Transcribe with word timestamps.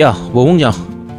야, 0.00 0.12
뭐 0.32 0.46
먹냐? 0.46 0.72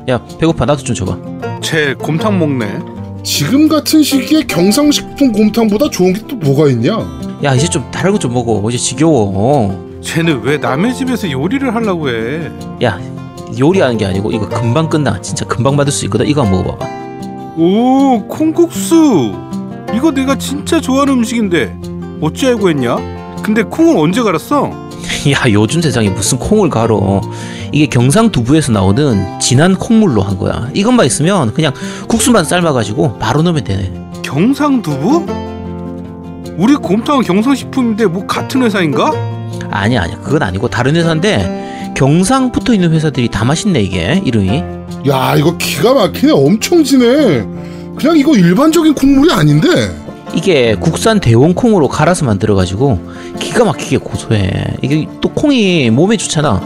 야, 0.09 0.19
배고파. 0.39 0.65
나도 0.65 0.83
좀 0.83 0.95
줘봐. 0.95 1.17
쟤 1.61 1.93
곰탕 1.95 2.39
먹네. 2.39 2.79
지금 3.23 3.67
같은 3.69 4.03
시기에 4.03 4.43
경상식품 4.43 5.31
곰탕보다 5.31 5.89
좋은 5.89 6.13
게 6.13 6.21
또 6.27 6.35
뭐가 6.35 6.69
있냐? 6.69 6.97
야, 7.43 7.53
이제 7.55 7.67
좀 7.67 7.89
다른 7.91 8.11
거 8.11 8.17
좀 8.19 8.33
먹어. 8.33 8.61
이제 8.69 8.77
지겨워. 8.77 9.99
쟤는 10.01 10.41
왜 10.43 10.57
남의 10.57 10.93
집에서 10.95 11.29
요리를 11.31 11.73
하려고 11.73 12.09
해? 12.09 12.49
야, 12.83 12.99
요리하는 13.57 13.97
게 13.97 14.05
아니고 14.05 14.31
이거 14.31 14.49
금방 14.49 14.89
끝나. 14.89 15.21
진짜 15.21 15.45
금방 15.45 15.77
받을 15.77 15.91
수 15.91 16.05
있거든. 16.05 16.25
이거 16.27 16.41
한번 16.43 16.63
먹어봐봐. 16.63 16.91
오, 17.57 18.23
콩국수. 18.27 19.33
이거 19.93 20.11
내가 20.11 20.35
진짜 20.37 20.81
좋아하는 20.81 21.13
음식인데 21.13 21.77
어찌 22.19 22.47
알고 22.47 22.69
했냐? 22.69 22.97
근데 23.43 23.61
콩을 23.63 23.97
언제 23.97 24.21
갈았어? 24.23 24.71
야, 25.31 25.49
요즘 25.49 25.81
세상에 25.81 26.09
무슨 26.09 26.37
콩을 26.37 26.69
갈어. 26.69 27.21
이게 27.71 27.85
경상 27.85 28.31
두부에서 28.31 28.71
나오는 28.73 29.39
진한 29.39 29.75
콩물로 29.75 30.21
한 30.21 30.37
거야. 30.37 30.69
이것만 30.73 31.05
있으면 31.05 31.53
그냥 31.53 31.73
국수만 32.07 32.43
삶아가지고 32.43 33.19
바로 33.19 33.41
넣으면 33.41 33.63
되네. 33.63 33.91
경상두부? 34.21 35.25
우리 36.57 36.75
곰탕은 36.75 37.23
경상식품인데 37.23 38.05
뭐 38.07 38.25
같은 38.27 38.63
회사인가? 38.63 39.11
아니야, 39.71 40.01
아니야. 40.03 40.17
그건 40.19 40.43
아니고 40.43 40.67
다른 40.67 40.95
회사인데 40.95 41.93
경상 41.95 42.51
붙어 42.51 42.73
있는 42.73 42.91
회사들이 42.91 43.29
다 43.29 43.45
맛있네 43.45 43.81
이게 43.81 44.21
이름이. 44.25 44.63
야 45.07 45.35
이거 45.37 45.55
기가 45.57 45.93
막히네 45.93 46.31
엄청 46.33 46.83
진해 46.83 47.45
그냥 47.95 48.17
이거 48.17 48.35
일반적인 48.35 48.93
국물이 48.93 49.31
아닌데 49.31 49.67
이게 50.33 50.75
국산 50.75 51.19
대원 51.19 51.53
콩으로 51.53 51.87
갈아서 51.87 52.25
만들어가지고 52.25 53.12
기가 53.39 53.65
막히게 53.65 53.97
고소해. 53.97 54.77
이게 54.81 55.07
또 55.21 55.29
콩이 55.29 55.89
몸에 55.91 56.17
좋잖아. 56.17 56.61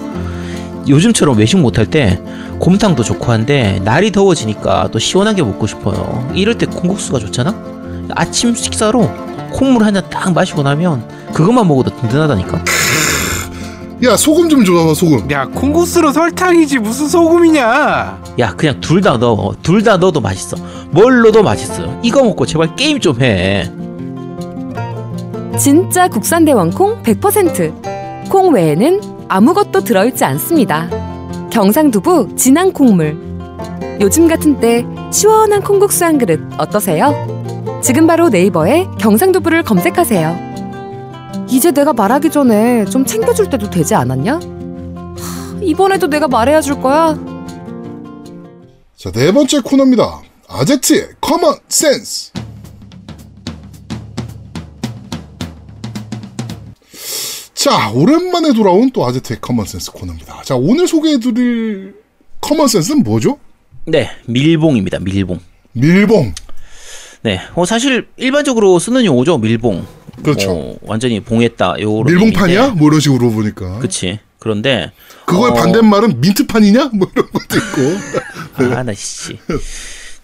요즘처럼 0.88 1.38
외식 1.38 1.58
못할 1.58 1.86
때 1.86 2.20
곰탕도 2.60 3.04
좋고 3.04 3.32
한데 3.32 3.82
날이 3.84 4.12
더워지니까 4.12 4.90
또 4.92 5.00
시원하게 5.00 5.44
먹고 5.44 5.68
싶어요. 5.68 6.28
이럴 6.34 6.58
때 6.58 6.66
콩국수가 6.66 7.20
좋잖아. 7.20 7.54
아침 8.16 8.56
식사로 8.56 9.10
콩물 9.52 9.84
한 9.84 9.94
잔 9.94 10.04
딱 10.10 10.34
마시고 10.34 10.64
나면 10.64 11.04
그것만 11.34 11.68
먹어도 11.68 11.92
든든하다니까. 12.02 12.64
야 14.04 14.16
소금 14.16 14.48
좀 14.48 14.64
줘봐 14.64 14.94
소금 14.94 15.30
야, 15.32 15.46
콩국수로 15.48 16.12
설탕이지 16.14 16.78
무슨 16.80 17.08
소금이냐? 17.08 18.22
야 18.40 18.54
그냥 18.56 18.80
둘 18.80 19.02
다 19.02 19.18
넣어. 19.18 19.56
둘 19.64 19.84
다 19.84 19.98
넣어도 19.98 20.22
맛있어. 20.22 20.56
뭘 20.92 21.22
넣어도 21.22 21.42
맛있어. 21.44 22.00
이거 22.04 22.24
먹고 22.24 22.46
제발 22.46 22.76
게임 22.76 23.00
좀 23.00 23.20
해. 23.22 23.72
진짜 25.58 26.08
국산 26.08 26.46
대왕콩 26.46 27.02
100%. 27.04 28.30
콩 28.30 28.54
외에는 28.54 29.02
아무것도 29.28 29.84
들어있지 29.84 30.24
않습니다. 30.26 30.90
경상두부 31.52 32.36
진한 32.36 32.72
콩물. 32.72 33.18
요즘 34.00 34.28
같은 34.28 34.60
때 34.60 34.86
시원한 35.12 35.62
콩국수 35.64 36.06
한 36.06 36.18
그릇 36.18 36.40
어떠세요? 36.58 37.14
지금 37.82 38.06
바로 38.06 38.30
네이버에 38.30 38.86
경상두부를 39.00 39.64
검색하세요. 39.64 40.48
이제 41.50 41.72
내가 41.72 41.94
말하기 41.94 42.30
전에 42.30 42.86
좀 42.86 43.06
챙겨줄 43.06 43.50
때도 43.50 43.70
되지 43.70 43.96
않았냐? 43.96 44.34
하, 44.36 45.60
이번에도 45.62 46.08
내가 46.08 46.28
말해야 46.28 46.62
줄 46.62 46.80
거야? 46.82 47.18
자 48.98 49.12
네 49.12 49.32
번째 49.32 49.62
코너입니다 49.62 50.22
아제트의 50.50 51.10
common 51.22 51.56
sense 51.70 52.32
자 57.68 57.90
오랜만에 57.94 58.54
돌아온 58.54 58.90
또 58.92 59.06
아제트의 59.06 59.40
common 59.42 59.66
sense 59.66 59.92
코너입니다 59.92 60.42
자 60.44 60.56
오늘 60.56 60.88
소개해드릴 60.88 61.96
common 62.40 62.70
sense는 62.70 63.04
뭐죠? 63.04 63.40
네 63.86 64.10
밀봉입니다. 64.26 65.00
밀봉. 65.00 65.38
밀봉 65.74 66.34
네. 67.24 67.42
어, 67.56 67.66
사실 67.66 68.08
일반적으로 68.16 68.80
쓰는 68.80 69.04
용어죠. 69.04 69.38
밀봉. 69.40 69.86
그렇죠 70.24 70.52
어, 70.52 70.78
완전히 70.84 71.20
봉했다. 71.20 71.76
요런 71.82 72.06
밀봉판이야? 72.06 72.56
의미인데. 72.62 72.80
뭐 72.80 72.88
이런 72.88 73.02
식으로 73.02 73.32
보니까 73.32 73.80
그치. 73.80 74.20
그런데 74.40 74.92
그거의 75.26 75.52
어, 75.52 75.54
반대말은 75.56 76.22
민트판이냐? 76.22 76.92
뭐 76.94 77.10
이런 77.14 77.28
것도 77.32 77.58
있고 77.58 78.64
아나 78.76 78.94
씨. 78.94 79.38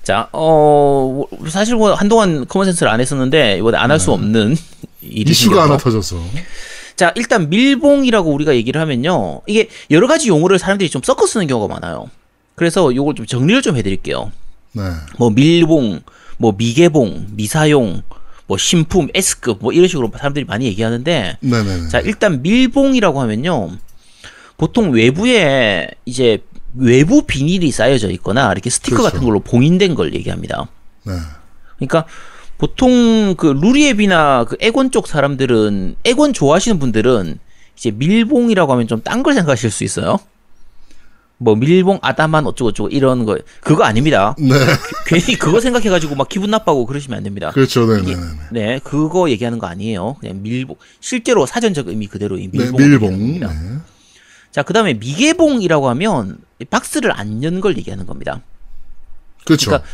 자, 0.02 0.30
어 0.32 1.28
뭐, 1.30 1.50
사실 1.50 1.76
뭐 1.76 1.94
한동안 1.94 2.46
커먼센스를 2.48 2.90
안 2.90 3.02
했었는데 3.02 3.58
이번에 3.58 3.78
안 3.78 3.92
할 3.92 4.00
수 4.00 4.14
없는 4.14 4.56
일이 5.02 5.26
네. 5.26 5.32
이슈가 5.32 5.56
생겨서. 5.56 5.62
하나 5.62 5.78
터졌어 5.78 6.24
자, 6.96 7.12
일단 7.16 7.50
밀봉이라고 7.50 8.32
우리가 8.32 8.56
얘기를 8.56 8.80
하면요. 8.82 9.42
이게 9.48 9.70
여러 9.92 10.08
가지 10.08 10.30
용어를 10.30 10.60
사람들이 10.60 10.90
좀 10.90 11.02
섞어 11.04 11.26
쓰는 11.26 11.48
경우가 11.48 11.74
많아요. 11.74 12.10
그래서 12.56 12.94
요걸 12.96 13.16
좀 13.16 13.26
정리를 13.26 13.62
좀 13.62 13.78
해드릴게요. 13.78 14.32
네 14.74 14.82
뭐 15.18 15.30
밀봉, 15.30 16.02
뭐 16.38 16.54
미개봉, 16.58 17.28
미사용, 17.32 18.02
뭐 18.48 18.58
신품, 18.58 19.08
S급 19.14 19.60
뭐 19.62 19.72
이런 19.72 19.88
식으로 19.88 20.12
사람들이 20.16 20.46
많이 20.46 20.66
얘기하는데 20.66 21.38
네네네 21.40 21.88
자, 21.90 22.00
일단 22.00 22.42
밀봉이라고 22.42 23.22
하면요. 23.22 23.72
보통 24.58 24.92
외부에 24.92 25.88
이제 26.06 26.40
외부 26.76 27.24
비닐이 27.24 27.72
쌓여져 27.72 28.10
있거나 28.12 28.52
이렇게 28.52 28.70
스티커 28.70 28.98
그렇죠. 28.98 29.12
같은 29.14 29.26
걸로 29.28 29.40
봉인된 29.40 29.96
걸 29.96 30.14
얘기합니다. 30.14 30.68
네. 31.04 31.14
그러니까 31.78 32.06
보통 32.68 33.36
그 33.36 33.48
루리앱이나 33.48 34.46
그 34.46 34.56
에곤 34.62 34.90
쪽 34.90 35.08
사람들은 35.08 35.98
에곤 36.06 36.32
좋아하시는 36.32 36.80
분들은 36.80 37.38
이제 37.76 37.92
밀봉이라고 37.92 38.72
하면 38.72 38.88
좀 38.88 39.02
딴 39.04 39.22
걸 39.22 39.34
생각하실 39.34 39.70
수 39.70 39.84
있어요. 39.84 40.18
뭐 41.40 41.56
밀봉 41.58 42.00
아다만 42.02 42.46
어쩌고 42.48 42.72
저쩌고 42.72 42.88
이런 42.88 43.26
거 43.26 43.38
그거 43.60 43.84
아닙니다. 43.84 44.34
네 44.40 44.54
괜히 45.08 45.36
그거 45.38 45.60
생각해 45.60 45.90
가지고 45.90 46.16
막 46.16 46.30
기분 46.30 46.52
나빠고 46.52 46.86
그러시면 46.86 47.18
안 47.18 47.24
됩니다. 47.26 47.52
그렇죠 47.52 47.86
네 47.86 48.02
네네 48.02 48.12
이게- 48.12 48.22
네, 48.52 48.80
그거 48.82 49.30
얘기하는 49.30 49.60
거 49.60 49.68
아니에요. 49.68 50.16
그냥 50.22 50.42
밀봉 50.42 50.78
실제로 51.02 51.46
사전적 51.46 51.90
의미 51.90 52.08
그대로 52.08 52.38
이 52.38 52.50
네, 52.50 52.60
밀봉. 52.60 52.78
밀봉 52.78 53.40
네. 53.42 53.48
자, 54.52 54.64
그다음에 54.64 54.94
미개봉이라고 54.94 55.90
하면 55.90 56.38
이 56.60 56.64
박스를 56.66 57.12
안 57.12 57.44
연 57.44 57.60
걸 57.60 57.76
얘기하는 57.78 58.06
겁니다. 58.06 58.40
그렇죠 59.44 59.70
그러니까 59.72 59.90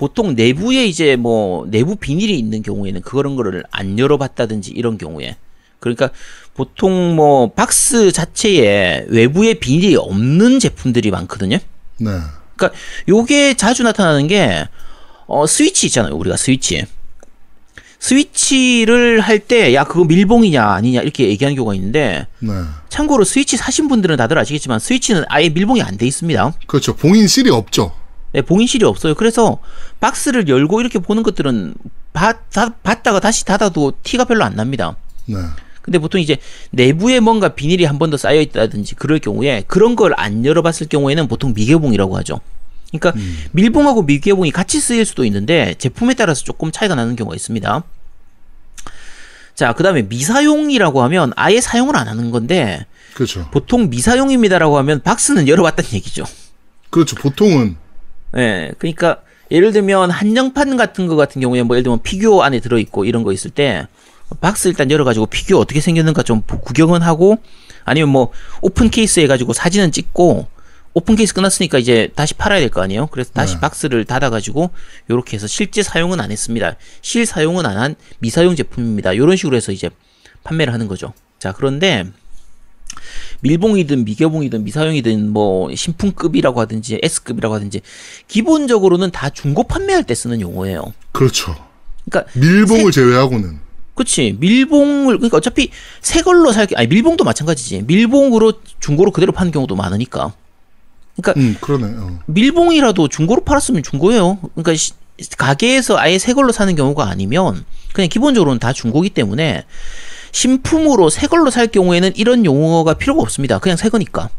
보통 0.00 0.34
내부에 0.34 0.86
이제 0.86 1.14
뭐 1.16 1.66
내부 1.68 1.94
비닐이 1.94 2.38
있는 2.38 2.62
경우에는 2.62 3.02
그런 3.02 3.36
거를 3.36 3.64
안 3.70 3.98
열어봤다든지 3.98 4.70
이런 4.70 4.96
경우에 4.96 5.36
그러니까 5.78 6.08
보통 6.54 7.14
뭐 7.16 7.52
박스 7.52 8.10
자체에 8.10 9.04
외부에 9.08 9.52
비닐이 9.54 9.96
없는 9.96 10.58
제품들이 10.58 11.10
많거든요. 11.10 11.58
네 11.98 12.10
그러니까 12.56 12.78
요게 13.10 13.54
자주 13.54 13.82
나타나는 13.82 14.26
게 14.26 14.66
어, 15.26 15.46
스위치 15.46 15.86
있잖아요. 15.88 16.14
우리가 16.16 16.38
스위치. 16.38 16.86
스위치를 17.98 19.20
할 19.20 19.40
때 19.40 19.74
야 19.74 19.84
그거 19.84 20.04
밀봉이냐 20.06 20.64
아니냐 20.64 21.02
이렇게 21.02 21.28
얘기하는 21.28 21.54
경우가 21.56 21.74
있는데 21.74 22.26
네. 22.38 22.50
참고로 22.88 23.24
스위치 23.24 23.58
사신 23.58 23.86
분들은 23.88 24.16
다들 24.16 24.38
아시겠지만 24.38 24.78
스위치는 24.78 25.24
아예 25.28 25.50
밀봉이 25.50 25.82
안 25.82 25.98
돼 25.98 26.06
있습니다. 26.06 26.54
그렇죠 26.66 26.96
봉인실이 26.96 27.50
없죠 27.50 27.92
네, 28.32 28.42
봉인실이 28.42 28.84
없어요. 28.84 29.14
그래서 29.14 29.58
박스를 30.00 30.48
열고 30.48 30.80
이렇게 30.80 30.98
보는 30.98 31.22
것들은 31.22 31.74
받, 32.12 32.50
다, 32.50 32.70
받다가 32.82 33.20
다시 33.20 33.44
닫아도 33.44 33.92
티가 34.02 34.24
별로 34.24 34.44
안 34.44 34.54
납니다. 34.56 34.96
네 35.26 35.36
근데 35.82 35.98
보통 35.98 36.20
이제 36.20 36.36
내부에 36.72 37.20
뭔가 37.20 37.48
비닐이 37.50 37.84
한 37.84 37.98
번 37.98 38.10
더 38.10 38.16
쌓여 38.16 38.40
있다든지 38.40 38.96
그럴 38.96 39.18
경우에 39.18 39.64
그런 39.66 39.96
걸 39.96 40.12
안 40.16 40.44
열어봤을 40.44 40.88
경우에는 40.88 41.26
보통 41.28 41.52
미개봉이라고 41.54 42.16
하죠. 42.18 42.40
그러니까 42.92 43.12
밀봉하고 43.52 44.02
미개봉이 44.02 44.50
같이 44.50 44.80
쓰일 44.80 45.04
수도 45.04 45.24
있는데 45.24 45.74
제품에 45.78 46.14
따라서 46.14 46.44
조금 46.44 46.70
차이가 46.72 46.94
나는 46.96 47.16
경우가 47.16 47.34
있습니다. 47.36 47.82
자, 49.54 49.72
그 49.74 49.82
다음에 49.82 50.02
미사용이라고 50.02 51.02
하면 51.04 51.32
아예 51.36 51.60
사용을 51.60 51.96
안 51.96 52.08
하는 52.08 52.30
건데 52.30 52.86
그렇죠 53.14 53.48
보통 53.50 53.90
미사용입니다라고 53.90 54.78
하면 54.78 55.02
박스는 55.02 55.48
열어봤다는 55.48 55.92
얘기죠. 55.94 56.24
그렇죠 56.90 57.16
보통은 57.16 57.76
예, 58.36 58.72
그러니까 58.78 59.22
예를 59.50 59.72
들면 59.72 60.10
한정판 60.10 60.76
같은 60.76 61.06
거 61.06 61.16
같은 61.16 61.40
경우에 61.40 61.62
뭐 61.62 61.76
예를 61.76 61.82
들면 61.82 62.02
피규어 62.02 62.42
안에 62.42 62.60
들어 62.60 62.78
있고 62.78 63.04
이런 63.04 63.22
거 63.22 63.32
있을 63.32 63.50
때 63.50 63.86
박스 64.40 64.68
일단 64.68 64.90
열어 64.90 65.04
가지고 65.04 65.26
피규어 65.26 65.58
어떻게 65.58 65.80
생겼는가 65.80 66.22
좀 66.22 66.42
보- 66.42 66.60
구경은 66.60 67.02
하고 67.02 67.38
아니면 67.84 68.10
뭐 68.10 68.30
open 68.62 68.88
case 68.90 69.18
해 69.20 69.26
가지고 69.26 69.52
사진은 69.52 69.90
찍고 69.90 70.46
open 70.94 71.16
case 71.16 71.34
끝났으니까 71.34 71.78
이제 71.78 72.10
다시 72.14 72.34
팔아야 72.34 72.60
될 72.60 72.68
거 72.70 72.80
아니에요. 72.82 73.06
그래서 73.08 73.30
다시 73.32 73.54
네. 73.54 73.60
박스를 73.60 74.04
닫아 74.04 74.30
가지고 74.30 74.70
요렇게 75.08 75.36
해서 75.36 75.46
실제 75.46 75.82
사용은 75.82 76.20
안 76.20 76.30
했습니다. 76.30 76.76
실 77.02 77.26
사용은 77.26 77.66
안 77.66 77.76
한 77.76 77.94
미사용 78.20 78.54
제품입니다. 78.54 79.16
요런 79.16 79.36
식으로 79.36 79.56
해서 79.56 79.72
이제 79.72 79.90
판매를 80.44 80.72
하는 80.72 80.86
거죠. 80.88 81.12
자 81.38 81.52
그런데 81.52 82.06
밀봉이든 83.40 84.04
미개봉이든 84.04 84.64
미사용이든 84.64 85.30
뭐 85.30 85.74
신품급이라고 85.74 86.60
하든지 86.60 87.00
S급이라고 87.02 87.54
하든지 87.54 87.80
기본적으로는 88.28 89.10
다 89.10 89.30
중고 89.30 89.64
판매할 89.64 90.04
때 90.04 90.14
쓰는 90.14 90.40
용어예요. 90.40 90.92
그렇죠 91.12 91.56
그러니까 92.08 92.30
밀봉을 92.38 92.92
제외하고는 92.92 93.58
그치 93.94 94.36
밀봉을 94.38 95.16
그러니까 95.18 95.36
어차피 95.36 95.70
새 96.00 96.22
걸로 96.22 96.52
살 96.52 96.66
아니 96.74 96.86
밀봉도 96.88 97.24
마찬가지지 97.24 97.82
밀봉으로 97.82 98.54
중고로 98.80 99.10
그대로 99.10 99.32
파는 99.32 99.52
경우도 99.52 99.76
많으니까 99.76 100.32
음, 101.36 101.56
그러네. 101.60 101.94
어. 101.98 102.18
밀봉이라도 102.26 103.08
중고로 103.08 103.44
팔았으면 103.44 103.82
중고예요. 103.82 104.38
그러니까 104.54 104.74
시- 104.74 104.92
가게에서 105.36 105.98
아예 105.98 106.16
새 106.18 106.32
걸로 106.32 106.50
사는 106.50 106.74
경우가 106.74 107.06
아니면 107.10 107.66
그냥 107.92 108.08
기본적으로는 108.08 108.58
다 108.58 108.72
중고기 108.72 109.10
때문에 109.10 109.66
신품으로 110.32 111.10
새 111.10 111.26
걸로 111.26 111.50
살 111.50 111.66
경우에는 111.66 112.12
이런 112.16 112.44
용어가 112.44 112.94
필요가 112.94 113.22
없습니다. 113.22 113.58
그냥 113.58 113.76
새 113.76 113.88
거니까. 113.88 114.30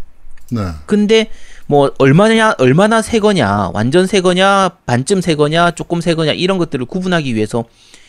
네. 0.49 0.61
근데 0.85 1.29
뭐 1.67 1.91
얼마냐 1.97 2.55
얼마나 2.57 3.01
새 3.01 3.19
거냐 3.19 3.69
완전 3.73 4.05
새 4.07 4.19
거냐 4.21 4.69
반쯤 4.85 5.21
새 5.21 5.35
거냐 5.35 5.71
조금 5.71 6.01
새 6.01 6.13
거냐 6.15 6.33
이런 6.33 6.57
것들을 6.57 6.85
구분하기 6.85 7.33
위해서 7.35 7.63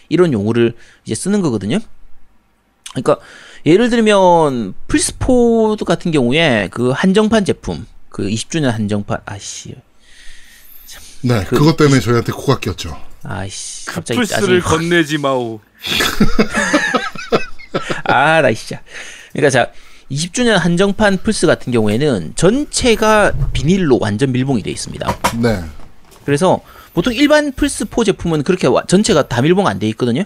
이런 0.08 0.32
용어를 0.32 0.74
이제 1.04 1.14
쓰는 1.14 1.40
거거든요. 1.40 1.78
그러니까 2.90 3.18
예를 3.64 3.88
들면 3.90 4.74
플스포드 4.88 5.84
같은 5.84 6.10
경우에 6.10 6.68
그 6.72 6.90
한정판 6.90 7.44
제품 7.44 7.86
그 8.08 8.26
20주년 8.26 8.70
한정판 8.72 9.18
아씨 9.24 9.76
네, 11.22 11.44
그- 11.48 11.56
그, 11.56 11.64
것 11.64 11.76
때문에 11.76 12.00
저희한테 12.00 12.32
코가 12.32 12.58
꼈죠. 12.58 12.98
아이씨 13.22 13.86
그 13.86 13.94
갑자기 13.94 14.18
플스를 14.20 14.40
짜증이 14.40 14.60
건네지 14.60 15.18
마오. 15.18 15.60
아 18.04 18.40
나 18.42 18.52
진짜 18.52 18.80
그러니까 19.32 19.50
자 19.50 19.70
20주년 20.10 20.56
한정판 20.58 21.18
플스 21.22 21.46
같은 21.46 21.72
경우에는 21.72 22.32
전체가 22.36 23.32
비닐로 23.52 23.98
완전 24.00 24.30
밀봉이 24.32 24.62
돼 24.62 24.70
있습니다. 24.70 25.18
네. 25.42 25.60
그래서 26.24 26.60
보통 26.92 27.14
일반 27.14 27.52
플스 27.52 27.86
4 27.86 28.04
제품은 28.04 28.42
그렇게 28.42 28.66
와- 28.66 28.84
전체가 28.86 29.28
다 29.28 29.40
밀봉 29.40 29.66
안 29.66 29.78
돼 29.78 29.88
있거든요. 29.90 30.24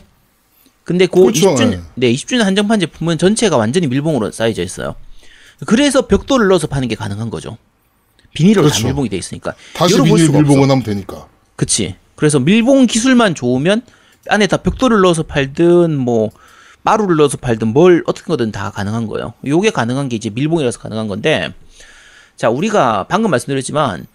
근데 0.82 1.06
그 1.06 1.20
그렇죠, 1.20 1.54
20주년 1.54 1.70
네. 1.70 1.80
네 1.94 2.12
20주년 2.12 2.42
한정판 2.42 2.80
제품은 2.80 3.18
전체가 3.18 3.56
완전히 3.56 3.86
밀봉으로 3.86 4.32
싸여져 4.32 4.62
있어요. 4.62 4.96
그래서 5.66 6.06
벽돌을 6.06 6.48
넣어서 6.48 6.66
파는 6.66 6.88
게 6.88 6.94
가능한 6.96 7.30
거죠. 7.30 7.56
비닐로 8.34 8.62
다 8.62 8.68
그렇죠. 8.68 8.86
밀봉이 8.86 9.08
돼 9.08 9.16
있으니까. 9.16 9.54
다시 9.74 9.94
비닐 10.02 10.28
밀봉을 10.30 10.44
없어. 10.50 10.62
하면 10.72 10.82
되니까. 10.82 11.28
그치. 11.54 11.94
그래서 12.16 12.38
밀봉 12.40 12.86
기술만 12.86 13.34
좋으면 13.34 13.82
안에 14.28 14.46
다 14.48 14.56
벽돌을 14.58 15.00
넣어서 15.02 15.22
팔든 15.22 15.96
뭐 15.96 16.30
마루를 16.86 17.16
넣어서 17.16 17.36
팔든 17.36 17.72
뭘 17.72 18.04
어떻게 18.06 18.28
거든 18.28 18.52
다 18.52 18.70
가능한 18.70 19.08
거예요. 19.08 19.34
요게 19.44 19.70
가능한 19.70 20.08
게 20.08 20.14
이제 20.14 20.30
밀봉이라서 20.30 20.78
가능한 20.78 21.08
건데 21.08 21.52
자 22.36 22.48
우리가 22.48 23.06
방금 23.08 23.32
말씀드렸지만 23.32 24.06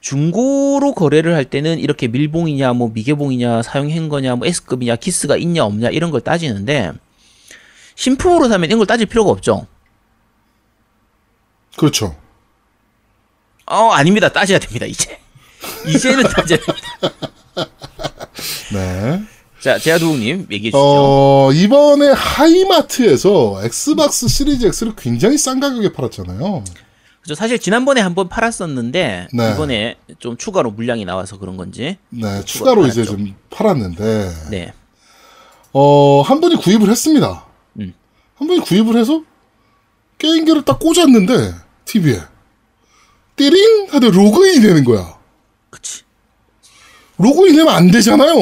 중고로 0.00 0.92
거래를 0.92 1.34
할 1.34 1.46
때는 1.46 1.78
이렇게 1.78 2.06
밀봉이냐 2.06 2.74
뭐 2.74 2.90
미개봉이냐 2.92 3.62
사용한 3.62 4.10
거냐 4.10 4.36
뭐 4.36 4.46
S급이냐 4.46 4.96
키스가 4.96 5.38
있냐 5.38 5.64
없냐 5.64 5.88
이런 5.88 6.10
걸 6.10 6.20
따지는데 6.20 6.92
신품으로 7.94 8.48
사면 8.48 8.66
이런 8.68 8.78
걸 8.78 8.86
따질 8.86 9.06
필요가 9.06 9.30
없죠. 9.30 9.66
그렇죠. 11.78 12.14
어 13.64 13.90
아닙니다 13.92 14.28
따져야 14.30 14.58
됩니다 14.58 14.86
이제 14.86 15.18
이제는 15.88 16.24
따져야 16.24 16.58
됩니다. 16.58 17.70
네. 18.74 19.37
자 19.60 19.78
제아두국님 19.78 20.46
얘기해 20.50 20.70
주시죠. 20.70 20.78
어, 20.78 21.50
이번에 21.52 22.12
하이마트에서 22.12 23.60
엑스박스 23.64 24.28
시리즈 24.28 24.66
X를 24.66 24.94
굉장히 24.96 25.36
싼 25.36 25.58
가격에 25.58 25.92
팔았잖아요. 25.92 26.62
그죠. 27.22 27.34
사실 27.34 27.58
지난번에 27.58 28.00
한 28.00 28.14
번 28.14 28.28
팔았었는데 28.28 29.28
네. 29.32 29.52
이번에 29.52 29.96
좀 30.20 30.36
추가로 30.36 30.70
물량이 30.70 31.04
나와서 31.04 31.38
그런 31.38 31.56
건지. 31.56 31.98
네, 32.10 32.44
추가로 32.44 32.86
이제 32.86 33.02
팔았죠. 33.04 33.16
좀 33.16 33.34
팔았는데, 33.50 34.30
네. 34.50 34.72
어, 35.72 36.22
한 36.22 36.40
분이 36.40 36.56
구입을 36.56 36.88
했습니다. 36.88 37.44
음. 37.80 37.92
한 38.36 38.48
분이 38.48 38.60
구입을 38.60 38.96
해서 38.96 39.22
게임기를 40.18 40.64
딱 40.64 40.78
꽂았는데, 40.78 41.54
TV에. 41.84 42.20
띠링! 43.36 43.88
하더 43.90 44.10
로그인이 44.10 44.60
되는 44.62 44.84
거야. 44.84 45.16
그치. 45.70 46.02
로그인 47.18 47.54
되면 47.56 47.68
안 47.72 47.90
되잖아요. 47.90 48.34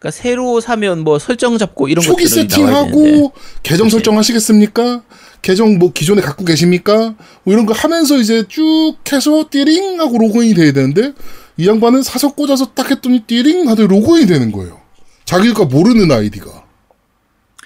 그러니까 0.00 0.10
새로 0.10 0.60
사면 0.60 1.04
뭐 1.04 1.18
설정 1.18 1.58
잡고 1.58 1.88
이런 1.88 2.02
초기 2.02 2.24
나와야 2.24 2.46
되는데. 2.48 2.54
세팅하고, 2.56 3.32
계정. 3.62 3.88
설정하시겠습니까? 3.90 5.02
계정 5.42 5.78
뭐 5.78 5.92
기존에 5.92 6.22
갖고 6.22 6.44
계십니까? 6.44 7.14
뭐 7.44 7.52
이런 7.52 7.66
거 7.66 7.74
하면서 7.74 8.16
이제 8.16 8.44
쭉 8.48 8.96
해서 9.12 9.44
띠링! 9.50 10.00
하고 10.00 10.18
로그인이 10.18 10.54
돼야 10.54 10.72
되는데, 10.72 11.12
이 11.58 11.68
양반은 11.68 12.02
사서 12.02 12.32
꽂아서 12.34 12.72
딱 12.74 12.90
했더니 12.90 13.20
띠링! 13.20 13.68
하더 13.68 13.86
로그인이 13.86 14.26
되는 14.26 14.50
거예요. 14.50 14.80
자기가 15.26 15.66
모르는 15.66 16.10
아이디가. 16.10 16.50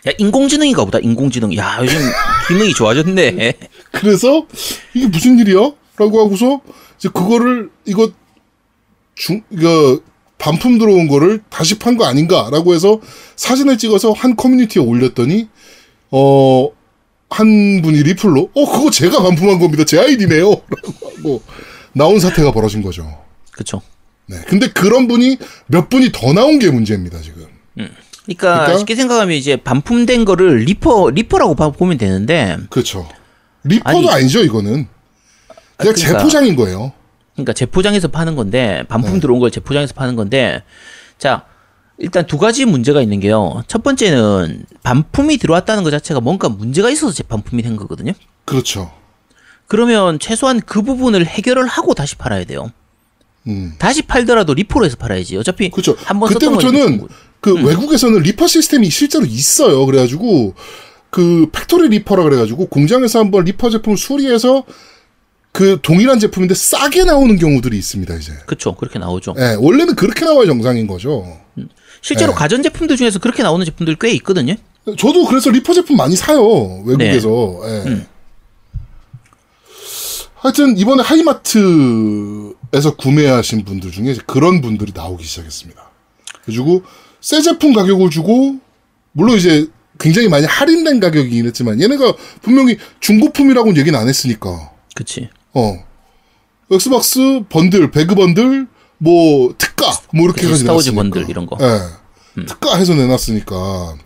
야 0.06 0.12
인공지능인가 0.18 0.84
보다. 0.84 0.98
인공지능. 0.98 1.56
야 1.56 1.78
요즘 1.80 1.98
기능이 2.48 2.74
좋아졌네. 2.74 3.54
그래서 3.92 4.44
이게 4.92 5.06
무슨 5.06 5.38
일이야? 5.38 5.70
라고 5.96 6.20
하고서 6.20 6.60
이제 6.98 7.08
그거를 7.08 7.70
이거 7.86 8.10
중 9.14 9.40
이거 9.50 10.00
반품 10.44 10.78
들어온 10.78 11.08
거를 11.08 11.40
다시 11.48 11.78
판 11.78 11.96
거 11.96 12.04
아닌가라고 12.04 12.74
해서 12.74 13.00
사진을 13.36 13.78
찍어서 13.78 14.12
한 14.12 14.36
커뮤니티에 14.36 14.82
올렸더니 14.82 15.48
어 16.10 16.68
한 17.30 17.80
분이 17.82 18.02
리플로 18.04 18.50
어 18.54 18.70
그거 18.70 18.90
제가 18.92 19.20
반품한 19.22 19.58
겁니다 19.58 19.82
제 19.84 19.98
아이디네요 19.98 20.50
라고 20.50 20.92
하고 21.18 21.42
나온 21.92 22.20
사태가 22.20 22.52
벌어진 22.52 22.80
거죠. 22.82 23.18
그쵸. 23.50 23.80
네. 24.26 24.36
근데 24.46 24.68
그런 24.68 25.08
분이 25.08 25.38
몇 25.66 25.88
분이 25.88 26.12
더 26.12 26.32
나온 26.32 26.60
게 26.60 26.70
문제입니다 26.70 27.20
지금. 27.22 27.46
그러니까, 27.74 27.94
그러니까? 28.36 28.78
쉽게 28.78 28.94
생각하면 28.94 29.36
이제 29.36 29.56
반품된 29.56 30.24
거를 30.26 30.58
리퍼 30.58 31.10
리퍼라고 31.10 31.56
봐- 31.56 31.70
보면 31.72 31.98
되는데 31.98 32.56
그렇죠. 32.70 33.08
리퍼도 33.64 33.88
아니, 33.98 34.08
아니, 34.10 34.28
죠 34.30 34.40
이거는 34.44 34.86
그냥 35.76 35.94
그러니까- 35.94 36.18
재포장인 36.18 36.54
거예요. 36.54 36.92
그러니까 37.34 37.52
재포장해서 37.52 38.08
파는 38.08 38.36
건데 38.36 38.84
반품 38.88 39.14
네. 39.14 39.20
들어온 39.20 39.40
걸 39.40 39.50
재포장해서 39.50 39.94
파는 39.94 40.16
건데 40.16 40.62
자 41.18 41.44
일단 41.98 42.26
두 42.26 42.38
가지 42.38 42.64
문제가 42.64 43.02
있는 43.02 43.20
게요. 43.20 43.62
첫 43.68 43.82
번째는 43.82 44.64
반품이 44.82 45.38
들어왔다는 45.38 45.84
것 45.84 45.90
자체가 45.90 46.20
뭔가 46.20 46.48
문제가 46.48 46.90
있어서 46.90 47.12
재반품이 47.12 47.62
된 47.62 47.76
거거든요. 47.76 48.12
그렇죠. 48.44 48.92
그러면 49.66 50.18
최소한 50.18 50.60
그 50.60 50.82
부분을 50.82 51.24
해결을 51.24 51.66
하고 51.66 51.94
다시 51.94 52.16
팔아야 52.16 52.44
돼요. 52.44 52.70
음. 53.46 53.74
다시 53.78 54.02
팔더라도 54.02 54.54
리퍼로 54.54 54.86
해서 54.86 54.96
팔아야지. 54.96 55.36
어차피 55.36 55.70
그렇죠. 55.70 55.96
한번 56.04 56.30
그때부터는 56.32 56.98
좋은 56.98 57.08
그 57.40 57.54
외국에서는 57.62 58.20
리퍼 58.20 58.46
시스템이 58.46 58.90
실제로 58.90 59.24
있어요. 59.24 59.84
그래가지고 59.86 60.54
그 61.10 61.48
factory 61.52 61.88
리퍼라 61.88 62.22
그래가지고 62.24 62.66
공장에서 62.66 63.20
한번 63.20 63.44
리퍼 63.44 63.70
제품을 63.70 63.96
수리해서 63.96 64.64
그 65.54 65.78
동일한 65.80 66.18
제품인데 66.18 66.52
싸게 66.52 67.04
나오는 67.04 67.38
경우들이 67.38 67.78
있습니다. 67.78 68.12
이제. 68.16 68.32
그렇죠. 68.44 68.74
그렇게 68.74 68.98
나오죠. 68.98 69.36
예, 69.38 69.56
원래는 69.60 69.94
그렇게 69.94 70.24
나와야 70.24 70.46
정상인 70.46 70.88
거죠. 70.88 71.38
실제로 72.02 72.32
네. 72.32 72.38
가전 72.38 72.64
제품들 72.64 72.96
중에서 72.96 73.20
그렇게 73.20 73.44
나오는 73.44 73.64
제품들 73.64 73.94
꽤 74.00 74.10
있거든요. 74.14 74.56
저도 74.98 75.24
그래서 75.26 75.50
리퍼 75.50 75.72
제품 75.72 75.96
많이 75.96 76.16
사요. 76.16 76.82
외국에서. 76.84 77.60
예. 77.66 77.88
음. 77.88 78.06
하여튼 80.34 80.76
이번에 80.76 81.04
하이마트에서 81.04 82.96
구매하신 82.98 83.64
분들 83.64 83.92
중에 83.92 84.16
그런 84.26 84.60
분들이 84.60 84.90
나오기 84.92 85.22
시작했습니다. 85.22 85.80
그리고 86.46 86.82
새 87.20 87.40
제품 87.40 87.74
가격을 87.74 88.10
주고 88.10 88.56
물론 89.12 89.36
이제 89.36 89.68
굉장히 90.00 90.28
많이 90.28 90.46
할인된 90.46 90.98
가격이긴 90.98 91.46
했지만 91.46 91.80
얘네가 91.80 92.12
분명히 92.42 92.76
중고품이라고는 92.98 93.76
얘기는 93.78 93.96
안 93.96 94.08
했으니까 94.08 94.72
그치. 94.96 95.28
어 95.54 95.76
엑스박스 96.70 97.42
번들 97.48 97.90
배그 97.90 98.14
번들 98.14 98.66
뭐 98.98 99.54
특가 99.58 99.86
뭐 100.12 100.24
이렇게 100.26 100.46
해서 100.46 100.56
스타워즈. 100.56 100.92
번들 100.94 101.28
이런 101.28 101.46
거. 101.46 101.56
예. 101.60 102.44
특가 102.46 102.76
해서 102.76 102.94
내놨으니까 102.94 103.96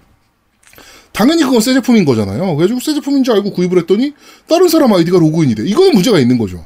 당연히 1.12 1.42
그건 1.42 1.60
새 1.60 1.72
제품인 1.74 2.04
거잖아요. 2.04 2.54
그래가지고 2.56 2.80
새 2.80 2.94
제품인 2.94 3.24
줄 3.24 3.34
알고 3.34 3.52
구입을 3.52 3.78
했더니 3.78 4.12
다른 4.48 4.68
사람 4.68 4.92
아이디가 4.92 5.18
로그인이 5.18 5.54
돼. 5.54 5.66
이거는 5.66 5.92
문제가 5.94 6.18
있는 6.18 6.38
거죠. 6.38 6.64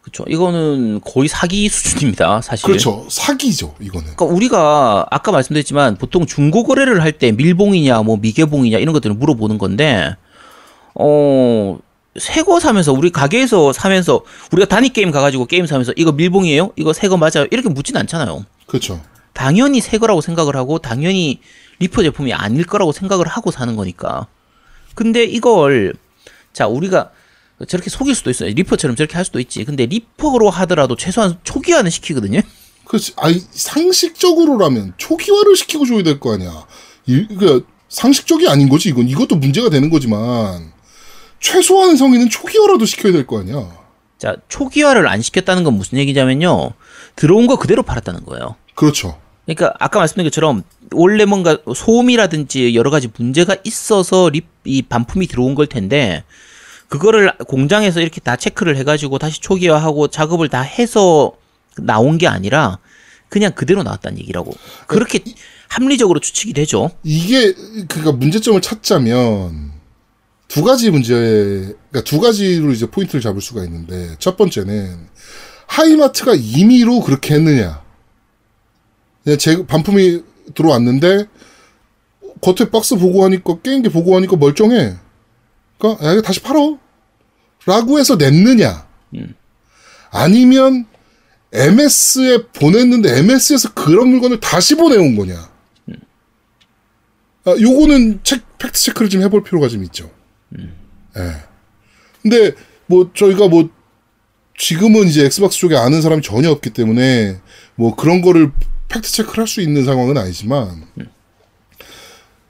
그렇죠. 0.00 0.24
이거는 0.28 1.00
거의 1.04 1.28
사기 1.28 1.68
수준입니다. 1.68 2.40
사실. 2.40 2.64
그렇죠. 2.64 3.06
사기죠. 3.10 3.74
이거는. 3.80 4.14
그러니까 4.14 4.24
우리가 4.26 5.06
아까 5.10 5.32
말씀드렸지만 5.32 5.96
보통 5.96 6.24
중고 6.26 6.62
거래를 6.62 7.02
할 7.02 7.12
때 7.18 7.32
밀봉이냐 7.32 8.02
뭐 8.02 8.16
미개봉이냐 8.16 8.78
이런 8.78 8.92
것들을 8.92 9.16
물어보는 9.16 9.58
건데 9.58 10.14
어 10.94 11.78
새거 12.20 12.60
사면서 12.60 12.92
우리 12.92 13.10
가게에서 13.10 13.72
사면서 13.72 14.22
우리가 14.52 14.68
단위 14.68 14.88
게임 14.90 15.10
가가지고 15.10 15.46
게임 15.46 15.66
사면서 15.66 15.92
이거 15.96 16.12
밀봉이에요? 16.12 16.72
이거 16.76 16.92
새거 16.92 17.16
맞아요? 17.16 17.46
이렇게 17.50 17.68
묻진 17.68 17.96
않잖아요. 17.96 18.44
그렇죠. 18.66 19.02
당연히 19.32 19.80
새 19.80 19.98
거라고 19.98 20.20
생각을 20.20 20.56
하고 20.56 20.78
당연히 20.78 21.40
리퍼 21.78 22.02
제품이 22.02 22.32
아닐 22.32 22.64
거라고 22.64 22.92
생각을 22.92 23.26
하고 23.28 23.50
사는 23.50 23.74
거니까. 23.76 24.26
근데 24.94 25.24
이걸 25.24 25.92
자 26.52 26.66
우리가 26.66 27.10
저렇게 27.68 27.90
속일 27.90 28.14
수도 28.14 28.30
있어요. 28.30 28.50
리퍼처럼 28.54 28.96
저렇게 28.96 29.14
할 29.14 29.24
수도 29.24 29.40
있지. 29.40 29.64
근데 29.64 29.86
리퍼로 29.86 30.48
하더라도 30.50 30.96
최소한 30.96 31.38
초기화는 31.44 31.90
시키거든요. 31.90 32.40
그렇지. 32.86 33.12
아니 33.16 33.42
상식적으로라면 33.50 34.94
초기화를 34.96 35.56
시키고 35.56 35.84
줘야 35.86 36.02
될 36.02 36.18
거 36.20 36.34
아니야. 36.34 36.66
이, 37.06 37.26
그 37.38 37.66
상식적이 37.88 38.48
아닌 38.48 38.68
거지. 38.68 38.88
이건 38.88 39.08
이것도 39.08 39.36
문제가 39.36 39.68
되는 39.70 39.90
거지만 39.90 40.72
최소한 41.50 41.96
성인은 41.96 42.28
초기화라도 42.28 42.84
시켜야 42.86 43.12
될 43.12 43.24
거 43.24 43.38
아니야. 43.38 43.70
자, 44.18 44.34
초기화를 44.48 45.06
안 45.06 45.22
시켰다는 45.22 45.62
건 45.62 45.74
무슨 45.74 45.98
얘기냐면요. 45.98 46.72
들어온 47.14 47.46
거 47.46 47.56
그대로 47.56 47.82
팔았다는 47.84 48.24
거예요. 48.24 48.56
그렇죠. 48.74 49.20
그러니까 49.44 49.72
아까 49.78 50.00
말씀드린 50.00 50.26
것처럼 50.28 50.64
원래 50.92 51.24
뭔가 51.24 51.56
소음이라든지 51.72 52.74
여러 52.74 52.90
가지 52.90 53.08
문제가 53.16 53.54
있어서 53.62 54.28
립, 54.28 54.46
이 54.64 54.82
반품이 54.82 55.28
들어온 55.28 55.54
걸 55.54 55.68
텐데 55.68 56.24
그거를 56.88 57.32
공장에서 57.46 58.00
이렇게 58.00 58.20
다 58.20 58.34
체크를 58.34 58.76
해가지고 58.78 59.18
다시 59.18 59.40
초기화하고 59.40 60.08
작업을 60.08 60.48
다 60.48 60.62
해서 60.62 61.32
나온 61.78 62.18
게 62.18 62.26
아니라 62.26 62.78
그냥 63.28 63.52
그대로 63.52 63.84
나왔다는 63.84 64.18
얘기라고 64.18 64.52
그렇게 64.88 65.20
합리적으로 65.68 66.18
추측이 66.18 66.52
되죠. 66.54 66.90
이게 67.04 67.54
그니까 67.88 68.10
문제점을 68.10 68.60
찾자면 68.60 69.75
두 70.48 70.62
가지 70.62 70.90
문제, 70.90 71.14
그러니까 71.14 72.02
두 72.04 72.20
가지로 72.20 72.70
이제 72.72 72.86
포인트를 72.86 73.20
잡을 73.20 73.40
수가 73.40 73.64
있는데 73.64 74.16
첫 74.18 74.36
번째는 74.36 75.08
하이마트가 75.66 76.34
임의로 76.34 77.00
그렇게 77.00 77.34
했느냐. 77.34 77.82
그냥 79.24 79.38
제 79.38 79.66
반품이 79.66 80.22
들어왔는데 80.54 81.26
겉에 82.40 82.70
박스 82.70 82.96
보고 82.96 83.24
하니까 83.24 83.60
게임기 83.60 83.88
보고 83.88 84.14
하니까 84.16 84.36
멀쩡해. 84.36 84.96
그러니까 85.78 86.06
야 86.06 86.12
이거 86.12 86.22
다시 86.22 86.40
팔어. 86.40 86.78
라고 87.64 87.98
해서 87.98 88.14
냈느냐. 88.16 88.86
아니면 90.10 90.86
MS에 91.52 92.46
보냈는데 92.52 93.18
MS에서 93.18 93.74
그런 93.74 94.08
물건을 94.08 94.40
다시 94.40 94.76
보내온 94.76 95.16
거냐. 95.16 95.50
아, 97.44 97.54
요거는 97.60 98.20
책, 98.22 98.58
팩트 98.58 98.80
체크를 98.80 99.08
좀 99.08 99.22
해볼 99.22 99.44
필요가 99.44 99.68
좀 99.68 99.84
있죠. 99.84 100.10
예. 100.58 101.22
근데 102.22 102.52
뭐 102.86 103.10
저희가 103.14 103.48
뭐 103.48 103.68
지금은 104.58 105.06
이제 105.06 105.24
엑스박스 105.24 105.58
쪽에 105.58 105.76
아는 105.76 106.00
사람이 106.02 106.22
전혀 106.22 106.50
없기 106.50 106.70
때문에 106.70 107.38
뭐 107.74 107.94
그런 107.94 108.20
거를 108.22 108.52
팩트 108.88 109.10
체크를 109.10 109.40
할 109.42 109.46
수 109.46 109.60
있는 109.60 109.84
상황은 109.84 110.16
아니지만 110.16 110.84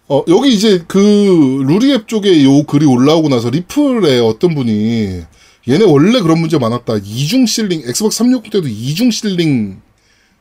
어 0.08 0.22
여기 0.28 0.52
이제 0.54 0.84
그 0.86 1.62
루리웹 1.66 2.06
쪽에 2.06 2.44
요 2.44 2.62
글이 2.64 2.86
올라오고 2.86 3.28
나서 3.28 3.50
리플에 3.50 4.20
어떤 4.20 4.54
분이 4.54 5.22
얘네 5.68 5.84
원래 5.84 6.20
그런 6.20 6.38
문제 6.38 6.58
많았다. 6.58 6.98
이중 7.02 7.44
실링 7.46 7.82
엑스박스 7.84 8.18
360 8.18 8.52
때도 8.52 8.68
이중 8.68 9.10
실링 9.10 9.80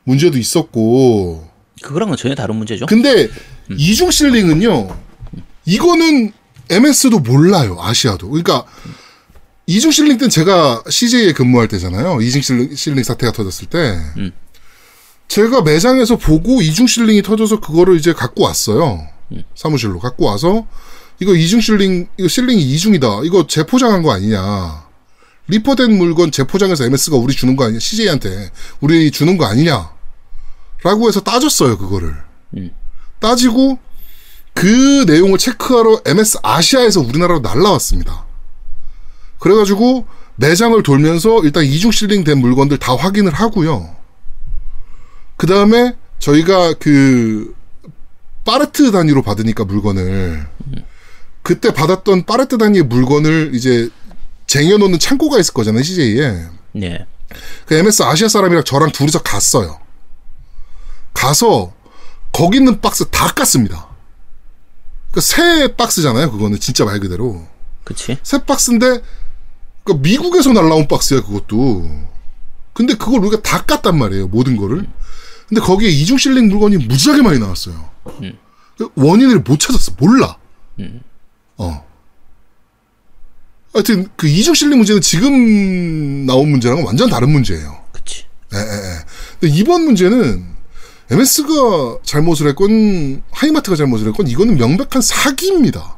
문제도 0.04 0.38
있었고 0.38 1.48
그거랑은 1.82 2.16
전혀 2.16 2.36
다른 2.36 2.54
문제죠. 2.56 2.86
근데 2.86 3.28
이중 3.76 4.12
실링은요. 4.12 4.96
이거는 5.64 6.32
MS도 6.70 7.20
몰라요. 7.20 7.76
아시아도. 7.80 8.28
그러니까 8.28 8.64
이중 9.66 9.90
실링 9.90 10.18
때는 10.18 10.30
제가 10.30 10.82
CJ에 10.88 11.32
근무할 11.32 11.68
때잖아요. 11.68 12.20
이중 12.22 12.40
실링, 12.40 12.74
실링 12.74 13.02
사태가 13.02 13.32
터졌을 13.32 13.66
때. 13.66 13.98
음. 14.16 14.32
제가 15.28 15.62
매장에서 15.62 16.16
보고 16.16 16.62
이중 16.62 16.86
실링이 16.86 17.22
터져서 17.22 17.60
그거를 17.60 17.96
이제 17.96 18.12
갖고 18.12 18.44
왔어요. 18.44 19.06
사무실로 19.56 19.98
갖고 19.98 20.26
와서 20.26 20.66
이거 21.18 21.34
이중 21.34 21.60
실링 21.60 22.06
이거 22.16 22.28
실링이 22.28 22.62
이중이다. 22.62 23.22
이거 23.24 23.46
재포장한 23.46 24.02
거 24.02 24.12
아니냐. 24.12 24.86
리퍼된 25.48 25.96
물건 25.96 26.30
재포장해서 26.30 26.84
MS가 26.84 27.16
우리 27.16 27.34
주는 27.34 27.56
거 27.56 27.64
아니냐. 27.64 27.80
CJ한테 27.80 28.50
우리 28.80 29.10
주는 29.10 29.36
거 29.36 29.46
아니냐. 29.46 29.90
라고 30.84 31.08
해서 31.08 31.20
따졌어요, 31.20 31.78
그거를. 31.78 32.14
따지고 33.18 33.78
그 34.56 35.04
내용을 35.06 35.36
체크하러 35.36 36.00
MS 36.06 36.38
아시아에서 36.42 37.02
우리나라로 37.02 37.40
날라왔습니다. 37.40 38.24
그래가지고 39.38 40.06
매장을 40.36 40.82
돌면서 40.82 41.42
일단 41.44 41.62
이중 41.62 41.90
실링된 41.90 42.38
물건들 42.38 42.78
다 42.78 42.96
확인을 42.96 43.34
하고요. 43.34 43.94
그 45.36 45.46
다음에 45.46 45.94
저희가 46.20 46.72
그 46.80 47.54
파레트 48.46 48.92
단위로 48.92 49.20
받으니까 49.20 49.66
물건을 49.66 50.48
그때 51.42 51.74
받았던 51.74 52.24
파레트 52.24 52.56
단위의 52.56 52.84
물건을 52.84 53.50
이제 53.52 53.90
쟁여놓는 54.46 54.98
창고가 54.98 55.38
있을 55.38 55.52
거잖아요, 55.52 55.82
CJ에. 55.82 56.46
네. 56.72 57.06
그 57.66 57.74
MS 57.74 58.04
아시아 58.04 58.28
사람이랑 58.28 58.64
저랑 58.64 58.90
둘이서 58.92 59.20
갔어요. 59.20 59.78
가서 61.12 61.74
거기 62.32 62.56
있는 62.56 62.80
박스 62.80 63.04
다 63.10 63.34
깠습니다. 63.34 63.95
그새 65.16 65.74
박스잖아요. 65.78 66.30
그거는 66.30 66.60
진짜 66.60 66.84
말 66.84 67.00
그대로 67.00 67.48
그치. 67.84 68.18
새 68.22 68.44
박스인데 68.44 69.00
그 69.82 69.92
미국에서 69.92 70.52
날라온 70.52 70.88
박스야 70.88 71.22
그것도. 71.22 71.88
근데 72.74 72.92
그걸 72.92 73.20
우리가 73.20 73.40
다 73.40 73.64
깠단 73.64 73.96
말이에요. 73.96 74.28
모든 74.28 74.58
거를. 74.58 74.86
근데 75.48 75.62
거기에 75.62 75.88
이중 75.88 76.18
실링 76.18 76.48
물건이 76.48 76.76
무지하게 76.86 77.22
많이 77.22 77.38
나왔어요. 77.38 77.88
그 78.76 78.90
원인을 78.94 79.38
못 79.38 79.58
찾았어. 79.58 79.92
몰라. 79.98 80.36
어. 81.56 81.86
하여튼 83.72 84.08
그 84.16 84.28
이중 84.28 84.52
실링 84.52 84.76
문제는 84.76 85.00
지금 85.00 86.26
나온 86.26 86.50
문제랑은 86.50 86.84
완전 86.84 87.08
다른 87.08 87.30
문제예요. 87.30 87.84
그치. 87.90 88.26
예, 88.52 88.58
예, 88.58 88.60
예. 88.60 88.98
근데 89.40 89.54
이번 89.56 89.86
문제는 89.86 90.55
MS가 91.10 91.98
잘못을 92.02 92.48
했건 92.48 93.22
하이마트가 93.30 93.76
잘못을 93.76 94.08
했건 94.08 94.26
이거는 94.26 94.56
명백한 94.56 95.00
사기입니다. 95.00 95.96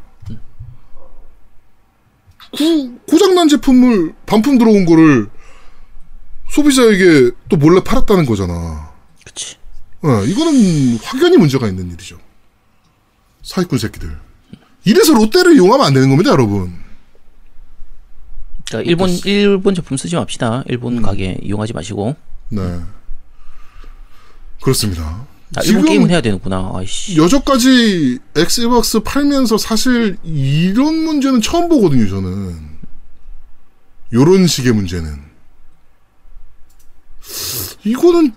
그 2.57 2.99
고장난 3.07 3.49
제품을 3.49 4.15
반품 4.27 4.59
들어온 4.59 4.85
거를 4.87 5.29
소비자에게 6.50 7.33
또 7.49 7.57
몰래 7.57 7.83
팔았다는 7.83 8.27
거잖아. 8.27 8.93
그치. 9.25 9.57
예, 10.05 10.31
이거는 10.31 10.97
확연히 11.03 11.37
문제가 11.37 11.69
있는 11.69 11.91
일이죠. 11.93 12.19
사기꾼 13.43 13.79
새끼들. 13.79 14.19
이래서 14.85 15.12
롯데를 15.12 15.55
이용하면 15.55 15.87
안 15.87 15.95
되는 15.95 16.09
겁니다, 16.09 16.31
여러분. 16.31 16.75
그러니까 18.67 18.88
일본 18.88 19.11
일본 19.25 19.75
제품 19.75 19.97
쓰지 19.97 20.17
맙시다. 20.17 20.65
일본 20.69 21.03
가게 21.03 21.38
이용하지 21.43 21.73
마시고. 21.73 22.17
네. 22.50 22.81
그렇습니다. 24.61 25.27
아, 25.57 25.61
일본 25.65 25.87
게임은 25.87 26.11
해야 26.11 26.21
되는구나. 26.21 26.73
아이씨. 26.75 27.17
여태까지 27.17 28.19
엑스박스 28.37 29.00
팔면서 29.00 29.57
사실 29.57 30.17
이런 30.23 30.95
문제는 31.05 31.41
처음 31.41 31.69
보거든요, 31.69 32.07
저는. 32.09 32.69
요런 34.12 34.47
식의 34.47 34.73
문제는. 34.73 35.29
이거는 37.85 38.33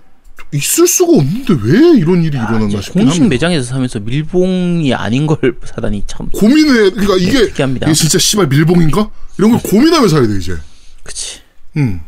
있을 0.54 0.86
수가 0.88 1.14
없는데 1.14 1.56
왜 1.64 1.98
이런 1.98 2.24
일이 2.24 2.38
아, 2.38 2.44
일어났나 2.44 2.82
싶긴 2.82 3.04
공식 3.04 3.22
합니다. 3.22 3.30
매장에서 3.30 3.64
사면서 3.64 4.00
밀봉이 4.00 4.94
아닌 4.94 5.28
걸 5.28 5.38
사다니 5.64 6.04
참. 6.08 6.28
고민해, 6.30 6.92
그러니까 6.92 7.16
이게, 7.18 7.48
특이합니다. 7.48 7.88
이게 7.88 7.94
진짜 7.94 8.20
씨발 8.20 8.48
밀봉인가? 8.48 9.10
이런 9.38 9.52
걸 9.52 9.62
고민하며 9.62 10.08
사야 10.08 10.28
돼, 10.28 10.38
이제. 10.38 10.58
그치. 11.04 11.40
음. 11.78 12.02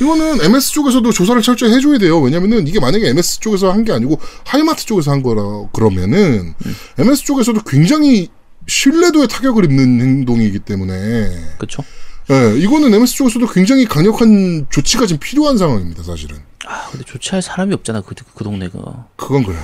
이거는 0.00 0.40
MS 0.42 0.72
쪽에서도 0.72 1.10
조사를 1.12 1.40
철저히 1.42 1.72
해줘야 1.74 1.98
돼요. 1.98 2.18
왜냐면은 2.20 2.66
이게 2.66 2.80
만약에 2.80 3.08
MS 3.08 3.40
쪽에서 3.40 3.70
한 3.70 3.84
게 3.84 3.92
아니고 3.92 4.18
하이마트 4.44 4.86
쪽에서 4.86 5.10
한 5.10 5.22
거라 5.22 5.42
그러면은 5.72 6.54
MS 6.98 7.24
쪽에서도 7.24 7.60
굉장히 7.62 8.28
신뢰도에 8.68 9.26
타격을 9.26 9.64
입는 9.64 10.00
행동이기 10.00 10.60
때문에 10.60 11.36
그쵸. 11.58 11.82
예, 12.30 12.56
이거는 12.56 12.94
MS 12.94 13.14
쪽에서도 13.16 13.46
굉장히 13.48 13.84
강력한 13.84 14.66
조치가 14.70 15.06
좀 15.06 15.18
필요한 15.18 15.58
상황입니다, 15.58 16.04
사실은. 16.04 16.38
아, 16.64 16.88
근데 16.90 17.04
조치할 17.04 17.42
사람이 17.42 17.74
없잖아. 17.74 18.00
그, 18.02 18.14
그 18.34 18.44
동네가. 18.44 19.08
그건 19.16 19.42
그래. 19.42 19.56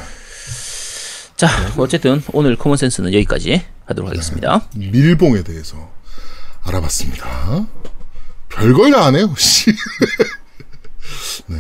자, 1.37 1.49
어쨌든 1.76 2.20
오늘 2.32 2.56
common 2.56 2.76
sense는 2.76 3.14
여기까지 3.14 3.62
하도록 3.87 4.11
하겠습니다. 4.11 4.68
밀봉에 4.75 5.44
대해서 5.44 5.88
알아봤습니다. 6.64 7.66
별걸 8.58 8.90
다 8.90 9.06
하네요, 9.06 9.32
씨. 9.36 9.72
네. 11.46 11.56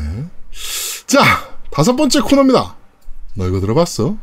자, 1.06 1.22
다섯 1.70 1.94
번째 1.94 2.20
코너입니다. 2.20 2.74
너 3.34 3.46
이거 3.46 3.60
들어봤어? 3.60 4.16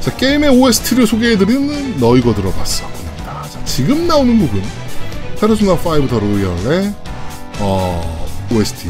자, 0.00 0.16
게임의 0.16 0.50
OST를 0.50 1.06
소개해드리는 1.06 1.98
너 2.00 2.16
이거 2.16 2.34
들어봤어. 2.34 2.84
자, 3.24 3.64
지금 3.64 4.08
나오는 4.08 4.38
곡은 4.40 4.62
페르소나 5.38 5.74
5 5.74 6.08
The 6.08 6.18
Royal의 6.18 6.94
어, 7.60 8.28
OST 8.50 8.88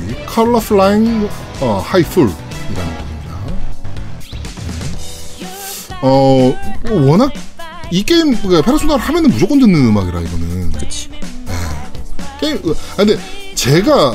High 1.84 2.08
Full이라는 2.10 2.36
곡입니다. 2.74 3.04
네. 3.04 3.09
어, 6.02 6.57
워낙 6.90 7.33
이 7.90 8.02
게임 8.02 8.37
그러니까 8.37 8.62
페르소나를 8.62 9.02
하면은 9.02 9.30
무조건 9.30 9.59
듣는 9.59 9.75
음악이라 9.75 10.21
이거는. 10.21 10.73
그치. 10.73 11.09
게임 12.40 12.57
어, 12.64 12.71
아 12.92 12.97
근데 12.97 13.19
제가 13.54 14.14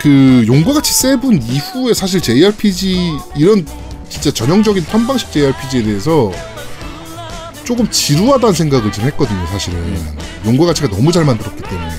그 0.00 0.44
용과 0.46 0.74
같이 0.74 0.92
Seven 0.92 1.42
이후에 1.42 1.94
사실 1.94 2.20
JRPG 2.20 3.18
이런 3.36 3.66
진짜 4.08 4.30
전형적인 4.30 4.84
턴방식 4.84 5.32
JRPG에 5.32 5.82
대해서 5.82 6.30
조금 7.64 7.90
지루하다는 7.90 8.54
생각을 8.54 8.92
좀 8.92 9.04
했거든요, 9.06 9.44
사실은. 9.48 9.98
용과 10.44 10.66
가치가 10.66 10.88
너무 10.88 11.10
잘 11.10 11.24
만들었기 11.24 11.62
때문에. 11.62 11.90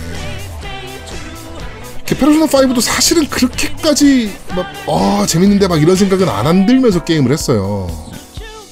페르소나 2.06 2.46
5도 2.46 2.82
사실은 2.82 3.28
그렇게까지 3.28 4.34
막, 4.56 4.66
아, 4.88 5.26
재밌는데 5.28 5.68
막 5.68 5.82
이런 5.82 5.96
생각은 5.96 6.28
안 6.30 6.48
안들면서 6.48 7.04
게임을 7.04 7.32
했어요. 7.32 8.07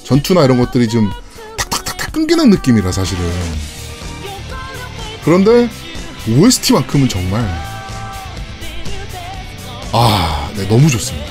전투나 0.06 0.44
이런 0.44 0.58
것들이 0.58 0.88
좀 0.88 1.10
탁탁탁탁 1.56 2.12
끊기는 2.12 2.48
느낌이라 2.48 2.92
사실은. 2.92 3.20
그런데 5.24 5.68
OST만큼은 6.28 7.08
정말 7.08 7.44
아, 9.92 10.48
네, 10.54 10.68
너무 10.68 10.88
좋습니다. 10.88 11.26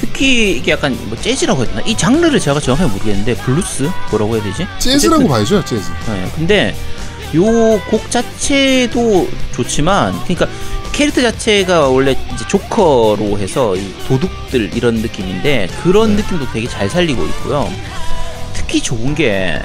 특히 0.00 0.56
이게 0.56 0.72
약간 0.72 0.98
뭐 1.08 1.16
재즈라고 1.20 1.64
해야 1.64 1.70
되나? 1.70 1.86
이 1.86 1.96
장르를 1.96 2.40
제가 2.40 2.58
정확하게 2.58 2.90
모르겠는데 2.92 3.36
블루스 3.36 3.88
뭐라고 4.10 4.34
해야 4.34 4.42
되지? 4.42 4.66
재즈라고 4.80 5.24
어쨌든, 5.24 5.28
봐야죠, 5.28 5.64
재즈. 5.64 5.90
네, 6.08 6.32
근데 6.34 6.76
요 7.34 7.80
곡 7.90 8.10
자체도 8.10 9.28
좋지만 9.52 10.12
그러니까 10.24 10.46
캐릭터 10.92 11.20
자체가 11.22 11.88
원래 11.88 12.12
이제 12.34 12.46
조커로 12.48 13.38
해서 13.38 13.74
이 13.76 13.94
도둑들 14.06 14.76
이런 14.76 14.96
느낌인데 14.96 15.68
그런 15.82 16.16
네. 16.16 16.22
느낌도 16.22 16.46
되게 16.52 16.68
잘 16.68 16.88
살리고 16.88 17.24
있고요. 17.24 17.68
특히 18.54 18.80
좋은 18.80 19.14
게 19.14 19.60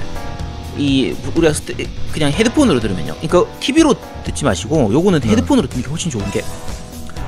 이 0.77 1.13
우리가 1.35 1.53
그냥 2.13 2.31
헤드폰으로 2.31 2.79
들으면요. 2.79 3.13
그러니까 3.19 3.59
TV로 3.59 3.95
듣지 4.23 4.45
마시고 4.45 4.91
요거는 4.93 5.19
네. 5.19 5.29
헤드폰으로 5.29 5.67
듣는 5.67 5.83
게 5.83 5.89
훨씬 5.89 6.09
좋은 6.09 6.29
게 6.31 6.41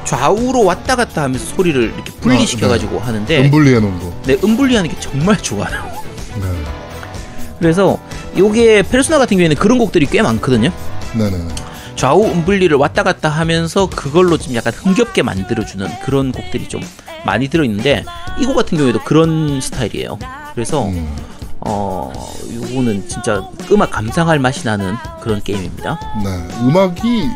좌우로 0.06 0.64
왔다 0.64 0.96
갔다 0.96 1.24
하면서 1.24 1.46
소리를 1.56 1.94
이렇게 1.94 2.12
분리시켜 2.22 2.68
가지고 2.70 3.00
하는데 3.00 3.40
은분리해 3.44 3.80
놓은 3.80 4.00
거. 4.00 4.14
네, 4.26 4.38
음분리하는 4.42 4.90
게 4.90 4.98
정말 5.02 5.38
좋아요. 5.38 5.84
네. 6.36 6.64
그래서 7.60 8.00
요게 8.38 8.84
페르소나 8.84 9.18
같은 9.18 9.38
경우에는 9.38 9.56
그런 9.58 9.78
곡들이 9.78 10.06
꽤 10.06 10.22
많거든요. 10.22 10.72
네네. 11.14 11.48
좌우 11.96 12.26
음분리를 12.26 12.76
왔다 12.78 13.04
갔다 13.04 13.30
하면서 13.30 13.88
그걸로 13.90 14.38
좀 14.38 14.56
약간 14.56 14.74
흥겹게 14.74 15.22
만들어주는 15.24 15.88
그런 16.04 16.32
곡들이 16.32 16.68
좀 16.70 16.82
많이 17.26 17.48
들어있는데 17.50 18.06
이 18.40 18.46
곡 18.46 18.56
같은 18.56 18.78
경우에도 18.78 19.00
그런 19.04 19.60
스타일이에요. 19.62 20.18
그래서 20.56 20.86
음, 20.86 21.16
어 21.60 22.12
요거는 22.54 23.08
진짜 23.08 23.48
음악 23.72 23.92
감상할 23.92 24.40
맛이 24.40 24.66
나는 24.66 24.96
그런 25.22 25.44
게임입니다. 25.44 26.00
네. 26.24 26.48
음악이 26.62 27.28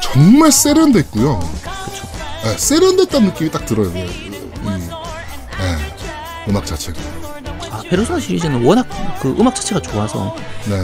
정말 0.00 0.50
세련됐고요. 0.50 1.38
그렇죠. 1.38 2.08
네, 2.44 2.56
세련됐다는 2.56 3.28
느낌이 3.28 3.50
딱 3.50 3.66
들어요. 3.66 3.92
이, 3.94 4.00
이, 4.00 4.30
네, 4.30 4.88
음악 6.48 6.64
자체가. 6.66 6.98
아, 7.88 7.90
페르소나 7.90 8.20
시리즈는 8.20 8.62
워낙 8.64 8.86
그 9.20 9.34
음악 9.38 9.54
자체가 9.54 9.80
좋아서 9.80 10.34
네. 10.66 10.82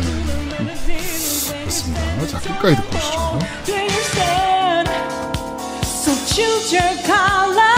그렇습니다. 1.61 2.27
자, 2.27 2.41
끝까지 2.41 2.77
듣고 2.77 2.97
오시죠. 2.97 3.39
So 5.85 6.13
choose 6.27 6.77
your 6.77 6.97
colors 7.05 7.74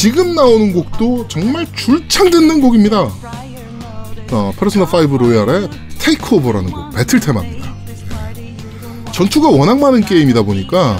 지금 0.00 0.34
나오는 0.34 0.72
곡도 0.72 1.28
정말 1.28 1.66
줄창 1.76 2.30
듣는 2.30 2.62
곡입니다. 2.62 3.10
어, 4.32 4.52
페르소나 4.58 4.86
5 4.86 5.18
로얄의 5.18 5.68
테이크 5.98 6.36
오버라는 6.36 6.70
곡, 6.70 6.94
배틀 6.94 7.20
테마입니다. 7.20 7.74
전투가 9.12 9.50
워낙 9.50 9.78
많은 9.78 10.00
게임이다 10.00 10.40
보니까 10.40 10.98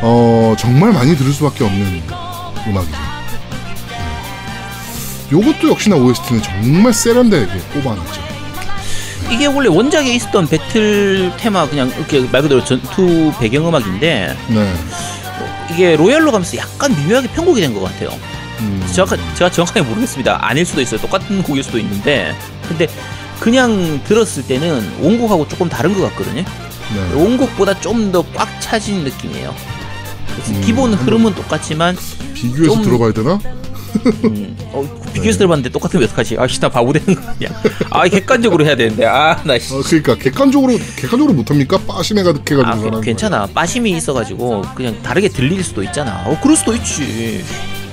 어, 0.00 0.56
정말 0.58 0.94
많이 0.94 1.14
들을 1.18 1.30
수밖에 1.30 1.64
없는 1.64 2.00
음악이죠. 2.66 2.96
네. 3.90 5.32
요것도 5.32 5.68
역시나 5.68 5.96
OST는 5.96 6.42
정말 6.42 6.94
세련되게 6.94 7.58
뽑아놨죠. 7.74 8.22
이게 9.30 9.44
원래 9.44 9.68
원작에 9.68 10.14
있었던 10.14 10.48
배틀 10.48 11.30
테마 11.36 11.68
그냥 11.68 11.88
이렇게 11.88 12.20
말 12.20 12.40
그대로 12.40 12.64
전투 12.64 13.34
배경 13.38 13.68
음악인데 13.68 14.34
네. 14.48 14.72
이게 15.76 15.94
로얄로 15.96 16.32
가면서 16.32 16.56
약간 16.56 16.94
미묘하게 16.96 17.28
편곡이 17.28 17.60
된 17.60 17.74
것 17.74 17.82
같아요. 17.82 18.08
음, 18.60 18.82
정확하, 18.94 19.16
제가 19.34 19.50
정확하게 19.50 19.82
모르겠습니다. 19.82 20.38
아닐 20.40 20.64
수도 20.64 20.80
있어요. 20.80 20.98
똑같은 21.00 21.42
곡일 21.42 21.62
수도 21.62 21.78
있는데 21.78 22.34
근데 22.66 22.88
그냥 23.38 24.00
들었을 24.04 24.46
때는 24.46 25.02
원곡하고 25.02 25.46
조금 25.48 25.68
다른 25.68 25.92
것 25.94 26.00
같거든요. 26.08 26.42
네. 26.42 27.14
원곡보다 27.14 27.78
좀 27.80 28.10
더 28.10 28.24
꽉 28.34 28.48
차진 28.60 29.04
느낌이에요. 29.04 29.54
음, 30.48 30.62
기본 30.64 30.94
흐름은 30.94 31.34
똑같지만 31.34 31.94
비교해서 32.32 32.74
좀- 32.76 32.82
들어봐야 32.84 33.12
되나? 33.12 33.38
음, 34.24 34.56
어, 34.72 34.84
비교해서 35.12 35.38
들어봤는데 35.38 35.70
똑같으면 35.70 36.04
어떡하지? 36.06 36.36
아 36.38 36.46
씨 36.46 36.60
나 36.60 36.68
바보 36.68 36.92
되는 36.92 37.14
거 37.14 37.20
아니야? 37.28 37.48
아 37.90 38.06
객관적으로 38.08 38.64
해야 38.64 38.76
되는데 38.76 39.04
아 39.06 39.36
나 39.44 39.58
씨. 39.58 39.74
어, 39.74 39.82
그러니까 39.84 40.14
객관적으로 40.16 40.72
객관적으로 40.96 41.32
못 41.34 41.50
합니까? 41.50 41.78
빠심해 41.86 42.22
가득해가지고 42.22 42.66
아, 42.68 42.74
전화하는 42.76 43.00
괜찮아. 43.00 43.46
빠심이 43.46 43.90
있어가지고 43.92 44.62
그냥 44.74 45.00
다르게 45.02 45.28
들릴 45.28 45.62
수도 45.64 45.82
있잖아. 45.82 46.22
어, 46.26 46.38
그럴 46.42 46.56
수도 46.56 46.72
있지. 46.74 47.44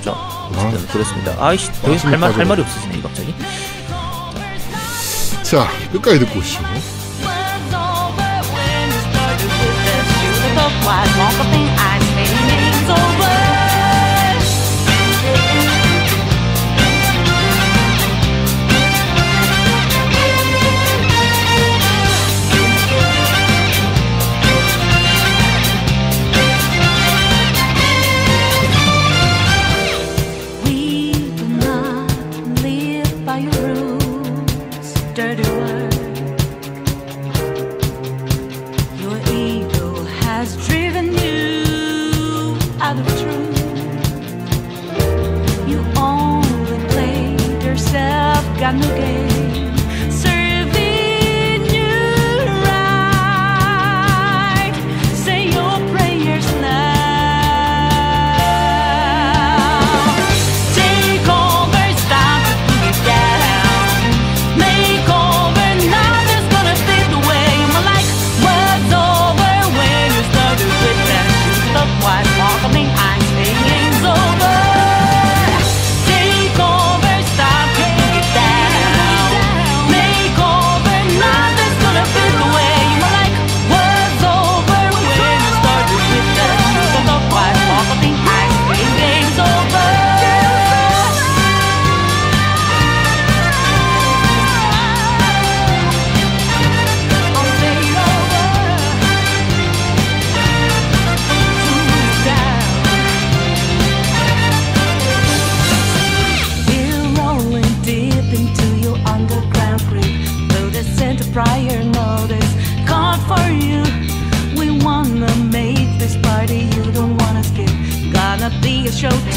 자, 0.04 0.12
어쨌든 0.12 0.86
그렇습니다. 0.88 1.34
아이씨, 1.38 1.70
더 1.82 1.92
이상 1.94 2.12
할, 2.12 2.18
말, 2.18 2.32
할 2.32 2.44
말이 2.44 2.60
없어지네, 2.62 2.98
이 2.98 3.02
갑자기. 3.02 3.32
거야. 3.32 3.48
자 5.42 5.68
끝까지 5.92 6.18
듣고 6.20 6.38
오시죠. 6.38 6.60
When's 6.62 7.74
over 7.74 8.42
when 8.54 8.90
you 8.90 9.00
started 9.10 9.50
with 9.50 9.84
that 9.84 10.04
got 48.64 48.74
no. 48.76 49.33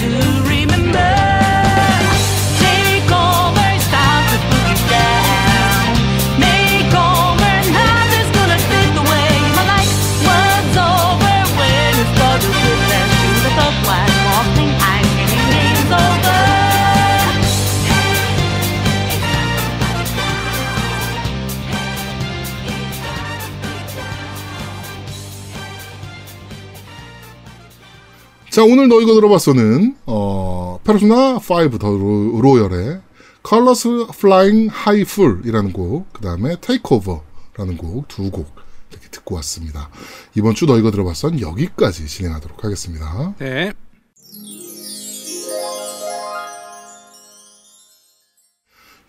To 0.10 0.37
자, 28.58 28.64
오늘 28.64 28.88
너희가 28.88 29.14
들어봤어는, 29.14 29.98
어, 30.08 30.80
페르소나 30.84 31.36
5 31.36 31.78
더 31.78 31.90
로- 31.92 32.42
로열의 32.42 33.02
Colors 33.48 33.88
Flying 34.16 34.72
High 34.74 35.02
Full이라는 35.08 35.72
곡, 35.74 36.12
그 36.12 36.22
다음에 36.22 36.56
Takeover라는 36.60 37.78
곡, 37.78 38.08
두 38.08 38.32
곡 38.32 38.56
이렇게 38.90 39.10
듣고 39.12 39.36
왔습니다. 39.36 39.92
이번 40.34 40.56
주 40.56 40.66
너희가 40.66 40.90
들어봤선 40.90 41.40
여기까지 41.40 42.08
진행하도록 42.08 42.64
하겠습니다. 42.64 43.36
네. 43.38 43.74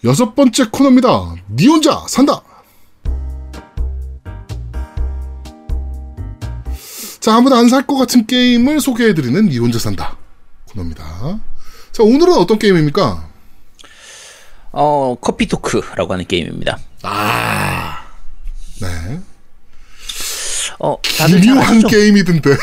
여섯 0.04 0.34
번째 0.34 0.66
코너입니다. 0.70 1.34
니 1.50 1.66
혼자 1.66 2.04
산다! 2.08 2.42
자, 7.28 7.36
아무도 7.36 7.56
안 7.56 7.68
살 7.68 7.86
것 7.86 7.96
같은 7.98 8.26
게임을 8.26 8.80
소개해드리는 8.80 9.50
니 9.50 9.58
혼자 9.58 9.78
산다 9.78 10.16
코너입니다. 10.64 11.04
자, 11.92 12.02
오늘은 12.02 12.32
어떤 12.32 12.58
게임입니까? 12.58 13.28
어, 14.72 15.14
커피 15.20 15.46
토크라고 15.46 16.10
하는 16.14 16.24
게임입니다. 16.26 16.78
네. 18.80 19.20
어, 20.78 20.96
다들 21.18 21.34
잘 21.34 21.40
기묘한? 21.42 21.86
게임이던데. 21.86 22.56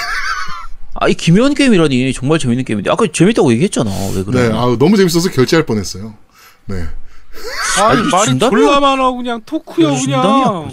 아, 0.96 1.10
이 1.10 1.14
기묘한 1.14 1.54
게임이라니 1.54 2.12
정말 2.14 2.40
재밌는 2.40 2.66
게임인데 2.66 2.90
아까 2.90 3.06
재밌다고 3.06 3.52
얘기했잖아. 3.52 3.92
왜 4.16 4.24
그래? 4.24 4.48
네, 4.50 4.56
아우, 4.56 4.80
너무 4.80 4.98
재밌어서 4.98 5.30
결제할 5.30 5.68
뻔했어요. 5.68 6.16
네. 6.66 6.88
아니 7.84 8.02
이게 8.02 8.10
말이? 8.12 8.40
졸라 8.40 8.80
많아 8.80 9.12
그냥 9.12 9.42
토크야 9.46 9.90
그냥. 10.00 10.24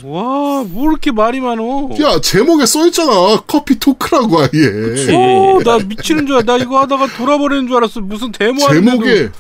와, 0.05 0.65
뭐 0.65 0.91
이렇게 0.91 1.11
말이 1.11 1.41
많어. 1.41 1.89
야, 2.01 2.21
제목에 2.21 2.67
써있잖아. 2.67 3.43
Coffee 3.47 3.79
Talk라고 3.79 4.41
아예. 4.41 4.49
그치. 4.51 5.15
어, 5.15 5.59
나 5.65 5.79
미치는 5.79 6.27
줄 6.27 6.37
알아. 6.37 6.45
나 6.45 6.57
이거 6.57 6.81
하다가 6.81 7.09
돌아버리는 7.17 7.67
줄 7.67 7.77
알았어. 7.77 8.01
무슨 8.01 8.31
데모. 8.33 8.61
제목에, 8.69 9.31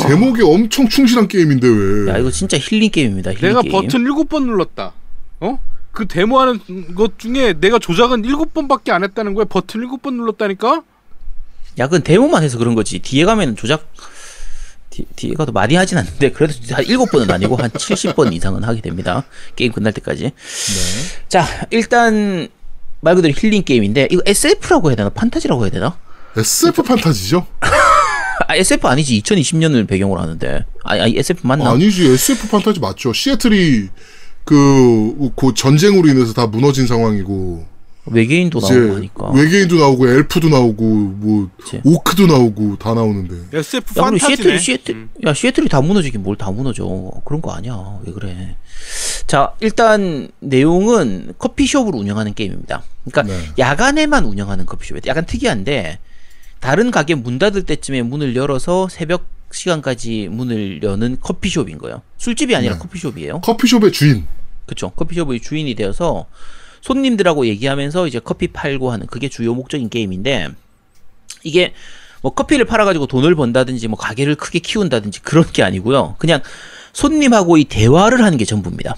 제목에 0.00 0.42
엄청 0.42 0.88
충실한 0.88 1.28
게임인데 1.28 1.68
왜. 1.68 2.12
야, 2.12 2.18
이거 2.18 2.30
진짜 2.30 2.56
힐링 2.58 2.90
게임입니다. 2.90 3.32
힐링 3.32 3.48
내가 3.48 3.62
게임. 3.62 3.72
버튼 3.72 4.00
일곱 4.00 4.28
번 4.28 4.46
눌렀다. 4.46 4.92
어? 5.40 5.58
그 5.92 6.06
데모하는 6.06 6.94
것 6.94 7.18
중에 7.18 7.54
내가 7.60 7.78
조작은 7.78 8.24
일곱 8.24 8.52
번밖에 8.52 8.92
안 8.92 9.02
했다는 9.04 9.34
거야. 9.34 9.44
버튼 9.46 9.80
일곱 9.80 10.02
번 10.02 10.16
눌렀다니까? 10.16 10.82
야, 11.78 11.86
그건 11.86 12.02
데모만 12.02 12.42
해서 12.42 12.58
그런 12.58 12.74
거지. 12.74 12.98
뒤에 13.00 13.24
가면 13.24 13.56
조작 13.56 13.86
뒤, 14.96 15.04
뒤에 15.14 15.34
가도 15.34 15.52
많이 15.52 15.74
하진 15.74 15.98
않는데 15.98 16.30
그래도 16.30 16.54
한 16.70 16.84
7번은 16.84 17.30
아니고 17.30 17.56
한 17.56 17.68
70번 17.70 18.32
이상은 18.32 18.64
하게 18.64 18.80
됩니다. 18.80 19.24
게임 19.54 19.72
끝날 19.72 19.92
때까지. 19.92 20.22
네. 20.22 20.30
자, 21.28 21.46
일단 21.70 22.48
말 23.00 23.14
그대로 23.14 23.34
힐링 23.36 23.62
게임인데 23.62 24.08
이거 24.10 24.22
SF라고 24.24 24.88
해야 24.88 24.96
되나? 24.96 25.10
판타지라고 25.10 25.64
해야 25.64 25.70
되나? 25.70 25.98
SF 26.36 26.82
판타지죠? 26.82 27.46
아, 28.48 28.54
SF 28.56 28.86
아니지. 28.88 29.20
2020년을 29.22 29.86
배경으로 29.86 30.20
하는데. 30.20 30.64
아니, 30.84 31.00
아니 31.00 31.18
SF 31.18 31.46
맞나? 31.46 31.70
아니지, 31.72 32.06
SF 32.06 32.48
판타지 32.48 32.80
맞죠. 32.80 33.12
시애틀이 33.12 33.88
그, 34.44 35.30
그 35.36 35.52
전쟁으로 35.54 36.08
인해서 36.08 36.32
다 36.32 36.46
무너진 36.46 36.86
상황이고, 36.86 37.66
외계인도 38.06 38.60
나오고 38.60 38.94
하니까. 38.96 39.30
외계인도 39.32 39.76
나오고, 39.76 40.08
엘프도 40.08 40.48
나오고, 40.48 40.84
뭐, 40.84 41.50
그치. 41.58 41.80
오크도 41.84 42.26
나오고, 42.26 42.76
다 42.78 42.94
나오는데. 42.94 43.56
SF 43.58 43.98
야, 44.00 44.10
그리고 44.10 44.10
판타지네. 44.10 44.36
시애틀, 44.36 44.58
시애틀, 44.60 45.08
야, 45.26 45.34
시애틀이 45.34 45.68
다 45.68 45.80
무너지긴 45.80 46.22
뭘 46.22 46.36
다 46.36 46.50
무너져. 46.50 46.84
그런 47.24 47.42
거 47.42 47.52
아니야. 47.52 47.98
왜 48.04 48.12
그래. 48.12 48.56
자, 49.26 49.52
일단, 49.60 50.28
내용은 50.40 51.32
커피숍을 51.38 51.94
운영하는 51.94 52.34
게임입니다. 52.34 52.82
그러니까, 53.04 53.22
네. 53.34 53.50
야간에만 53.58 54.24
운영하는 54.24 54.66
커피숍이에요. 54.66 55.02
약간 55.06 55.26
특이한데, 55.26 55.98
다른 56.60 56.90
가게 56.90 57.14
문 57.14 57.38
닫을 57.38 57.62
때쯤에 57.64 58.02
문을 58.02 58.34
열어서 58.36 58.88
새벽 58.88 59.26
시간까지 59.52 60.28
문을 60.30 60.82
여는 60.82 61.18
커피숍인 61.20 61.78
거예요. 61.78 62.02
술집이 62.18 62.54
아니라 62.56 62.74
네. 62.74 62.78
커피숍이에요. 62.80 63.40
커피숍의 63.42 63.92
주인. 63.92 64.26
그쵸. 64.66 64.90
커피숍의 64.90 65.40
주인이 65.40 65.72
되어서 65.76 66.26
손님들하고 66.86 67.46
얘기하면서 67.46 68.06
이제 68.06 68.20
커피 68.20 68.46
팔고 68.46 68.92
하는 68.92 69.08
그게 69.08 69.28
주요 69.28 69.54
목적인 69.54 69.88
게임인데 69.88 70.50
이게 71.42 71.74
뭐 72.22 72.32
커피를 72.32 72.64
팔아가지고 72.64 73.08
돈을 73.08 73.34
번다든지 73.34 73.88
뭐 73.88 73.98
가게를 73.98 74.36
크게 74.36 74.60
키운다든지 74.60 75.22
그런 75.22 75.44
게 75.52 75.64
아니고요. 75.64 76.14
그냥 76.18 76.40
손님하고 76.92 77.56
이 77.56 77.64
대화를 77.64 78.22
하는 78.22 78.38
게 78.38 78.44
전부입니다. 78.44 78.94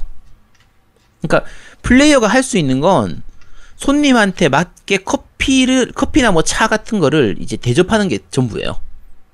그러니까 1.22 1.50
플레이어가 1.82 2.26
할 2.26 2.42
수 2.42 2.58
있는 2.58 2.80
건 2.80 3.22
손님한테 3.76 4.50
맞게 4.50 4.98
커피를 4.98 5.92
커피나 5.92 6.30
뭐 6.30 6.42
차 6.42 6.68
같은 6.68 6.98
거를 7.00 7.36
이제 7.40 7.56
대접하는 7.56 8.08
게 8.08 8.18
전부예요. 8.30 8.78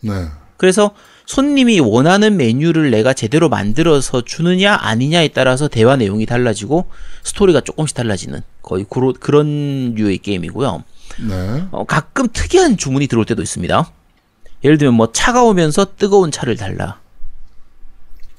네. 0.01 0.12
그래서 0.57 0.95
손님이 1.26 1.80
원하는 1.80 2.37
메뉴를 2.37 2.90
내가 2.90 3.12
제대로 3.14 3.48
만들어서 3.48 4.22
주느냐 4.22 4.76
아니냐에 4.80 5.28
따라서 5.28 5.68
대화 5.68 5.96
내용이 5.96 6.26
달라지고 6.26 6.87
스토리가 7.22 7.62
조금씩 7.62 7.96
달라지는 7.96 8.42
거의 8.62 8.84
그로, 8.88 9.14
그런 9.18 9.94
류의 9.94 10.18
게임이고요. 10.18 10.84
네. 11.28 11.64
어, 11.70 11.84
가끔 11.84 12.28
특이한 12.32 12.76
주문이 12.76 13.06
들어올 13.06 13.24
때도 13.24 13.42
있습니다. 13.42 13.90
예를 14.64 14.78
들면 14.78 14.94
뭐 14.94 15.12
차가우면서 15.12 15.96
뜨거운 15.96 16.30
차를 16.30 16.56
달라. 16.56 17.00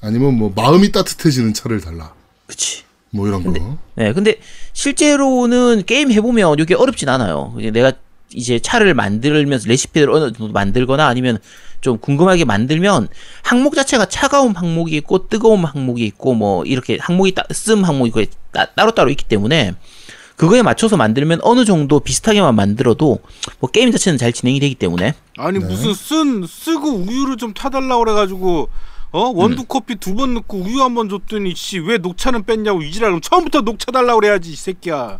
아니면 0.00 0.34
뭐, 0.34 0.52
마음이 0.54 0.92
따뜻해지는 0.92 1.54
차를 1.54 1.80
달라. 1.80 2.12
그치. 2.46 2.84
뭐 3.10 3.26
이런 3.26 3.42
거. 3.42 3.78
네, 3.94 4.12
근데 4.12 4.38
실제로는 4.72 5.84
게임 5.86 6.12
해보면 6.12 6.58
이게 6.58 6.74
어렵진 6.74 7.08
않아요. 7.08 7.54
내가 7.72 7.92
이제 8.32 8.58
차를 8.58 8.94
만들면서 8.94 9.68
레시피를 9.68 10.10
어느 10.10 10.32
정도 10.32 10.52
만들거나 10.52 11.06
아니면 11.06 11.38
좀 11.80 11.98
궁금하게 11.98 12.44
만들면 12.44 13.08
항목 13.42 13.74
자체가 13.74 14.06
차가운 14.06 14.56
항목이 14.56 14.96
있고 14.96 15.28
뜨거운 15.28 15.64
항목이 15.64 16.04
있고 16.06 16.34
뭐 16.34 16.64
이렇게 16.64 16.98
항목이 17.00 17.32
따, 17.34 17.44
쓴 17.52 17.84
항목이 17.84 18.08
있고 18.08 18.24
따, 18.52 18.66
따로따로 18.66 19.10
있기 19.10 19.24
때문에 19.24 19.74
그거에 20.36 20.62
맞춰서 20.62 20.96
만들면 20.96 21.40
어느 21.42 21.64
정도 21.64 22.00
비슷하게만 22.00 22.54
만들어도 22.54 23.20
뭐 23.60 23.70
게임 23.70 23.90
자체는 23.90 24.18
잘 24.18 24.32
진행이 24.32 24.60
되기 24.60 24.74
때문에. 24.74 25.14
아니 25.38 25.58
네. 25.58 25.64
무슨 25.64 25.94
쓴 25.94 26.46
쓰고 26.46 26.90
우유를 26.90 27.36
좀 27.38 27.54
타달라 27.54 27.96
그래가지고 27.98 28.68
어? 29.12 29.20
원두 29.34 29.64
커피 29.64 29.94
두 29.96 30.14
번 30.14 30.34
넣고 30.34 30.58
우유 30.58 30.82
한 30.82 30.94
번 30.94 31.08
줬더니 31.08 31.54
씨 31.54 31.78
왜 31.78 31.96
녹차는 31.98 32.42
뺐냐고 32.44 32.82
이지랄 32.82 33.10
그럼 33.10 33.20
처음부터 33.22 33.60
녹차 33.62 33.92
달라고 33.92 34.20
그래야지 34.20 34.50
이 34.50 34.56
새끼야 34.56 35.18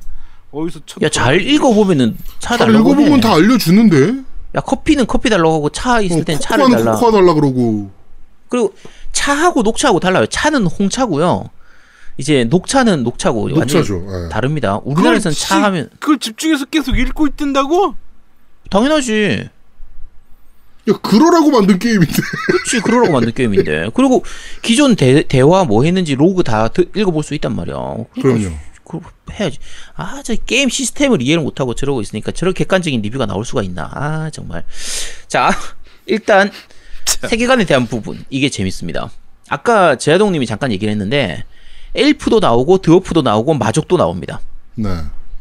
어디서 0.57 0.81
첫 0.87 1.03
야 1.03 1.09
잘 1.11 1.41
읽어보면은 1.43 2.17
차다 2.39 2.65
달라고 2.67 2.91
읽어보면 2.93 3.15
해. 3.19 3.21
다 3.21 3.35
알려주는데. 3.35 4.23
야 4.57 4.61
커피는 4.61 5.07
커피 5.07 5.29
달라고 5.29 5.55
하고 5.55 5.69
차 5.71 6.01
있을 6.01 6.21
어, 6.21 6.25
땐 6.25 6.39
차를 6.41 6.71
달라. 6.71 6.93
코코아 6.93 7.11
달라 7.13 7.35
그러고. 7.35 7.91
그리고 8.49 8.73
차하고 9.13 9.63
녹차하고 9.63 10.01
달라요. 10.01 10.27
차는 10.27 10.67
홍차고요. 10.67 11.51
이제 12.19 12.45
녹차는 12.45 13.03
녹차고 13.03 13.49
녹차죠. 13.51 14.07
예. 14.25 14.29
다릅니다. 14.31 14.81
우리나라에서는 14.85 15.35
차 15.35 15.57
씨- 15.57 15.61
하면 15.61 15.91
그걸 16.01 16.19
집중해서 16.19 16.65
계속 16.67 16.97
읽고 16.99 17.27
있던다고? 17.27 17.95
당연하지. 18.71 19.51
야, 20.89 20.93
그러라고 21.03 21.51
만든 21.51 21.79
게임인데. 21.79 22.13
그렇지 22.47 22.81
그러라고 22.87 23.13
만든 23.13 23.33
게임인데. 23.35 23.91
그리고 23.93 24.25
기존 24.63 24.95
대, 24.97 25.25
대화 25.27 25.65
뭐 25.65 25.83
했는지 25.83 26.15
로그 26.15 26.43
다 26.45 26.69
드- 26.69 26.89
읽어볼 26.97 27.23
수 27.25 27.35
있단 27.35 27.55
말이야. 27.55 27.75
그러니까 27.75 28.23
그럼요. 28.23 28.57
그거 28.87 29.11
해야지. 29.33 29.59
아, 29.95 30.23
저 30.25 30.35
게임 30.35 30.69
시스템을 30.69 31.21
이해를 31.23 31.43
못하고 31.43 31.75
저러고 31.75 32.01
있으니까 32.01 32.33
저런 32.33 32.55
객관적인 32.55 33.03
리뷰가 33.03 33.27
나올 33.27 33.45
수가 33.45 33.63
있나. 33.63 33.91
아, 33.93 34.31
정말. 34.33 34.65
자, 35.29 35.51
일단 36.07 36.51
세계관에 37.29 37.65
대한 37.65 37.87
부분 37.87 38.25
이게 38.31 38.49
재밌습니다. 38.49 39.11
아까 39.49 39.97
제아동님이 39.97 40.47
잠깐 40.47 40.73
얘기를 40.73 40.91
했는데 40.91 41.45
엘프도 41.95 42.41
나오고 42.41 42.79
드워프도 42.79 43.23
나오고 43.23 43.55
마족도 43.55 43.97
나옵니다. 43.97 44.41
네. 44.75 44.89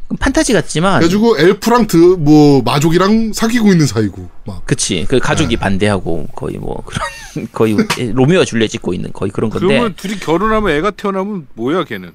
그럼 0.06 0.18
판타지 0.20 0.52
같지만 0.52 1.00
그래가지고 1.00 1.38
엘프랑 1.38 1.88
드, 1.88 1.96
뭐, 1.96 2.62
마족이랑 2.62 3.32
사귀고 3.32 3.72
있는 3.72 3.86
사이고. 3.86 4.30
막. 4.44 4.64
그치 4.64 5.04
그 5.08 5.18
가족이 5.18 5.56
반대하고 5.56 6.28
거의 6.34 6.58
뭐 6.58 6.82
그런 6.86 7.48
거의 7.52 7.76
로미오와 8.12 8.44
줄리엣 8.44 8.70
찍고 8.70 8.94
있는 8.94 9.12
거의 9.12 9.30
그런 9.32 9.50
건데 9.50 9.66
그러면 9.66 9.94
둘이 9.96 10.18
결혼하면 10.18 10.70
애가 10.76 10.92
태어나면 10.92 11.48
뭐야 11.54 11.84
걔는? 11.84 12.12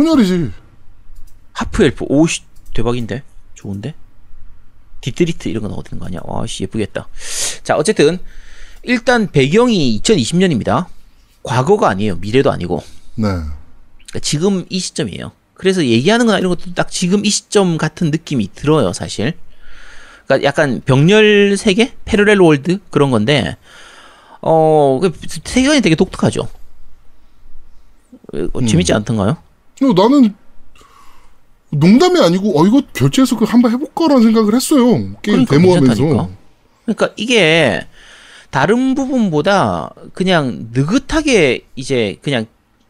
혼혈이지. 0.00 0.50
하프 1.52 1.84
엘프 1.84 2.06
오씨 2.08 2.42
대박인데? 2.74 3.22
좋은데? 3.54 3.94
디드리트 5.02 5.48
이런 5.48 5.62
거 5.62 5.68
나오는 5.68 5.98
거 5.98 6.06
아니야? 6.06 6.20
와씨 6.24 6.62
예쁘겠다. 6.64 7.08
자 7.62 7.76
어쨌든 7.76 8.18
일단 8.82 9.30
배경이 9.30 10.00
2020년입니다. 10.02 10.86
과거가 11.42 11.88
아니에요. 11.90 12.16
미래도 12.16 12.50
아니고. 12.50 12.82
네. 13.16 13.24
그러니까 13.26 14.18
지금 14.22 14.64
이 14.70 14.78
시점이에요. 14.78 15.32
그래서 15.54 15.84
얘기하는 15.84 16.24
거나 16.26 16.38
이런 16.38 16.48
것도 16.50 16.72
딱 16.74 16.90
지금 16.90 17.24
이 17.24 17.30
시점 17.30 17.76
같은 17.76 18.10
느낌이 18.10 18.50
들어요 18.54 18.92
사실. 18.94 19.34
그러니까 20.24 20.46
약간 20.48 20.80
병렬 20.84 21.56
세계? 21.58 21.94
parallel 22.06 22.40
world? 22.40 22.78
그런 22.90 23.10
건데 23.10 23.56
어그 24.40 25.12
세계관이 25.28 25.82
되게 25.82 25.94
독특하죠. 25.94 26.48
어, 28.32 28.66
재밌지 28.66 28.94
않던가요? 28.94 29.49
어, 29.82 29.92
나는 29.94 30.34
농담이 31.70 32.20
아니고 32.20 32.60
어 32.60 32.66
이거 32.66 32.82
결제해서 32.92 33.36
그 33.36 33.44
한번 33.44 33.72
해볼까라는 33.72 34.22
생각을 34.24 34.54
했어요. 34.54 34.84
게임 35.22 35.44
그러니까 35.44 35.56
데모하면서. 35.56 35.94
괜찮다니까. 36.02 36.28
그러니까 36.84 37.10
이게 37.16 37.86
다른 38.50 38.94
부분보다 38.94 39.92
그냥 40.12 40.68
느긋하게 40.72 41.66
이제 41.76 42.16
그냥 42.22 42.46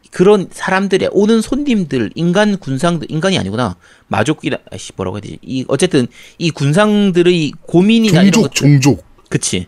그런 0.09 0.47
사람들의 0.51 1.09
오는 1.13 1.41
손님들 1.41 2.11
인간 2.15 2.57
군상들 2.57 3.09
인간이 3.11 3.37
아니구나 3.37 3.77
마족이라 4.07 4.57
아씨 4.71 4.91
뭐라고 4.95 5.17
해야 5.17 5.21
되지 5.21 5.37
이 5.43 5.63
어쨌든 5.67 6.07
이 6.37 6.49
군상들의 6.49 7.53
고민이나 7.61 8.21
이런 8.23 8.31
종족 8.31 8.41
것 8.41 8.55
종족. 8.55 9.05
그치 9.29 9.67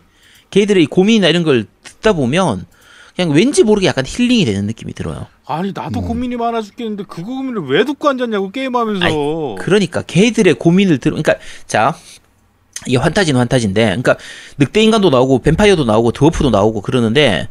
걔들의 0.50 0.86
고민이나 0.86 1.28
이런 1.28 1.44
걸 1.44 1.66
듣다 1.84 2.12
보면 2.12 2.66
그냥 3.16 3.30
왠지 3.30 3.62
모르게 3.62 3.86
약간 3.86 4.04
힐링이 4.04 4.44
되는 4.44 4.66
느낌이 4.66 4.92
들어요. 4.92 5.26
아니 5.46 5.72
나도 5.74 6.00
음. 6.00 6.08
고민이 6.08 6.36
많아 6.36 6.62
죽겠는데 6.62 7.04
그 7.06 7.22
고민을 7.22 7.68
왜 7.68 7.84
듣고 7.84 8.08
앉았냐고 8.08 8.50
게임하면서. 8.50 9.06
그러니까 9.58 10.02
걔들의 10.02 10.54
고민을 10.54 10.98
들어 10.98 11.16
그러니까 11.16 11.34
자 11.66 11.94
이게 12.86 12.96
환타지는 12.96 13.38
환타지인데 13.38 13.84
그러니까 13.84 14.16
늑대 14.58 14.82
인간도 14.82 15.10
나오고 15.10 15.40
뱀파이어도 15.40 15.84
나오고 15.84 16.12
드워프도 16.12 16.50
나오고 16.50 16.80
그러는데 16.80 17.48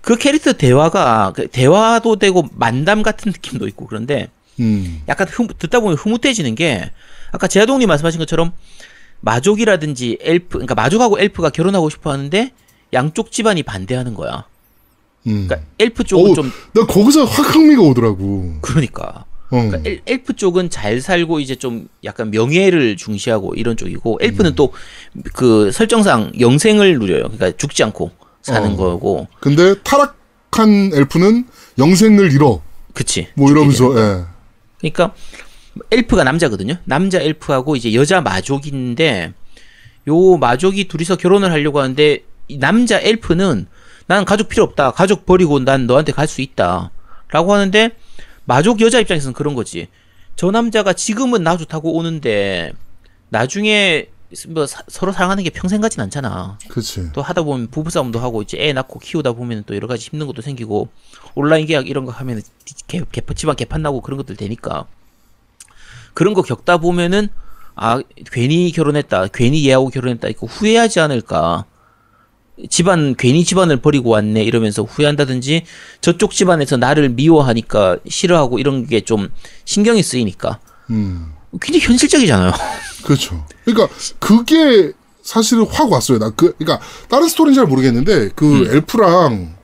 그 0.00 0.16
캐릭터 0.16 0.52
대화가 0.52 1.32
그 1.34 1.48
대화도 1.48 2.16
되고 2.16 2.48
만담 2.52 3.02
같은 3.02 3.32
느낌도 3.32 3.66
있고 3.68 3.86
그런데 3.86 4.28
음. 4.60 5.02
약간 5.08 5.26
흐, 5.28 5.46
듣다 5.58 5.80
보면 5.80 5.96
흐뭇해지는 5.96 6.54
게 6.54 6.90
아까 7.32 7.46
제아동님 7.46 7.88
말씀하신 7.88 8.18
것처럼 8.18 8.52
마족이라든지 9.20 10.18
엘프 10.20 10.50
그러니까 10.50 10.74
마족하고 10.74 11.18
엘프가 11.18 11.50
결혼하고 11.50 11.88
싶어 11.90 12.12
하는데 12.12 12.52
양쪽 12.92 13.32
집안이 13.32 13.62
반대하는 13.62 14.14
거야. 14.14 14.46
음. 15.26 15.46
그러니까 15.46 15.68
엘프 15.78 16.04
쪽은 16.04 16.26
어우, 16.30 16.34
좀나 16.34 16.86
거기서 16.86 17.24
확 17.24 17.54
흥미가 17.54 17.82
오더라고. 17.82 18.56
그러니까 18.60 19.24
어. 19.50 19.62
그러니까 19.62 19.80
엘, 19.84 20.00
엘프 20.06 20.34
쪽은 20.34 20.70
잘 20.70 21.00
살고 21.00 21.40
이제 21.40 21.54
좀 21.54 21.88
약간 22.04 22.30
명예를 22.30 22.96
중시하고 22.96 23.54
이런 23.54 23.76
쪽이고 23.76 24.18
엘프는 24.20 24.52
음. 24.52 24.56
또그 24.56 25.70
설정상 25.72 26.32
영생을 26.38 26.98
누려요. 26.98 27.24
그러니까 27.24 27.52
죽지 27.56 27.82
않고 27.84 28.10
사는 28.42 28.72
어. 28.72 28.76
거고. 28.76 29.28
근데 29.40 29.74
타락한 29.82 30.92
엘프는 30.94 31.46
영생을 31.78 32.32
잃어. 32.32 32.62
그치. 32.92 33.28
뭐 33.34 33.50
이러면서 33.50 33.92
예. 33.96 34.24
그러니까 34.78 35.14
엘프가 35.90 36.24
남자거든요. 36.24 36.76
남자 36.84 37.20
엘프하고 37.20 37.76
이제 37.76 37.94
여자 37.94 38.20
마족인데 38.20 39.32
요 40.08 40.36
마족이 40.36 40.88
둘이서 40.88 41.16
결혼을 41.16 41.50
하려고 41.50 41.80
하는데 41.80 42.22
이 42.48 42.58
남자 42.58 43.00
엘프는 43.00 43.66
난 44.06 44.24
가족 44.24 44.48
필요 44.48 44.64
없다. 44.64 44.90
가족 44.92 45.26
버리고 45.26 45.58
난 45.60 45.86
너한테 45.86 46.12
갈 46.12 46.26
수 46.26 46.40
있다. 46.42 46.90
라고 47.30 47.52
하는데 47.54 47.90
마족 48.44 48.80
여자 48.80 49.00
입장에서는 49.00 49.32
그런 49.32 49.54
거지. 49.54 49.88
저 50.36 50.50
남자가 50.50 50.92
지금은 50.92 51.42
나 51.42 51.56
좋다고 51.56 51.94
오는데 51.96 52.72
나중에 53.30 54.08
뭐 54.48 54.66
사- 54.66 54.82
서로 54.88 55.12
사랑하는 55.12 55.44
게 55.44 55.50
평생 55.50 55.80
같진 55.80 56.00
않잖아. 56.02 56.58
그렇지. 56.68 57.10
또 57.12 57.22
하다 57.22 57.42
보면 57.42 57.68
부부싸움도 57.70 58.18
하고 58.18 58.42
이제 58.42 58.58
애 58.60 58.72
낳고 58.72 58.98
키우다 58.98 59.32
보면 59.32 59.64
또 59.66 59.74
여러 59.76 59.86
가지 59.86 60.08
힘든 60.10 60.26
것도 60.26 60.42
생기고 60.42 60.88
온라인 61.34 61.66
계약 61.66 61.88
이런 61.88 62.04
거 62.04 62.12
하면 62.12 62.42
개, 62.88 63.00
개, 63.10 63.20
집안 63.34 63.54
개판 63.56 63.80
나고 63.82 64.00
그런 64.00 64.16
것들 64.18 64.36
되니까 64.36 64.86
그런 66.14 66.34
거 66.34 66.42
겪다 66.42 66.78
보면은 66.78 67.28
아 67.76 68.00
괜히 68.32 68.70
결혼했다 68.72 69.28
괜히 69.28 69.66
얘하고 69.68 69.88
결혼했다 69.90 70.28
이거 70.28 70.46
후회하지 70.46 71.00
않을까 71.00 71.64
집안 72.70 73.14
괜히 73.16 73.44
집안을 73.44 73.78
버리고 73.78 74.10
왔네 74.10 74.42
이러면서 74.44 74.82
후회한다든지 74.82 75.64
저쪽 76.00 76.30
집안에서 76.32 76.76
나를 76.76 77.08
미워하니까 77.10 77.98
싫어하고 78.08 78.58
이런 78.58 78.86
게 78.86 79.00
좀 79.00 79.28
신경이 79.64 80.02
쓰이니까 80.02 80.60
음. 80.90 81.32
굉장히 81.60 81.84
현실적이잖아요. 81.86 82.52
그렇죠. 83.04 83.44
그러니까 83.64 83.94
그게 84.18 84.92
사실은 85.22 85.66
확 85.66 85.90
왔어요. 85.90 86.18
나 86.18 86.30
그 86.30 86.54
그러니까 86.58 86.84
다른 87.08 87.28
스토리는 87.28 87.54
잘 87.54 87.66
모르겠는데 87.66 88.30
그 88.34 88.62
음. 88.62 88.66
엘프랑 88.76 89.54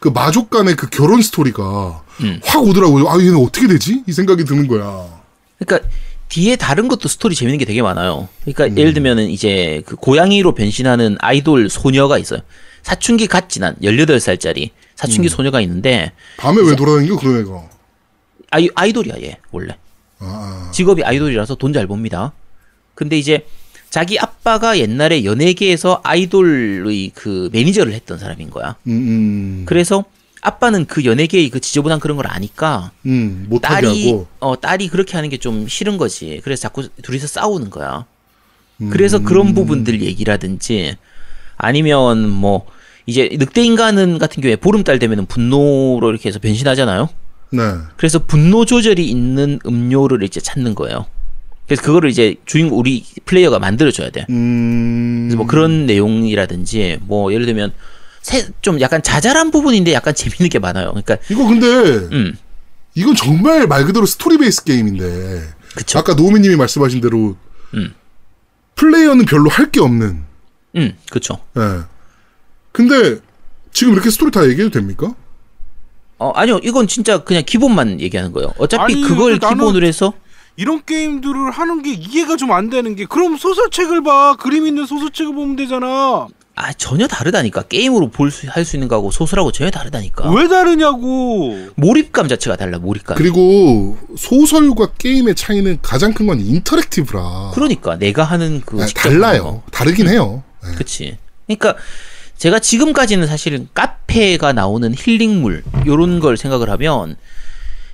그 0.00 0.08
마족 0.08 0.50
간의 0.50 0.76
그 0.76 0.88
결혼 0.88 1.22
스토리가 1.22 2.02
음. 2.22 2.40
확 2.44 2.62
오더라고요. 2.64 3.08
아 3.08 3.18
얘는 3.18 3.36
어떻게 3.36 3.66
되지? 3.68 4.02
이 4.06 4.12
생각이 4.12 4.44
드는 4.44 4.66
거야. 4.66 5.06
그러니까 5.58 5.88
뒤에 6.30 6.56
다른 6.56 6.88
것도 6.88 7.08
스토리 7.08 7.34
재밌는 7.34 7.58
게 7.58 7.64
되게 7.64 7.82
많아요. 7.82 8.28
그러니까 8.42 8.66
음. 8.66 8.78
예를 8.78 8.94
들면은 8.94 9.28
이제 9.28 9.82
그 9.84 9.96
고양이로 9.96 10.54
변신하는 10.54 11.16
아이돌 11.20 11.68
소녀가 11.68 12.18
있어요. 12.18 12.40
사춘기 12.82 13.26
갓 13.26 13.50
지난 13.50 13.74
18살짜리 13.82 14.70
사춘기 14.94 15.28
음. 15.28 15.28
소녀가 15.28 15.60
있는데 15.60 16.12
밤에 16.38 16.62
왜 16.62 16.74
돌아다니는 16.76 17.16
거 17.16 17.20
그런 17.20 17.40
애가. 17.40 17.68
아이, 18.52 18.68
아이돌이야 18.74 19.20
얘 19.22 19.38
원래. 19.50 19.76
아, 20.20 20.70
직업이 20.72 21.02
아이돌이라서 21.02 21.56
돈잘 21.56 21.86
법니다. 21.86 22.32
근데 22.94 23.18
이제 23.18 23.44
자기 23.90 24.18
아빠가 24.18 24.78
옛날에 24.78 25.24
연예계에서 25.24 26.00
아이돌의 26.04 27.10
그 27.14 27.50
매니저를 27.52 27.92
했던 27.92 28.18
사람인 28.18 28.50
거야. 28.50 28.76
음, 28.86 28.92
음, 28.92 29.62
그래서 29.66 30.04
아빠는 30.42 30.86
그 30.86 31.04
연예계의 31.04 31.50
그 31.50 31.60
지저분한 31.60 32.00
그런 32.00 32.16
걸 32.16 32.26
아니까 32.28 32.92
음, 33.06 33.48
딸이 33.60 34.10
하고. 34.10 34.26
어 34.40 34.58
딸이 34.58 34.88
그렇게 34.88 35.14
하는 35.16 35.28
게 35.28 35.36
좀 35.38 35.66
싫은 35.68 35.96
거지. 35.98 36.40
그래서 36.44 36.62
자꾸 36.62 36.88
둘이서 37.02 37.26
싸우는 37.26 37.70
거야. 37.70 38.06
음. 38.80 38.90
그래서 38.90 39.18
그런 39.18 39.54
부분들 39.54 40.00
얘기라든지 40.02 40.96
아니면 41.56 42.28
뭐 42.28 42.66
이제 43.06 43.28
늑대 43.32 43.62
인간은 43.64 44.18
같은 44.18 44.42
경우에 44.42 44.56
보름달 44.56 44.98
되면은 44.98 45.26
분노로 45.26 46.10
이렇게 46.10 46.28
해서 46.28 46.38
변신하잖아요. 46.38 47.08
네. 47.52 47.62
그래서 47.96 48.18
분노 48.20 48.64
조절이 48.64 49.06
있는 49.08 49.58
음료를 49.66 50.22
이제 50.22 50.40
찾는 50.40 50.74
거예요. 50.74 51.06
그래서 51.66 51.82
그거를 51.82 52.10
이제 52.10 52.36
주인공 52.46 52.78
우리 52.78 53.04
플레이어가 53.26 53.58
만들어 53.58 53.90
줘야 53.90 54.10
돼. 54.10 54.24
음. 54.30 55.24
그래서 55.28 55.36
뭐 55.36 55.46
그런 55.46 55.86
내용이라든지 55.86 56.98
뭐 57.02 57.32
예를 57.32 57.46
들면 57.46 57.72
새- 58.22 58.48
좀 58.60 58.80
약간 58.80 59.02
자잘한 59.02 59.50
부분인데 59.50 59.92
약간 59.92 60.14
재밌는 60.14 60.48
게 60.50 60.58
많아요. 60.58 60.90
그러니까 60.90 61.16
이거 61.30 61.46
근데 61.46 61.66
음 62.14 62.36
이건 62.94 63.14
정말 63.14 63.66
말 63.66 63.84
그대로 63.84 64.04
스토리 64.06 64.36
베이스 64.38 64.64
게임인데. 64.64 65.48
그쵸. 65.76 65.98
아까 66.00 66.14
노미님이 66.14 66.56
말씀하신 66.56 67.00
대로 67.00 67.36
음. 67.74 67.94
플레이어는 68.74 69.24
별로 69.26 69.48
할 69.50 69.70
게 69.70 69.80
없는. 69.80 70.24
음 70.76 70.96
그쵸. 71.10 71.38
예. 71.56 71.82
근데 72.72 73.18
지금 73.72 73.92
이렇게 73.94 74.10
스토리 74.10 74.30
다 74.30 74.44
얘기해도 74.44 74.70
됩니까? 74.70 75.14
어 76.18 76.30
아니요 76.32 76.60
이건 76.62 76.86
진짜 76.86 77.18
그냥 77.24 77.42
기본만 77.46 78.00
얘기하는 78.00 78.32
거예요. 78.32 78.52
어차피 78.58 78.94
아니, 78.94 79.02
그걸 79.02 79.38
나는- 79.38 79.48
기본으로 79.54 79.86
해서 79.86 80.12
이런 80.56 80.82
게임들을 80.84 81.50
하는 81.52 81.82
게 81.82 81.92
이해가 81.94 82.36
좀 82.36 82.50
안 82.50 82.68
되는 82.68 82.94
게 82.96 83.06
그럼 83.06 83.36
소설책을 83.36 84.02
봐 84.02 84.36
그림 84.38 84.66
있는 84.66 84.84
소설책을 84.86 85.34
보면 85.34 85.56
되잖아 85.56 86.26
아 86.56 86.72
전혀 86.74 87.06
다르다니까 87.06 87.62
게임으로 87.62 88.10
볼 88.10 88.30
수 88.30 88.46
할 88.48 88.64
수 88.64 88.76
있는 88.76 88.88
거하고 88.88 89.10
소설하고 89.10 89.50
전혀 89.52 89.70
다르다니까. 89.70 90.30
왜 90.32 90.46
다르냐고 90.48 91.68
몰입감 91.76 92.28
자체가 92.28 92.56
달라 92.56 92.78
몰입감. 92.78 93.16
그리고 93.16 93.96
소설과 94.18 94.92
게임의 94.98 95.34
차이는 95.36 95.78
가장 95.80 96.12
큰 96.12 96.26
건 96.26 96.40
인터랙티브라. 96.40 97.52
그러니까 97.54 97.96
내가 97.96 98.24
하는 98.24 98.60
그 98.64 98.82
아, 98.82 98.86
거. 98.86 98.92
달라요. 98.92 99.62
다르긴 99.72 100.08
해요. 100.08 100.42
네. 100.62 100.74
그치. 100.76 101.16
그러니까 101.46 101.76
제가 102.36 102.58
지금까지는 102.58 103.26
사실은 103.26 103.68
카페가 103.74 104.52
나오는 104.52 104.94
힐링물 104.96 105.62
요런 105.86 106.20
걸 106.20 106.36
생각을 106.36 106.68
하면 106.70 107.16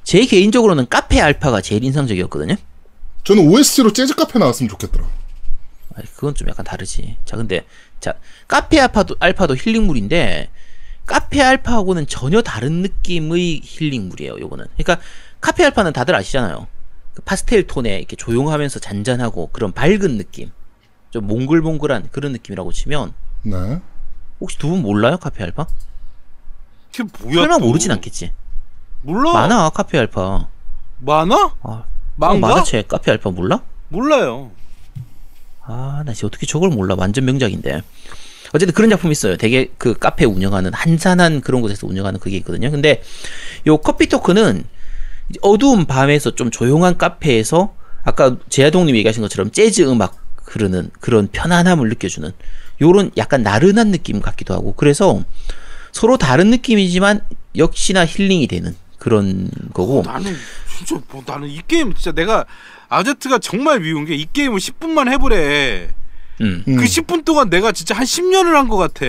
제 0.03 0.25
개인적으로는 0.25 0.87
카페 0.89 1.21
알파가 1.21 1.61
제일 1.61 1.85
인상적이었거든요. 1.85 2.57
저는 3.25 3.49
OST로 3.49 3.93
재즈 3.93 4.15
카페 4.15 4.39
나왔으면 4.39 4.69
좋겠더라. 4.71 5.05
아, 5.97 6.01
그건 6.15 6.35
좀 6.35 6.49
약간 6.49 6.65
다르지. 6.65 7.17
자, 7.25 7.37
근데 7.37 7.65
자 8.01 8.15
카페 8.49 8.79
알파도 8.81 9.17
알파도 9.21 9.57
힐링물인데 9.57 10.51
카페 11.07 11.41
알파하고는 11.41 12.07
전혀 12.07 12.43
다른 12.43 12.83
느낌의 12.83 13.61
힐링물이에요. 13.63 14.39
요거는. 14.41 14.67
그러니까 14.77 14.99
카페 15.41 15.65
알파는 15.65 15.93
다들 15.93 16.15
아시잖아요. 16.15 16.67
그 17.15 17.23
파스텔 17.23 17.67
톤에 17.67 17.99
이렇게 17.99 18.17
조용하면서 18.17 18.81
잔잔하고 18.81 19.49
그런 19.53 19.73
밝은 19.73 20.19
느낌, 20.19 20.51
좀 21.11 21.27
몽글몽글한 21.29 22.09
그런 22.11 22.33
느낌이라고 22.33 22.73
치면 22.73 23.15
네. 23.45 23.81
혹시 24.41 24.59
두 24.59 24.69
분 24.69 24.83
몰라요 24.83 25.17
카페 25.19 25.45
알파? 25.45 25.67
그게 26.93 27.05
뭐야 27.23 27.35
설마 27.37 27.59
또. 27.59 27.67
모르진 27.67 27.91
않겠지. 27.93 28.33
몰라 29.03 29.33
많아 29.33 29.71
카페 29.71 29.99
알파. 29.99 30.49
많아? 30.99 31.35
아, 31.63 31.69
어, 31.69 31.85
망가? 32.17 32.49
만화책 32.49 32.89
카페 32.89 33.13
알파 33.13 33.31
몰라? 33.31 33.63
몰라요 33.89 34.51
아, 35.67 36.03
나 36.07 36.13
진짜 36.13 36.27
어떻게 36.27 36.47
저걸 36.47 36.71
몰라. 36.71 36.95
완전 36.97 37.25
명작인데. 37.25 37.83
어쨌든 38.55 38.75
그런 38.75 38.91
작품이 38.91 39.13
있어요. 39.13 39.37
되게 39.37 39.71
그 39.77 39.95
카페 39.95 40.25
운영하는 40.25 40.73
한산한 40.73 41.41
그런 41.41 41.61
곳에서 41.63 41.87
운영하는 41.87 42.21
그게 42.21 42.37
있거든요. 42.39 42.71
근데 42.71 43.03
요 43.67 43.77
커피 43.79 44.07
토크는 44.07 44.65
어두운 45.43 45.87
밤에서 45.87 46.35
좀 46.35 46.51
조용한 46.51 46.97
카페에서 46.97 47.75
아까 48.05 48.37
제아동님이 48.49 48.99
얘기하신 48.99 49.23
것처럼 49.23 49.51
재즈 49.51 49.83
음악 49.83 50.17
흐르는 50.45 50.91
그런 51.01 51.27
편안함을 51.27 51.89
느껴주는 51.89 52.31
요런 52.81 53.11
약간 53.17 53.43
나른한 53.43 53.91
느낌 53.91 54.21
같기도 54.21 54.55
하고 54.55 54.75
그래서 54.75 55.25
서로 55.91 56.17
다른 56.17 56.51
느낌이지만 56.51 57.21
역시나 57.57 58.07
힐링이 58.07 58.47
되는 58.47 58.77
그런 58.99 59.51
거고 59.73 60.03
나는 60.07 60.37
진짜 60.77 61.03
뭐 61.11 61.23
나는 61.27 61.49
이 61.49 61.61
게임 61.67 61.93
진짜 61.95 62.13
내가 62.13 62.45
아제트가 62.89 63.39
정말 63.39 63.81
미운 63.81 64.05
게 64.05 64.15
이 64.15 64.27
게임을 64.33 64.59
10분만 64.59 65.11
해보래 65.13 65.89
음. 66.41 66.65
음. 66.69 66.77
그 66.77 66.85
10분 66.85 67.25
동안 67.25 67.49
내가 67.51 67.73
진짜 67.73 67.95
한 67.95 68.05
10년을 68.05 68.53
한 68.53 68.69
것 68.69 68.77
같아 68.77 69.07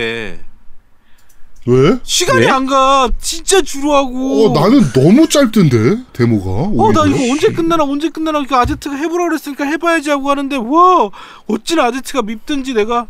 왜? 1.66 1.98
시간이 2.02 2.46
왜? 2.46 2.48
안 2.50 2.66
가 2.66 3.10
진짜 3.20 3.60
주루하고 3.60 4.46
어, 4.56 4.60
나는 4.60 4.80
너무 4.94 5.28
짧던데, 5.28 5.98
데모가. 6.14 6.50
어, 6.50 6.92
나 6.92 7.02
오히려. 7.02 7.16
이거 7.16 7.32
언제 7.34 7.52
끝나나, 7.52 7.84
언제 7.84 8.08
끝나나, 8.08 8.42
그 8.46 8.54
아제트가 8.56 8.96
해보라 8.96 9.26
그랬으니까 9.28 9.64
해봐야지 9.66 10.08
하고 10.08 10.30
하는데, 10.30 10.56
와, 10.56 11.10
어찌나 11.46 11.84
아제트가 11.86 12.22
밉든지 12.22 12.72
내가. 12.72 13.06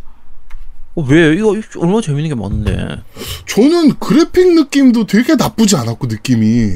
어, 0.97 1.03
왜 1.09 1.35
이거 1.35 1.55
얼마나 1.77 2.01
재밌는 2.01 2.29
게 2.31 2.35
많은데 2.35 3.01
저는 3.47 3.95
그래픽 4.01 4.55
느낌도 4.55 5.07
되게 5.07 5.37
나쁘지 5.37 5.77
않았고, 5.77 6.09
느낌이. 6.09 6.73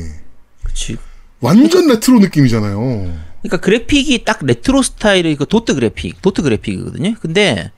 그치 0.62 0.96
완전 1.40 1.88
레트로 1.88 2.20
느낌이잖아요. 2.20 3.31
그러니까 3.42 3.56
그래픽이 3.58 4.24
딱 4.24 4.44
레트로 4.44 4.82
스타일의 4.82 5.36
그 5.36 5.46
도트 5.46 5.74
그래픽, 5.74 6.22
도트 6.22 6.42
그래픽이거든요. 6.42 7.14
근데 7.20 7.70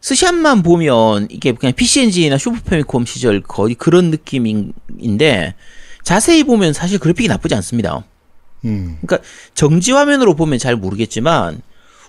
스샷만 0.00 0.62
보면 0.62 1.28
이게 1.30 1.52
그냥 1.52 1.74
PC 1.74 2.02
엔진이나 2.02 2.38
슈퍼 2.38 2.58
패미콤 2.64 3.04
시절 3.06 3.42
거의 3.42 3.74
그런 3.74 4.10
느낌인데 4.10 5.54
자세히 6.02 6.44
보면 6.44 6.72
사실 6.72 6.98
그래픽이 6.98 7.28
나쁘지 7.28 7.54
않습니다. 7.56 8.04
음. 8.64 8.98
그러니까 9.02 9.26
정지 9.54 9.92
화면으로 9.92 10.34
보면 10.36 10.58
잘 10.58 10.76
모르겠지만 10.76 11.60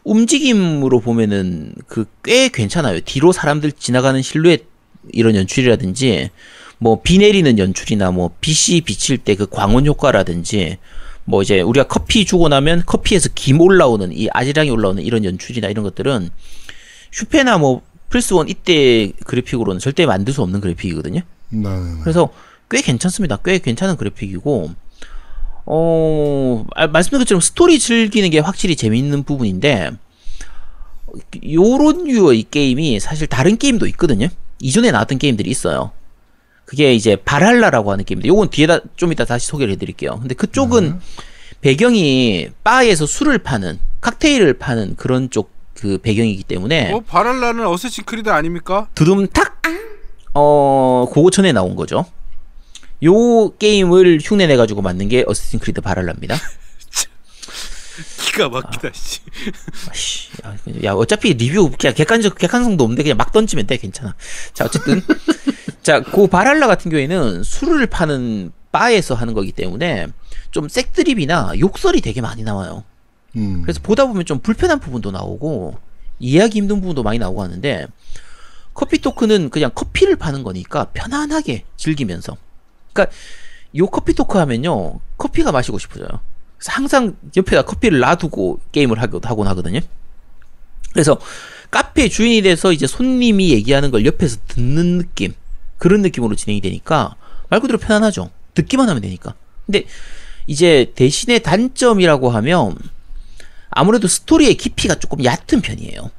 움직임으로 0.03 0.99
보면은 1.01 1.73
그 1.87 2.05
꽤 2.23 2.49
괜찮아요. 2.49 2.99
뒤로 3.01 3.31
사람들 3.31 3.71
지나가는 3.73 4.21
실루엣 4.21 4.65
이런 5.11 5.35
연출이라든지 5.35 6.29
뭐 6.77 7.01
비 7.01 7.17
내리는 7.17 7.57
연출이나 7.57 8.11
뭐 8.11 8.31
빛이 8.41 8.81
비칠 8.81 9.17
때 9.17 9.35
그 9.35 9.47
광원 9.47 9.85
효과라든지 9.85 10.77
뭐 11.27 11.41
이제 11.41 11.59
우리가 11.59 11.87
커피 11.87 12.23
주고 12.23 12.47
나면 12.47 12.83
커피에서 12.85 13.29
김 13.35 13.59
올라오는 13.59 14.13
이 14.13 14.29
아지랑이 14.31 14.69
올라오는 14.69 15.03
이런 15.03 15.25
연출이나 15.25 15.67
이런 15.67 15.83
것들은 15.83 16.29
슈페나 17.11 17.57
뭐 17.57 17.81
플스1 18.09 18.49
이때 18.49 19.11
그래픽으로는 19.25 19.79
절대 19.79 20.05
만들 20.05 20.33
수 20.33 20.41
없는 20.41 20.61
그래픽이거든요. 20.61 21.21
네. 21.49 21.69
그래서 22.01 22.29
꽤 22.71 22.81
괜찮습니다. 22.81 23.39
꽤 23.43 23.59
괜찮은 23.59 23.97
그래픽이고, 23.97 24.71
어, 25.65 26.65
아, 26.75 26.87
말씀드린 26.87 27.19
것처럼 27.19 27.41
스토리 27.41 27.77
즐기는 27.77 28.29
게 28.29 28.39
확실히 28.39 28.77
재밌는 28.77 29.23
부분인데, 29.23 29.91
요런 31.51 32.05
류의 32.05 32.45
게임이 32.49 33.01
사실 33.01 33.27
다른 33.27 33.57
게임도 33.57 33.85
있거든요. 33.87 34.29
이전에 34.59 34.91
나왔던 34.91 35.17
게임들이 35.17 35.49
있어요. 35.49 35.91
그게 36.67 36.93
이제 36.93 37.15
발할라라고 37.15 37.91
하는 37.91 38.05
게임인데, 38.05 38.27
요건 38.27 38.49
뒤에다 38.49 38.81
좀 38.95 39.11
이따 39.11 39.25
다시 39.25 39.47
소개를 39.47 39.73
해드릴게요. 39.73 40.19
근데 40.19 40.35
그쪽은 40.35 40.99
배경이 41.61 42.49
바에서 42.63 43.07
술을 43.07 43.39
파는, 43.39 43.79
칵테일을 44.01 44.53
파는 44.59 44.95
그런 44.97 45.29
쪽 45.31 45.57
그 45.77 45.99
배경이기 45.99 46.43
때문에, 46.43 46.91
어, 46.91 46.99
발할라는 47.01 47.65
Assassin's 47.67 48.03
Creed 48.05 48.29
아닙니까? 48.29 48.87
두둠탁 48.95 49.61
어 50.33 51.05
고고 51.11 51.29
전에 51.29 51.51
나온 51.51 51.75
거죠. 51.75 52.05
요 53.03 53.49
게임을 53.57 54.19
흉내 54.21 54.47
내 54.47 54.57
가지고 54.57 54.81
만든 54.81 55.07
게 55.07 55.23
Assassin's 55.27 55.59
Creed 55.59 55.81
발할라입니다. 55.81 56.35
기가 58.25 58.49
막히다, 58.49 58.89
씨. 58.93 59.19
아씨, 59.89 60.29
야, 60.45 60.55
그냥- 60.63 60.83
야, 60.83 60.93
어차피 60.93 61.33
리뷰 61.33 61.71
그냥 61.77 61.93
객관적 61.95 62.37
객관성도 62.37 62.83
없는데 62.83 63.03
그냥 63.03 63.17
막 63.17 63.31
던지면 63.31 63.67
돼 63.67 63.77
괜찮아. 63.77 64.15
자 64.53 64.65
어쨌든 64.65 65.01
자그 65.83 66.27
바랄라 66.27 66.67
같은 66.67 66.91
경우에는 66.91 67.43
술을 67.43 67.87
파는 67.87 68.51
바에서 68.71 69.15
하는 69.15 69.33
거기 69.33 69.51
때문에 69.51 70.07
좀 70.51 70.69
색드립이나 70.69 71.53
욕설이 71.59 72.01
되게 72.01 72.21
많이 72.21 72.43
나와요. 72.43 72.83
음. 73.35 73.61
그래서 73.63 73.79
보다 73.81 74.05
보면 74.05 74.25
좀 74.25 74.39
불편한 74.39 74.79
부분도 74.79 75.11
나오고 75.11 75.77
이해하기 76.19 76.57
힘든 76.57 76.81
부분도 76.81 77.03
많이 77.03 77.19
나오고 77.19 77.41
하는데 77.43 77.87
커피 78.73 78.99
토크는 78.99 79.49
그냥 79.49 79.71
커피를 79.73 80.15
파는 80.15 80.43
거니까 80.43 80.85
편안하게 80.93 81.63
즐기면서 81.77 82.37
그러니까 82.93 83.15
요 83.75 83.87
커피 83.87 84.13
토크 84.13 84.37
하면요 84.37 84.99
커피가 85.17 85.51
마시고 85.51 85.77
싶어져요 85.79 86.07
항상 86.65 87.15
옆에다 87.35 87.63
커피를 87.63 87.99
놔두고 87.99 88.59
게임을 88.71 88.99
하곤 88.99 89.47
하거든요 89.47 89.79
그래서 90.93 91.19
카페 91.69 92.07
주인이 92.09 92.41
돼서 92.41 92.71
이제 92.71 92.87
손님이 92.87 93.51
얘기하는 93.51 93.91
걸 93.91 94.05
옆에서 94.05 94.37
듣는 94.47 94.99
느낌 94.99 95.33
그런 95.77 96.01
느낌으로 96.01 96.35
진행이 96.35 96.61
되니까 96.61 97.15
말 97.49 97.59
그대로 97.59 97.77
편안하죠 97.77 98.31
듣기만 98.55 98.89
하면 98.89 99.01
되니까 99.01 99.35
근데 99.65 99.85
이제 100.47 100.93
대신에 100.95 101.39
단점이라고 101.39 102.29
하면 102.29 102.75
아무래도 103.69 104.07
스토리의 104.07 104.55
깊이가 104.55 104.95
조금 104.95 105.23
얕은 105.23 105.61
편이에요. 105.61 106.09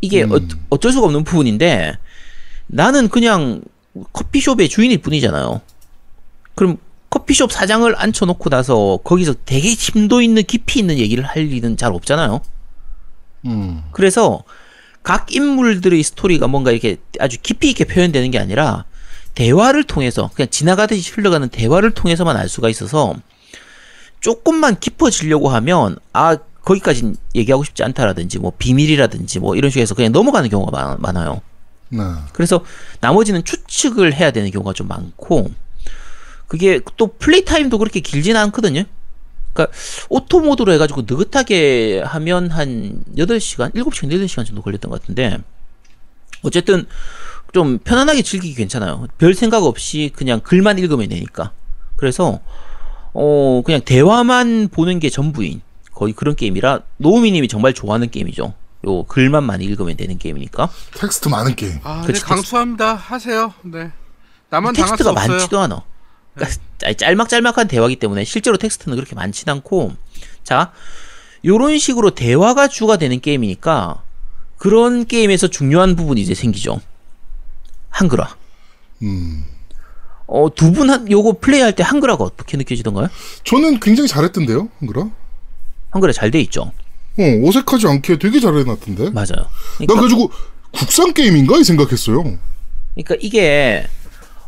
이게 0.00 0.24
음. 0.24 0.32
어, 0.32 0.38
어쩔 0.70 0.92
수가 0.92 1.06
없는 1.06 1.24
부분인데 1.24 1.96
나는 2.66 3.08
그냥 3.08 3.62
커피숍의 4.12 4.68
주인일 4.68 4.98
뿐이잖아요. 4.98 5.60
그럼 6.54 6.78
커피숍 7.12 7.52
사장을 7.52 7.94
앉혀놓고 7.94 8.48
나서 8.48 8.98
거기서 9.04 9.34
되게 9.44 9.74
심도 9.74 10.22
있는 10.22 10.42
깊이 10.44 10.80
있는 10.80 10.96
얘기를 10.96 11.22
할 11.22 11.52
일은 11.52 11.76
잘 11.76 11.92
없잖아요. 11.92 12.40
음. 13.44 13.82
그래서 13.92 14.44
각 15.02 15.34
인물들의 15.34 16.02
스토리가 16.02 16.46
뭔가 16.46 16.70
이렇게 16.70 16.96
아주 17.20 17.36
깊이 17.42 17.68
있게 17.68 17.84
표현되는 17.84 18.30
게 18.30 18.38
아니라 18.38 18.86
대화를 19.34 19.84
통해서 19.84 20.30
그냥 20.32 20.48
지나가듯이 20.48 21.12
흘러가는 21.12 21.46
대화를 21.50 21.90
통해서만 21.90 22.38
알 22.38 22.48
수가 22.48 22.70
있어서 22.70 23.14
조금만 24.20 24.80
깊어지려고 24.80 25.50
하면 25.50 25.96
아 26.14 26.38
거기까진 26.64 27.16
얘기하고 27.34 27.62
싶지 27.62 27.82
않다라든지 27.82 28.38
뭐 28.38 28.52
비밀이라든지 28.56 29.38
뭐 29.38 29.54
이런 29.54 29.70
식으로 29.70 29.82
해서 29.82 29.94
그냥 29.94 30.12
넘어가는 30.12 30.48
경우가 30.48 30.70
많, 30.70 30.96
많아요. 30.98 31.42
네. 31.90 32.04
그래서 32.32 32.64
나머지는 33.00 33.44
추측을 33.44 34.14
해야 34.14 34.30
되는 34.30 34.50
경우가 34.50 34.72
좀 34.72 34.88
많고 34.88 35.50
그게 36.52 36.80
또 36.98 37.06
플레이 37.06 37.46
타임도 37.46 37.78
그렇게 37.78 38.00
길지는 38.00 38.38
않거든요. 38.42 38.84
그러니까 39.54 39.74
auto 40.10 40.40
mode로 40.40 40.70
해가지고 40.74 41.04
느긋하게 41.08 42.02
하면 42.04 42.50
한 42.50 43.02
8시간, 43.16 43.74
7시간, 43.74 44.10
8시간 44.10 44.44
정도 44.44 44.60
걸렸던 44.60 44.90
것 44.90 45.00
같은데 45.00 45.38
어쨌든 46.42 46.84
좀 47.54 47.78
편안하게 47.78 48.20
즐기기 48.20 48.54
괜찮아요. 48.54 49.06
별 49.16 49.32
생각 49.32 49.64
없이 49.64 50.12
그냥 50.14 50.40
글만 50.40 50.78
읽으면 50.78 51.08
되니까. 51.08 51.52
그래서 51.96 52.40
어 53.14 53.62
그냥 53.64 53.80
대화만 53.82 54.68
보는 54.68 55.00
게 55.00 55.08
전부인 55.08 55.62
거의 55.94 56.12
그런 56.12 56.36
게임이라 56.36 56.80
노우미님이 56.98 57.48
정말 57.48 57.72
좋아하는 57.72 58.10
게임이죠. 58.10 58.52
요 58.88 59.02
글만 59.04 59.44
많이 59.44 59.64
읽으면 59.64 59.96
되는 59.96 60.18
게임이니까 60.18 60.68
텍스트 60.98 61.30
많은 61.30 61.56
게임. 61.56 61.78
아, 61.82 62.02
네, 62.02 62.08
그치, 62.08 62.20
강추합니다. 62.20 62.94
하세요. 62.94 63.54
네. 63.62 63.90
나만 64.50 64.74
텍스트가. 64.74 65.14
네. 65.14 65.28
많지도 65.28 65.58
않아. 65.58 65.82
그러니까 66.34 66.58
짤- 66.78 66.94
짤막짤막한 66.96 67.68
대화기 67.68 67.96
때문에 67.96 68.24
실제로 68.24 68.56
텍스트는 68.56 68.96
그렇게 68.96 69.14
많진 69.14 69.48
않고 69.48 69.92
자 70.44 70.72
요런 71.44 71.78
식으로 71.78 72.10
대화가 72.14 72.68
주가 72.68 72.96
되는 72.96 73.20
게임이니까 73.20 74.02
그런 74.58 75.06
게임에서 75.06 75.48
중요한 75.48 75.96
부분이 75.96 76.20
이제 76.20 76.34
생기죠. 76.34 76.80
한글화. 77.90 78.36
음. 79.02 79.44
어, 80.26 80.48
두 80.54 80.72
분 80.72 80.88
한, 80.88 81.10
요거 81.10 81.38
플레이할 81.40 81.74
때 81.74 81.82
한글화가 81.82 82.22
어떻게 82.24 82.56
느껴지던가요? 82.56 83.08
저는 83.44 83.80
굉장히 83.80 84.08
잘했던데요, 84.08 84.68
한글아. 84.78 85.10
한글화 85.90 86.12
잘 86.12 86.30
돼 86.30 86.40
있죠. 86.42 86.72
어, 87.18 87.48
어색하지 87.48 87.86
않게 87.88 88.18
되게 88.18 88.40
잘해놨던데. 88.40 89.10
맞아요. 89.10 89.26
난 89.26 89.48
그러니까, 89.86 89.94
그래가지고 89.94 90.30
국산 90.70 91.12
게임인가 91.12 91.58
이 91.58 91.64
생각했어요. 91.64 92.22
그러니까 92.94 93.16
이게 93.20 93.86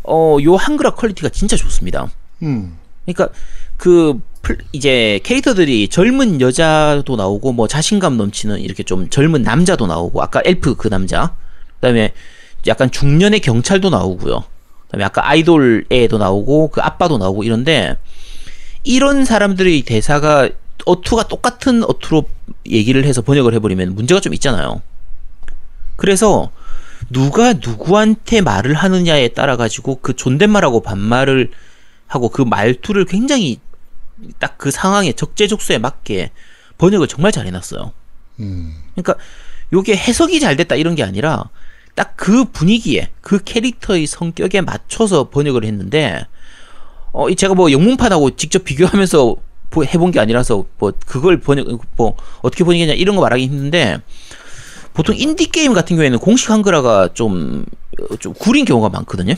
어, 0.04 0.36
요 0.42 0.56
한글화 0.56 0.94
퀄리티가 0.94 1.30
진짜 1.30 1.56
좋습니다. 1.56 2.10
음. 2.42 2.76
그러니까 3.04 3.28
그 3.76 4.20
플- 4.42 4.58
이제 4.72 5.20
캐릭터들이 5.24 5.88
젊은 5.88 6.40
여자도 6.40 7.16
나오고 7.16 7.52
뭐 7.52 7.66
자신감 7.68 8.16
넘치는 8.16 8.60
이렇게 8.60 8.82
좀 8.82 9.08
젊은 9.08 9.42
남자도 9.42 9.86
나오고 9.86 10.22
아까 10.22 10.40
엘프 10.44 10.76
그 10.76 10.88
남자 10.90 11.34
그다음에 11.76 12.12
약간 12.66 12.90
중년의 12.90 13.40
경찰도 13.40 13.90
나오고요. 13.90 14.44
그다음에 14.86 15.04
아까 15.04 15.28
아이돌 15.28 15.86
애도 15.90 16.18
나오고 16.18 16.68
그 16.68 16.80
아빠도 16.82 17.18
나오고 17.18 17.44
이런데 17.44 17.96
이런 18.84 19.24
사람들의 19.24 19.82
대사가 19.82 20.48
어투가 20.86 21.28
똑같은 21.28 21.82
어투로 21.84 22.24
얘기를 22.68 23.04
해서 23.04 23.22
번역을 23.22 23.54
해버리면 23.54 23.94
문제가 23.94 24.20
좀 24.20 24.34
있잖아요. 24.34 24.82
그래서 25.96 26.50
누가 27.10 27.52
누구한테 27.54 28.40
말을 28.40 28.74
하느냐에 28.74 29.28
따라 29.28 29.56
가지고 29.56 30.00
그 30.00 30.14
존댓말하고 30.14 30.82
반말을 30.82 31.50
하고 32.06 32.28
그 32.28 32.42
말투를 32.42 33.04
굉장히 33.04 33.60
딱 34.38 34.54
그 34.58 34.70
상황에 34.70 35.12
적재적소에 35.12 35.78
맞게 35.78 36.30
번역을 36.78 37.08
정말 37.08 37.32
잘 37.32 37.46
해놨어요. 37.46 37.92
음. 38.40 38.74
그러니까 38.94 39.16
요게 39.72 39.96
해석이 39.96 40.40
잘 40.40 40.56
됐다 40.56 40.76
이런 40.76 40.94
게 40.94 41.02
아니라 41.02 41.50
딱 41.94 42.14
그 42.16 42.44
분위기에 42.44 43.10
그 43.20 43.42
캐릭터의 43.44 44.06
성격에 44.06 44.60
맞춰서 44.62 45.28
번역을 45.30 45.64
했는데 45.64 46.26
어, 47.12 47.28
이 47.28 47.36
제가 47.36 47.54
뭐 47.54 47.70
영문판하고 47.70 48.34
직접 48.36 48.64
비교하면서 48.64 49.36
보- 49.70 49.84
해본 49.84 50.10
게 50.12 50.20
아니라서 50.20 50.64
뭐 50.78 50.92
그걸 51.06 51.38
번역 51.40 51.66
뭐 51.96 52.16
어떻게 52.42 52.64
번역했냐 52.64 52.94
이런 52.94 53.16
거 53.16 53.22
말하기 53.22 53.44
힘든데 53.44 53.98
보통 54.94 55.14
인디 55.16 55.46
게임 55.46 55.72
같은 55.74 55.96
경우에는 55.96 56.18
공식 56.18 56.50
한글화가 56.50 57.10
좀, 57.14 57.66
어, 58.00 58.16
좀 58.16 58.32
구린 58.34 58.64
경우가 58.64 58.88
많거든요. 58.88 59.34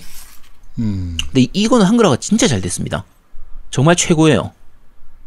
음. 0.78 1.16
근데 1.26 1.40
이- 1.42 1.50
이거는 1.54 1.86
한글화가 1.86 2.16
진짜 2.16 2.46
잘 2.46 2.60
됐습니다. 2.60 3.04
정말 3.70 3.96
최고예요. 3.96 4.52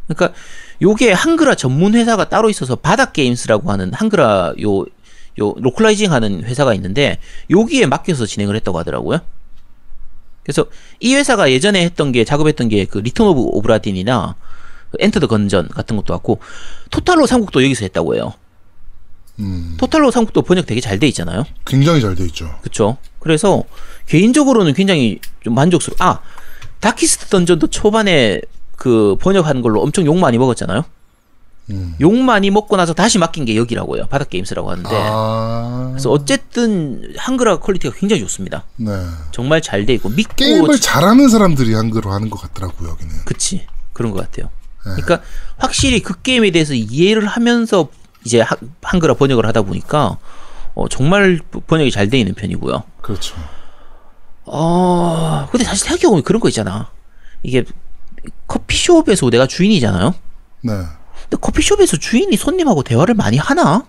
그러니까 0.07 0.38
요게 0.82 1.11
한글화 1.11 1.55
전문 1.55 1.93
회사가 1.95 2.30
따로 2.30 2.49
있어서 2.49 2.75
바닥 2.75 3.13
Games라고 3.13 3.72
하는 3.71 3.91
한글화 3.93 4.53
요, 4.61 4.80
요 4.82 4.86
localizing 5.57 6.11
하는 6.13 6.43
회사가 6.43 6.73
있는데 6.75 7.19
여기에 7.49 7.88
맡겨서 7.88 8.25
진행을 8.25 8.55
했다고 8.55 8.77
하더라고요. 8.80 9.19
그래서 10.43 10.65
이 10.99 11.13
회사가 11.15 11.51
예전에 11.51 11.84
했던 11.84 12.11
게 12.11 12.23
작업했던 12.23 12.69
게 12.69 12.86
그 12.86 12.99
Return 12.99 13.28
of 13.28 13.39
the 13.41 13.62
Obra 13.62 13.88
Dinn이나 13.88 14.36
그 14.91 14.97
Enter 14.99 15.20
the 15.20 15.28
Gungeon 15.28 15.67
같은 15.69 15.95
것도 15.95 16.13
같고 16.13 16.39
Total 16.89 17.13
War 17.13 17.28
삼국도 17.27 17.63
여기서 17.63 17.82
했다고 17.86 18.15
해요. 18.15 18.34
음. 19.39 19.75
Total 19.78 19.99
War 19.99 20.11
삼국도 20.11 20.41
번역 20.43 20.65
되게 20.65 20.81
잘 20.81 20.99
돼 20.99 21.07
있잖아요. 21.07 21.45
굉장히 21.65 22.01
잘 22.01 22.15
돼 22.15 22.25
있죠. 22.25 22.53
그쵸. 22.61 22.97
그래서 23.19 23.63
개인적으로는 24.07 24.73
굉장히 24.73 25.19
좀 25.43 25.53
만족스러워. 25.55 25.97
아, 25.99 26.19
Darkest 26.80 27.28
Dungeon도 27.28 27.67
초반에 27.67 28.41
그 28.75 29.15
번역하는 29.21 29.61
걸로 29.61 29.81
엄청 29.81 30.05
욕 30.05 30.17
많이 30.17 30.37
먹었잖아요. 30.37 30.83
음. 31.71 31.95
욕 32.01 32.15
많이 32.15 32.49
먹고 32.49 32.75
나서 32.77 32.93
다시 32.93 33.19
맡긴 33.19 33.45
게 33.45 33.55
여기라고요. 33.55 34.07
바닥 34.07 34.29
Games라고 34.32 34.72
하는데. 34.71 34.89
아. 34.91 35.83
네. 35.85 35.91
그래서 35.91 36.09
어쨌든 36.09 37.13
한글화 37.17 37.59
퀄리티가 37.59 37.93
굉장히 37.95 38.21
좋습니다. 38.23 38.63
네. 38.77 38.91
정말 39.31 39.61
잘 39.61 39.85
돼 39.85 39.93
있고 39.95 40.09
믿고 40.09 40.33
게임을 40.35 40.75
지- 40.75 40.81
잘하는 40.81 41.29
사람들이 41.29 41.73
한글로 41.75 42.11
하는 42.11 42.29
것 42.29 42.41
같더라고요, 42.41 42.89
여기는. 42.89 43.13
그치 43.25 43.67
그런 43.93 44.11
것 44.11 44.19
같아요. 44.21 44.49
네. 44.85 45.01
그러니까 45.03 45.21
확실히 45.57 45.99
그 46.01 46.19
게임에 46.21 46.49
대해서 46.51 46.73
이해를 46.73 47.27
하면서 47.27 47.89
이제 48.26 48.41
하- 48.41 48.55
한글화 48.82 49.13
번역을 49.15 49.45
하다 49.45 49.61
보니까 49.63 50.17
어, 50.76 50.88
정말 50.89 51.39
번역이 51.67 51.91
잘 51.91 52.09
돼 52.09 52.20
있는 52.20 52.34
편이고요. 52.36 52.84
그렇죠. 53.01 53.36
어, 54.45 55.47
근데 55.51 55.63
사실 55.63 55.86
생각해보면 55.88 56.24
그런 56.24 56.39
거 56.39 56.47
있잖아. 56.49 56.89
이게 57.43 57.63
커피숍에서 58.47 59.30
내가 59.30 59.47
주인이잖아요. 59.47 60.13
네. 60.61 60.72
근데 61.22 61.38
커피숍에서 61.39 61.97
주인이 61.97 62.36
손님하고 62.36 62.84
대화를 62.84 63.13
많이 63.15 63.38
하나? 63.38 63.86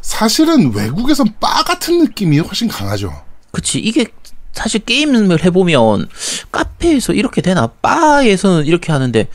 사실은 0.00 0.72
외국에선 0.74 1.34
바 1.40 1.62
같은 1.64 1.98
느낌이 2.04 2.38
훨씬 2.38 2.68
강하죠. 2.68 3.12
그치. 3.50 3.78
이게 3.78 4.06
사실 4.52 4.80
게임을 4.84 5.42
해보면 5.44 6.08
카페에서 6.52 7.12
이렇게 7.12 7.40
되나? 7.40 7.66
바에서는 7.66 8.66
이렇게 8.66 8.92
하는데 8.92 9.26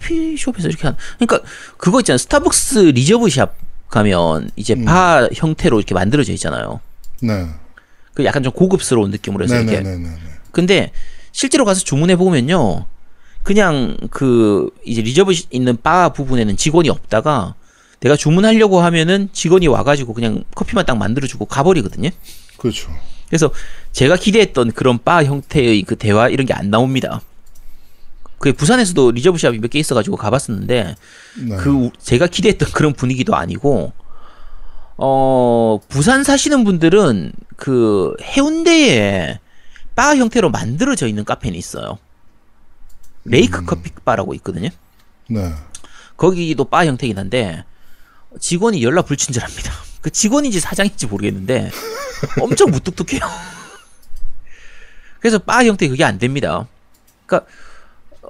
커피숍에서 0.00 0.68
이렇게 0.68 0.86
하나? 0.86 0.96
그러니까 1.18 1.40
그거 1.76 2.00
있잖아. 2.00 2.18
스타벅스 2.18 2.78
Reserve 2.78 3.26
shop 3.26 3.54
가면 3.88 4.50
이제 4.56 4.74
바 4.84 5.28
형태로 5.34 5.78
이렇게 5.78 5.94
만들어져 5.94 6.32
있잖아요. 6.32 6.80
네. 7.22 7.46
그 8.14 8.24
약간 8.24 8.42
좀 8.42 8.52
고급스러운 8.52 9.10
느낌으로 9.10 9.44
해서 9.44 9.54
이렇게. 9.72 9.82
근데 10.52 10.90
실제로 11.32 11.64
가서 11.64 11.82
주문해 11.82 12.16
보면요. 12.16 12.86
그냥 13.42 13.96
그 14.10 14.70
이제 14.84 15.02
Reserve 15.02 15.32
있는 15.50 15.76
바 15.80 16.08
부분에는 16.12 16.56
직원이 16.56 16.88
없다가 16.88 17.54
내가 18.00 18.16
주문하려고 18.16 18.80
하면은 18.80 19.28
직원이 19.32 19.68
와가지고 19.68 20.14
그냥 20.14 20.44
커피만 20.54 20.84
딱 20.86 20.96
만들어주고 20.96 21.44
가버리거든요. 21.46 22.10
그렇죠. 22.56 22.90
그래서 23.28 23.50
제가 23.92 24.16
기대했던 24.16 24.72
그런 24.72 24.98
바 25.02 25.22
형태의 25.24 25.82
그 25.82 25.96
대화 25.96 26.28
이런 26.28 26.46
게 26.46 26.54
안 26.54 26.70
나옵니다. 26.70 27.20
그 28.38 28.52
부산에서도 28.52 29.12
Reserve 29.12 29.39
shop이 29.39 29.58
몇 29.58 29.68
개 29.70 29.78
있어가지고 29.78 30.16
가봤었는데 30.16 30.94
네. 31.48 31.56
그 31.56 31.70
우- 31.72 31.90
제가 31.98 32.26
기대했던 32.26 32.70
그런 32.72 32.92
분위기도 32.92 33.34
아니고 33.34 33.92
어 34.98 35.78
부산 35.88 36.24
사시는 36.24 36.64
분들은 36.64 37.32
그 37.56 38.14
해운대에 38.22 39.40
바 39.94 40.14
형태로 40.16 40.50
만들어져 40.50 41.06
있는 41.06 41.24
카페는 41.24 41.56
있어요. 41.58 41.98
Lake 43.24 43.64
Coffee 43.64 43.90
Bar라고 44.04 44.34
있거든요. 44.34 44.68
네. 45.28 45.52
거기도 46.16 46.64
바 46.64 46.86
형태긴 46.86 47.18
한데 47.18 47.64
직원이 48.38 48.82
연락 48.82 49.06
불친절합니다. 49.06 49.72
그 50.02 50.10
직원인지 50.10 50.60
사장인지 50.60 51.06
모르겠는데 51.06 51.70
엄청 52.40 52.70
무뚝뚝해요. 52.70 53.20
그래서 55.20 55.38
바 55.38 55.64
형태 55.64 55.88
그게 55.88 56.04
안 56.04 56.18
됩니다. 56.18 56.66
그러니까 57.26 57.50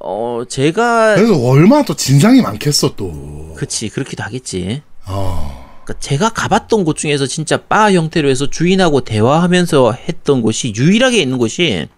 어 0.09 0.45
제가 0.49 1.17
그래서 1.17 1.37
얼마나 1.37 1.85
또 1.85 1.97
진상이 1.97 2.41
많겠어 2.41 2.95
또. 2.95 3.55
그치 3.57 3.89
그렇기도 3.89 4.23
하겠지. 4.23 4.83
어. 5.05 5.67
그러니까 5.83 6.01
제가 6.01 6.29
가봤던 6.31 6.85
곳 6.85 6.97
중에서 6.97 7.27
진짜 7.27 7.57
바 7.57 7.93
형태로 7.93 8.29
해서 8.29 8.49
주인하고 8.49 9.01
대화하면서 9.01 9.93
했던 9.93 10.43
곳이 10.43 10.73
유일하게 10.77 11.21
있는 11.21 11.39
곳이 11.39 11.89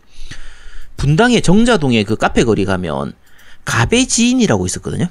분당의 0.96 1.42
정자동에 1.42 2.02
그 2.04 2.16
카페 2.16 2.44
거리 2.44 2.64
가면 2.64 3.12
가베지인이라고 3.66 4.64
있었거든요. 4.64 5.08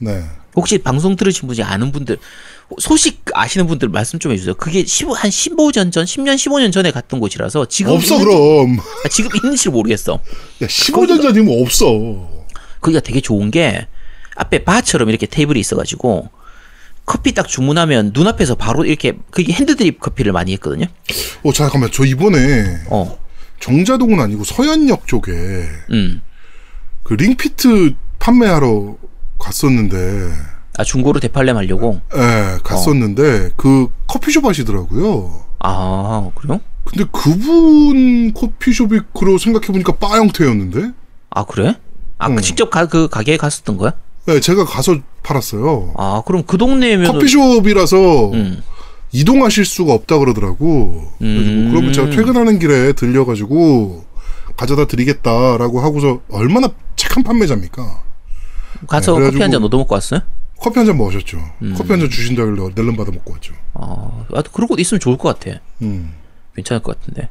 네. 0.00 0.22
혹시 0.56 0.78
방송 0.78 1.16
들으신 1.16 1.46
분이 1.46 1.62
아는 1.62 1.92
분들 1.92 2.18
소식 2.78 3.22
아시는 3.34 3.66
분들 3.66 3.88
말씀 3.88 4.18
좀 4.18 4.32
해주세요. 4.32 4.54
그게 4.54 4.84
15, 4.84 5.14
한 5.14 5.30
15년 5.30 5.90
전, 5.92 6.04
10년, 6.04 6.34
15년 6.36 6.72
전에 6.72 6.90
갔던 6.90 7.18
곳이라서 7.20 7.66
지금 7.66 7.92
없어 7.94 8.16
있는지- 8.16 8.24
그럼. 8.24 8.78
아, 9.04 9.08
지금 9.08 9.30
있는지 9.36 9.68
모르겠어. 9.70 10.14
야 10.62 10.66
15년 10.66 11.20
전이면 11.22 11.62
없어. 11.62 11.86
거기가 12.80 13.00
되게 13.00 13.20
좋은 13.20 13.50
게 13.50 13.86
앞에 14.36 14.64
바처럼 14.64 15.08
이렇게 15.10 15.26
테이블이 15.26 15.58
있어가지고 15.60 16.30
커피 17.04 17.32
딱 17.34 17.48
주문하면 17.48 18.12
눈앞에서 18.14 18.54
바로 18.54 18.84
이렇게 18.84 19.14
그게 19.30 19.52
핸드드립 19.52 19.98
커피를 20.00 20.32
많이 20.32 20.52
했거든요. 20.52 20.86
어 21.42 21.52
잠깐만 21.52 21.90
저 21.92 22.04
이번에 22.04 22.78
어, 22.88 23.18
정자동은 23.58 24.20
아니고 24.20 24.44
서현역 24.44 25.06
쪽에 25.08 25.32
음, 25.90 26.22
그 27.02 27.14
링피트 27.14 27.94
판매하러 28.20 28.96
갔었는데 29.38 30.30
아 30.78 30.84
중고로 30.84 31.20
대팔렘 31.20 31.56
하려고. 31.56 32.00
예, 32.14 32.58
갔었는데 32.62 33.50
그 33.56 33.88
커피숍 34.06 34.44
하시더라고요. 34.44 35.44
아 35.58 36.30
그래요? 36.34 36.60
근데 36.84 37.04
그분 37.12 38.32
커피숍이 38.32 39.00
그러고 39.14 39.38
생각해 39.38 39.66
보니까 39.66 39.92
바 39.96 40.16
형태였는데? 40.16 40.92
아 41.30 41.44
그래? 41.44 41.76
아그 42.18 42.34
음. 42.34 42.40
직접 42.40 42.70
가, 42.70 42.86
그 42.86 43.08
가게에 43.08 43.36
갔었던 43.36 43.76
거야? 43.76 43.92
네, 44.26 44.40
제가 44.40 44.64
가서 44.64 44.96
팔았어요. 45.22 45.94
아 45.96 46.22
그럼 46.24 46.44
그 46.46 46.56
동네면 46.56 47.12
커피숍이라서 47.12 48.30
음. 48.32 48.62
이동하실 49.12 49.64
수가 49.64 49.92
없다 49.92 50.18
그러더라고. 50.18 51.10
음. 51.20 51.68
그러면 51.72 51.92
제가 51.92 52.10
퇴근하는 52.10 52.58
길에 52.58 52.92
들려가지고 52.92 54.04
가져다 54.56 54.86
드리겠다라고 54.86 55.80
하고서 55.80 56.20
얼마나 56.30 56.68
착한 56.96 57.22
판매자입니까? 57.22 58.02
가서 58.86 59.18
네, 59.18 59.26
커피 59.26 59.42
한잔 59.42 59.60
그래가지고- 59.60 59.64
얻어 59.66 59.78
먹고 59.78 59.94
왔어요? 59.94 60.20
커피 60.60 60.78
한잔 60.78 60.98
마셨죠. 60.98 61.38
음. 61.62 61.74
커피 61.76 61.90
한 61.90 62.00
잔 62.00 62.10
주신다길래 62.10 62.68
낼름 62.74 62.96
받아 62.96 63.10
먹고 63.10 63.32
왔죠. 63.32 63.54
아, 63.74 64.24
아 64.34 64.42
그런 64.52 64.68
곳 64.68 64.78
있으면 64.78 65.00
좋을 65.00 65.16
것 65.16 65.38
같아. 65.38 65.58
음. 65.82 66.14
괜찮을 66.54 66.82
것 66.82 66.98
같은데. 67.00 67.28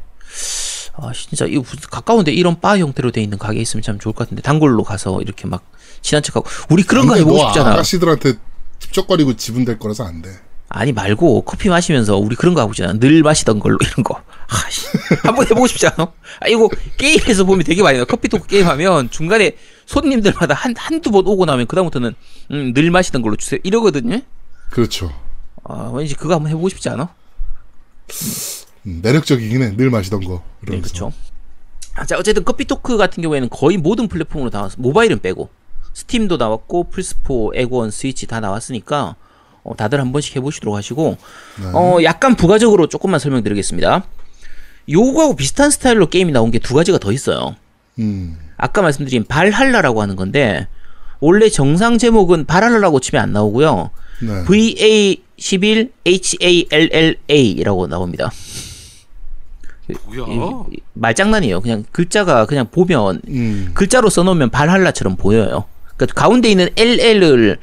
아 0.96 1.12
진짜 1.14 1.46
이거 1.46 1.64
가까운데 1.90 2.32
이런 2.32 2.60
바 2.60 2.78
형태로 2.78 3.12
돼 3.12 3.22
있는 3.22 3.38
가게 3.38 3.60
있으면 3.62 3.82
참 3.84 4.00
좋을 4.00 4.14
것 4.14 4.26
같은데 4.26 4.42
단골로 4.42 4.84
가서 4.84 5.22
이렇게 5.22 5.48
막 5.48 5.64
친한 6.02 6.22
척하고 6.24 6.48
우리 6.70 6.84
그런 6.84 7.08
거 7.08 7.16
해보고 7.16 7.38
너 7.38 7.46
싶잖아. 7.48 7.74
아가씨들한테 7.74 8.34
찝쩍거리고 8.80 9.36
지분댈 9.36 9.78
거라서 9.80 10.06
안 10.06 10.22
돼. 10.22 10.30
아니 10.70 10.92
말고 10.92 11.42
커피 11.42 11.68
마시면서 11.70 12.18
우리 12.18 12.36
그런 12.36 12.54
거 12.54 12.62
하고 12.62 12.72
있잖아. 12.74 12.94
늘 12.94 13.24
마시던 13.24 13.60
걸로 13.60 13.78
이런 13.84 14.04
거. 14.04 14.22
아씨 14.48 14.88
한번 15.24 15.46
해보고 15.46 15.68
싶지 15.68 15.88
않아? 15.88 16.12
아 16.40 16.48
이거 16.48 16.70
게임에서 16.98 17.44
보면 17.44 17.64
되게 17.64 17.82
많이 17.82 17.98
나. 17.98 18.06
Coffee 18.06 18.30
Talk 18.30 18.48
게임 18.48 18.68
하면 18.68 19.10
중간에 19.10 19.56
손님들마다 19.88 20.54
한 20.54 20.76
한두 20.78 21.12
번 21.12 21.26
오고 21.28 21.46
나면 21.46 21.66
그다음부터는 21.68 22.14
음, 22.52 22.74
늘 22.74 22.92
마시던 22.92 23.22
걸로 23.24 23.36
주세요 23.36 23.60
이러거든요. 23.64 24.22
그렇죠. 24.70 25.12
아 25.64 25.92
왠지 25.94 26.14
그거 26.16 26.36
한번 26.36 26.50
해보고 26.52 26.70
싶지 26.70 26.90
않아? 26.90 27.10
음, 28.86 29.00
매력적이긴 29.02 29.64
해. 29.64 29.76
늘 29.76 29.90
마시던 29.90 30.24
거. 30.24 30.44
네. 30.62 30.78
그렇죠. 30.80 31.12
아, 31.96 32.06
자, 32.06 32.18
어쨌든 32.18 32.46
Coffee 32.46 32.66
Talk 32.66 32.96
같은 32.96 33.22
경우에는 33.24 33.50
거의 33.50 33.78
모든 33.78 34.08
플랫폼으로 34.08 34.50
나왔어. 34.54 34.76
모바일은 34.80 35.20
빼고 35.20 35.50
스팀도 35.94 36.38
나왔고 36.38 36.90
플스4, 36.94 37.52
에고원, 37.56 37.92
스위치 37.92 38.26
다 38.28 38.40
나왔으니까 38.40 39.16
어, 39.70 39.76
다들 39.76 40.00
한 40.02 40.12
번씩 40.12 40.36
해보시도록 40.36 40.76
하시고 40.76 41.18
어, 41.74 41.98
약간 42.04 42.36
부가적으로 42.36 42.88
조금만 42.88 43.20
설명드리겠습니다. 43.20 44.04
요거하고 44.90 45.36
비슷한 45.36 45.70
스타일로 45.70 46.08
게임이 46.10 46.32
나온 46.32 46.50
게 46.50 46.58
두 46.58 46.74
가지가 46.74 46.98
더 46.98 47.12
있어요. 47.12 47.56
음. 48.00 48.40
아까 48.58 48.82
말씀드린 48.82 49.24
발할라라고 49.26 50.02
하는 50.02 50.16
건데 50.16 50.68
원래 51.20 51.50
정상 51.50 52.00
제목은 52.00 52.46
발할라라고 52.46 53.00
치면 53.00 53.22
안 53.24 53.32
나오고요. 53.32 53.92
네. 54.24 54.44
VA11 54.46 55.92
HALLA라고 56.06 57.88
나옵니다. 57.88 58.32
뭐야? 60.06 60.26
이- 60.72 60.76
이- 60.76 60.80
말장난이에요. 60.94 61.62
그냥 61.62 61.84
글자가 61.92 62.46
그냥 62.48 62.68
보면 62.72 63.22
음. 63.28 63.72
글자로 63.76 64.10
써놓으면 64.10 64.50
발할라처럼 64.50 65.16
보여요. 65.16 65.66
그러니까 65.96 66.20
가운데 66.20 66.50
있는 66.50 66.70
LL을 66.76 67.58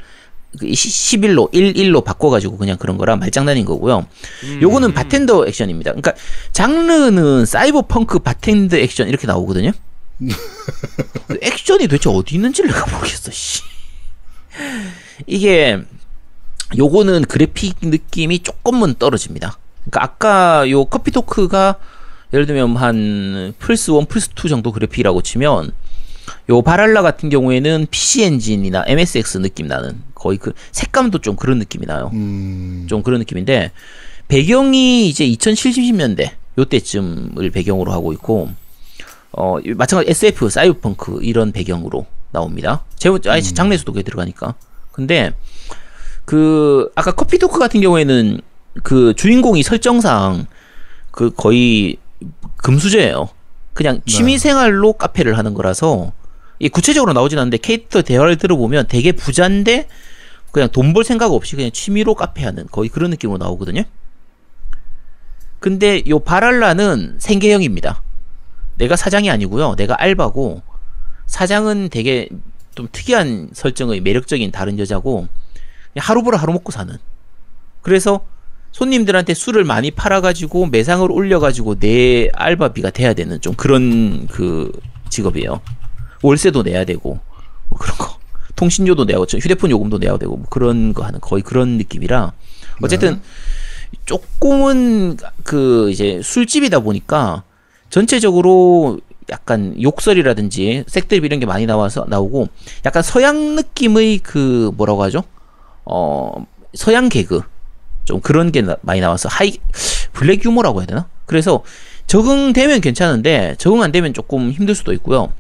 11로 0.61 1.53
11로 1.53 2.05
바꿔가지고 2.05 2.57
그냥 2.57 2.77
그런 2.79 2.97
거라 2.97 3.17
말장난인 3.17 3.65
거고요. 3.65 4.07
요거는 4.63 4.95
바텐더 4.95 5.47
액션입니다. 5.47 5.93
그러니까 5.93 6.15
장르는 6.53 7.47
사이버펑크 7.47 8.21
바텐더 8.21 8.77
액션 8.77 9.09
이렇게 9.09 9.27
나오거든요. 9.27 9.73
액션이 11.43 11.89
도대체 11.89 12.09
어디 12.09 12.37
있는지를 12.37 12.71
내가 12.71 12.91
모르겠어. 12.91 13.31
씨. 13.31 13.63
이게 15.27 15.79
요거는 16.77 17.27
그래픽 17.27 17.77
느낌이 17.83 18.41
조금은 18.41 18.95
떨어집니다. 18.99 19.59
그러니까 19.85 20.03
아까 20.03 20.71
요 20.71 20.85
Coffee 20.87 21.11
Talk가 21.11 21.77
예를 22.33 22.47
들면 22.47 22.77
한 22.77 23.55
플스 23.59 23.93
1, 23.93 24.07
플스 24.09 24.31
2 24.45 24.49
정도 24.49 24.73
그래픽이라고 24.73 25.23
치면 25.23 25.73
요 26.49 26.63
발할라 26.63 27.03
같은 27.03 27.29
경우에는 27.29 27.87
PC 27.91 28.25
엔진이나 28.25 28.85
MSX 28.87 29.39
느낌 29.39 29.67
나는 29.67 30.03
거의 30.15 30.39
그 30.39 30.53
색감도 30.73 31.19
좀 31.19 31.37
그런 31.37 31.59
느낌이 31.59 31.87
나요. 31.87 32.11
음. 32.15 32.87
좀 32.89 33.03
그런 33.03 33.19
느낌인데 33.21 33.73
배경이 34.29 35.09
이제 35.09 35.27
2070년대 35.27 36.31
요때쯤을 36.59 37.51
배경으로 37.51 37.93
하고 37.93 38.13
있고 38.13 38.51
어 39.33 39.59
마찬가지 39.77 40.11
SF 40.11 40.49
사이버펑크 40.49 41.21
이런 41.23 41.53
배경으로 41.53 42.07
나옵니다. 42.33 42.85
제목 42.97 43.27
아니 43.27 43.43
장르에서도 43.43 43.93
그게 43.93 44.03
들어가니까. 44.03 44.55
근데 44.93 45.33
그 46.25 46.91
아까 46.95 47.13
Coffee 47.13 47.39
Talk 47.39 47.59
같은 47.59 47.81
경우에는 47.81 48.41
그 48.83 49.15
주인공이 49.15 49.63
설정상 49.63 50.47
그 51.11 51.31
거의 51.31 51.97
금수저예요. 52.57 53.29
그냥 53.77 54.01
취미 54.07 54.39
생활로 54.39 54.95
카페를 54.95 55.37
하는 55.37 55.53
거라서 55.53 56.13
이 56.59 56.71
구체적으로 56.71 57.13
나오진 57.13 57.39
않는데 57.39 57.59
캐릭터 57.59 58.01
대화를 58.01 58.37
들어보면 58.39 58.87
되게 58.89 59.13
부자인데 59.13 59.87
그냥 60.51 60.71
돈 60.73 60.95
벌 60.95 61.05
생각 61.05 61.31
없이 61.33 61.57
그냥 61.57 61.71
취미로 61.71 62.15
카페 62.15 62.43
하는 62.45 62.67
거의 62.73 62.89
그런 62.89 63.11
느낌으로 63.11 63.37
나오거든요. 63.37 63.83
근데 65.59 66.03
요 66.09 66.19
바랄라는 66.21 67.17
생계형입니다. 67.19 68.03
내가 68.79 68.97
사장이 68.97 69.31
아니고요. 69.31 69.75
내가 69.77 69.95
알바고 70.01 70.63
사장은 71.27 71.91
되게 71.91 72.31
좀 72.75 72.89
특이한 72.91 73.51
설정의 73.53 74.01
매력적인 74.01 74.53
다른 74.53 74.79
여자고 74.79 75.29
하루 75.99 76.23
벌어 76.23 76.39
하루 76.39 76.55
먹고 76.55 76.73
사는. 76.73 76.97
그래서 77.83 78.25
손님들한테 78.77 79.33
술을 79.33 79.65
많이 79.65 79.91
팔아가지고 79.91 80.67
매상을 80.67 81.11
올려가지고 81.11 81.79
내 81.79 82.29
알바비가 82.35 82.91
돼야 82.91 83.15
되는 83.15 83.41
좀 83.41 83.55
그런 83.55 84.27
그 84.27 84.71
직업이에요. 85.09 85.63
월세도 86.23 86.63
내야 86.63 86.85
되고 86.85 87.19
뭐 87.71 87.79
그런 87.79 87.97
거. 87.97 88.19
통신료도 88.55 89.07
내야 89.07 89.17
되고 89.17 89.39
휴대폰 89.39 89.71
요금도 89.71 89.97
내야 89.97 90.19
되고 90.19 90.37
뭐 90.37 90.47
그런 90.51 90.93
거 90.93 91.05
하는 91.05 91.21
거의 91.21 91.43
그런 91.43 91.79
느낌이라 91.79 92.33
어쨌든 92.83 93.21
조금은 94.05 95.17
그 95.43 95.91
이제 95.91 96.21
술집이다 96.23 96.81
보니까 96.81 97.45
전체적으로 97.89 98.99
약간 99.31 99.75
욕설이라든지 99.81 100.85
색드립 100.87 101.25
이런 101.25 101.41
게 101.41 101.47
많이 101.47 101.65
나와서 101.65 102.05
나오고 102.09 102.49
약간 102.85 103.03
서양 103.03 103.57
느낌의 103.57 104.19
그 104.19 104.71
뭐라고 104.77 105.03
하죠? 105.05 105.25
어 105.87 106.47
서양 106.75 107.09
개그 107.09 107.41
좀 108.07 108.21
그런 108.21 108.51
게 108.53 108.63
나- 108.63 108.77
많이 108.81 109.01
나와서 109.01 109.29
하이 109.29 109.59
블랙 110.15 110.43
유머라고 110.45 110.81
해야 110.81 110.87
되나? 110.87 111.09
그래서 111.27 111.63
적응되면 112.07 112.81
괜찮은데 112.81 113.57
적응 113.59 113.83
안 113.83 113.93
되면 113.93 114.15
조금 114.15 114.51
힘들 114.51 114.75
수도 114.75 114.93
있고요. 114.95 115.33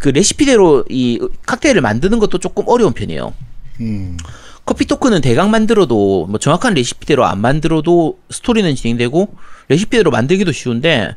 그 0.00 0.08
레시피대로 0.08 0.84
이 0.88 1.20
칵테일을 1.46 1.82
만드는 1.82 2.18
것도 2.18 2.38
조금 2.38 2.64
어려운 2.66 2.92
편이에요. 2.94 3.34
음. 3.80 4.16
Coffee 4.64 4.86
Talk는 4.86 5.20
대강 5.20 5.50
만들어도 5.50 6.26
뭐 6.26 6.38
정확한 6.38 6.74
레시피대로 6.74 7.24
안 7.26 7.40
만들어도 7.40 8.18
스토리는 8.30 8.74
진행되고 8.74 9.34
레시피대로 9.68 10.10
만들기도 10.10 10.52
쉬운데 10.52 11.16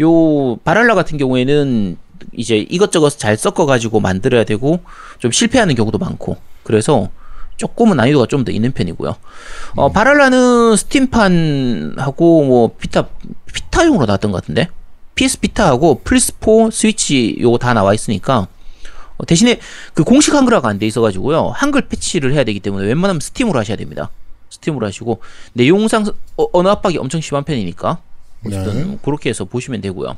요 0.00 0.56
발할라 0.56 0.94
같은 0.94 1.18
경우에는 1.18 1.96
이제 2.32 2.56
이것저것 2.56 3.10
잘 3.18 3.36
섞어 3.36 3.66
가지고 3.66 4.00
만들어야 4.00 4.44
되고 4.44 4.80
좀 5.18 5.30
실패하는 5.32 5.74
경우도 5.74 5.98
많고 5.98 6.36
그래서 6.62 7.10
조금은 7.56 7.96
난이도가 7.96 8.26
좀 8.26 8.44
더 8.44 8.50
있는 8.52 8.72
편이고요. 8.72 9.14
어 9.76 9.92
발할라는 9.92 10.76
Steam판하고 10.76 12.44
뭐 12.44 12.74
Vita 12.78 13.06
Vita용으로 13.52 14.06
나왔던 14.06 14.32
것 14.32 14.40
같은데 14.42 14.68
PS 15.14 15.40
Vita하고 15.40 16.02
플스4 16.04 16.70
스위치 16.72 17.36
요거 17.40 17.58
다 17.58 17.72
나와 17.74 17.94
있으니까 17.94 18.48
어, 19.16 19.24
대신에 19.26 19.60
그 19.94 20.02
공식 20.02 20.34
한글화가 20.34 20.68
안 20.68 20.78
돼 20.78 20.86
있어가지고요 20.86 21.50
한글 21.54 21.82
패치를 21.82 22.32
해야 22.34 22.42
되기 22.44 22.58
때문에 22.60 22.86
웬만하면 22.86 23.20
Steam으로 23.20 23.58
하셔야 23.60 23.76
됩니다. 23.76 24.10
Steam으로 24.50 24.86
하시고 24.86 25.20
내용상 25.52 26.06
어, 26.36 26.46
언어 26.52 26.70
압박이 26.70 26.98
엄청 26.98 27.20
심한 27.20 27.44
편이니까 27.44 27.98
어쨌든 28.46 28.90
네. 28.92 28.98
그렇게 29.02 29.30
해서 29.30 29.44
보시면 29.44 29.80
되고요. 29.80 30.16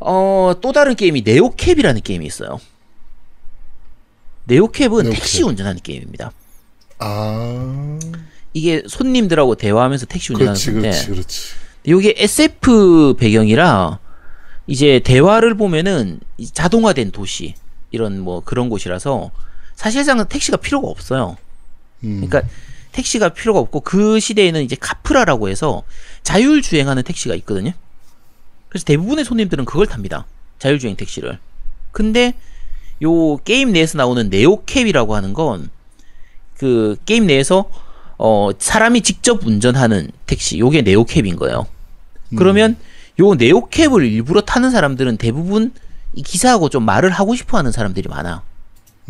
어, 0.00 0.52
또 0.60 0.72
다른 0.72 0.94
게임이 0.94 1.22
네오캡이라는 1.22 2.00
게임이 2.02 2.24
있어요. 2.26 2.60
네오캡은 4.48 4.90
네오캡. 5.04 5.10
택시 5.10 5.42
운전하는 5.42 5.80
게임입니다. 5.82 6.32
아. 6.98 7.98
이게 8.54 8.82
손님들하고 8.88 9.54
대화하면서 9.54 10.06
택시 10.06 10.32
운전하는 10.32 10.54
그렇지, 10.54 10.72
건데 10.72 10.90
그렇지, 10.90 11.10
그렇지. 11.10 11.54
이게 11.84 12.14
SF 12.16 13.14
배경이라 13.18 13.98
이제 14.66 15.00
대화를 15.00 15.54
보면은 15.54 16.20
이 16.38 16.46
자동화된 16.50 17.12
도시 17.12 17.54
이런 17.90 18.20
뭐 18.20 18.40
그런 18.44 18.68
곳이라서 18.68 19.30
사실상은 19.76 20.26
택시가 20.26 20.56
필요가 20.56 20.88
없어요. 20.88 21.36
음. 22.04 22.26
그러니까 22.26 22.42
택시가 22.92 23.28
필요가 23.30 23.60
없고 23.60 23.80
그 23.80 24.18
시대에는 24.18 24.62
이제 24.62 24.76
Capra라고 24.78 25.48
해서 25.48 25.84
자율 26.22 26.62
주행하는 26.62 27.02
택시가 27.02 27.34
있거든요. 27.36 27.72
그래서 28.68 28.84
대부분의 28.84 29.24
손님들은 29.24 29.64
그걸 29.66 29.86
탑니다. 29.86 30.26
자율 30.58 30.78
주행 30.78 30.96
택시를. 30.96 31.38
근데 31.92 32.34
요 33.02 33.36
게임 33.38 33.72
내에서 33.72 33.98
나오는 33.98 34.28
Neo 34.30 34.53
Cab이라고 34.53 35.14
하는 35.16 35.32
건 35.34 35.70
그 36.56 36.96
게임 37.06 37.26
내에서 37.28 37.70
어 38.18 38.50
사람이 38.58 39.02
직접 39.02 39.46
운전하는 39.46 40.10
택시 40.26 40.58
요게 40.58 40.82
Neo 40.82 41.02
Cab인 41.02 41.36
거예요. 41.36 41.66
그러면 42.36 42.76
요 43.20 43.34
Neo 43.34 43.57
Cab을 43.57 44.04
일부러 44.04 44.40
타는 44.40 44.72
사람들은 44.72 45.18
대부분 45.18 45.72
이 46.14 46.22
기사하고 46.24 46.68
좀 46.68 46.84
말을 46.84 47.10
하고 47.10 47.36
싶어 47.36 47.58
하는 47.58 47.70
사람들이 47.70 48.08
많아. 48.08 48.42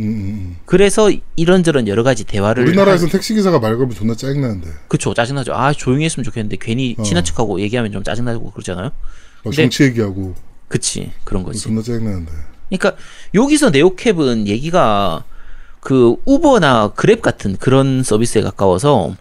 음, 0.01 0.05
음, 0.05 0.57
그래서 0.67 1.11
이런저런 1.37 1.89
여러 1.89 2.03
가지 2.03 2.25
음. 2.25 2.27
대화를 2.27 2.67
우리나라에서 2.67 3.07
는 3.07 3.13
택시 3.13 3.33
기사가 3.33 3.59
말 3.59 3.79
걸면 3.79 3.95
존나 3.97 4.15
짜증나는데 4.15 4.69
그쵸 4.89 5.15
짜증나죠. 5.15 5.55
아 5.55 5.73
조용히 5.73 6.05
했으면 6.05 6.25
좋겠는데 6.25 6.59
괜히 6.61 6.95
어. 6.99 7.03
친한 7.03 7.25
척하고 7.25 7.61
얘기하면 7.63 7.93
좀 7.93 8.03
짜증나고 8.05 8.51
그러잖아요. 8.51 8.85
막 8.85 8.93
근데- 9.45 9.57
정치 9.63 9.85
얘기하고 9.85 10.35
그치 10.69 11.13
그런 11.25 11.43
거지. 11.45 11.61
존나 11.61 11.81
짜증나는데. 11.81 12.31
그러니까 12.69 13.01
여기서 13.35 13.71
네오캡은 13.71 14.47
얘기가 14.47 15.25
그 15.81 16.17
우버나 16.25 16.91
그랩 16.91 17.23
같은 17.23 17.57
그런 17.57 18.03
서비스에 18.03 18.43
가까워서 18.43 19.15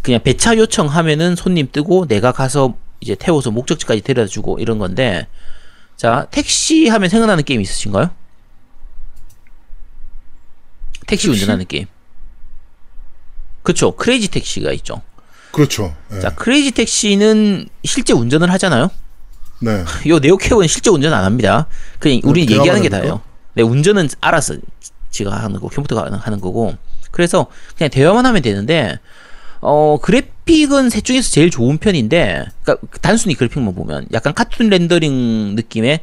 그냥 0.00 0.22
배차 0.22 0.56
요청하면은 0.56 1.36
손님 1.36 1.68
뜨고 1.70 2.06
내가 2.06 2.32
가서 2.32 2.74
이제 3.00 3.14
태워서 3.14 3.50
목적지까지 3.50 4.00
데려다 4.00 4.28
주고 4.28 4.58
이런 4.58 4.78
건데 4.78 5.26
자 5.96 6.26
택시 6.30 6.88
하면 6.88 7.08
생각나는 7.08 7.44
게임 7.44 7.60
있으신가요? 7.60 8.10
택시, 11.06 11.28
운전하는 11.28 11.66
게임. 11.66 11.86
그쵸 13.62 13.92
Crazy 13.92 14.28
Taxi가 14.28 14.72
있죠. 14.72 15.02
그렇죠. 15.52 15.94
예. 16.12 16.20
자 16.20 16.30
Crazy 16.34 16.72
Taxi는 16.72 17.68
실제 17.84 18.12
운전을 18.12 18.50
하잖아요. 18.52 18.90
네. 19.62 19.84
요 20.08 20.18
Neo 20.18 20.34
Cab은 20.34 20.66
실제 20.66 20.90
운전 20.90 21.12
안 21.12 21.24
합니다. 21.24 21.66
그냥 21.98 22.20
우리는 22.24 22.48
대화만 22.48 22.66
얘기하는 22.66 22.82
게? 22.82 22.88
다예요. 22.88 23.20
네, 23.54 23.62
운전은 23.62 24.08
알아서 24.20 24.56
지가 25.10 25.32
하는 25.32 25.54
거고 25.54 25.68
컴퓨터가 25.68 26.18
하는 26.20 26.40
거고. 26.40 26.74
그래서 27.10 27.46
그냥 27.76 27.90
대화만 27.90 28.26
하면 28.26 28.42
되는데 28.42 28.98
어 29.60 29.98
그래픽은 30.02 30.90
셋 30.90 31.04
중에서 31.04 31.30
제일 31.30 31.50
좋은 31.50 31.78
편인데 31.78 32.46
그러니까 32.62 32.86
단순히 33.00 33.34
그래픽만 33.34 33.74
보면 33.74 34.06
약간 34.12 34.34
카툰 34.34 34.68
렌더링 34.70 35.54
느낌의 35.54 36.00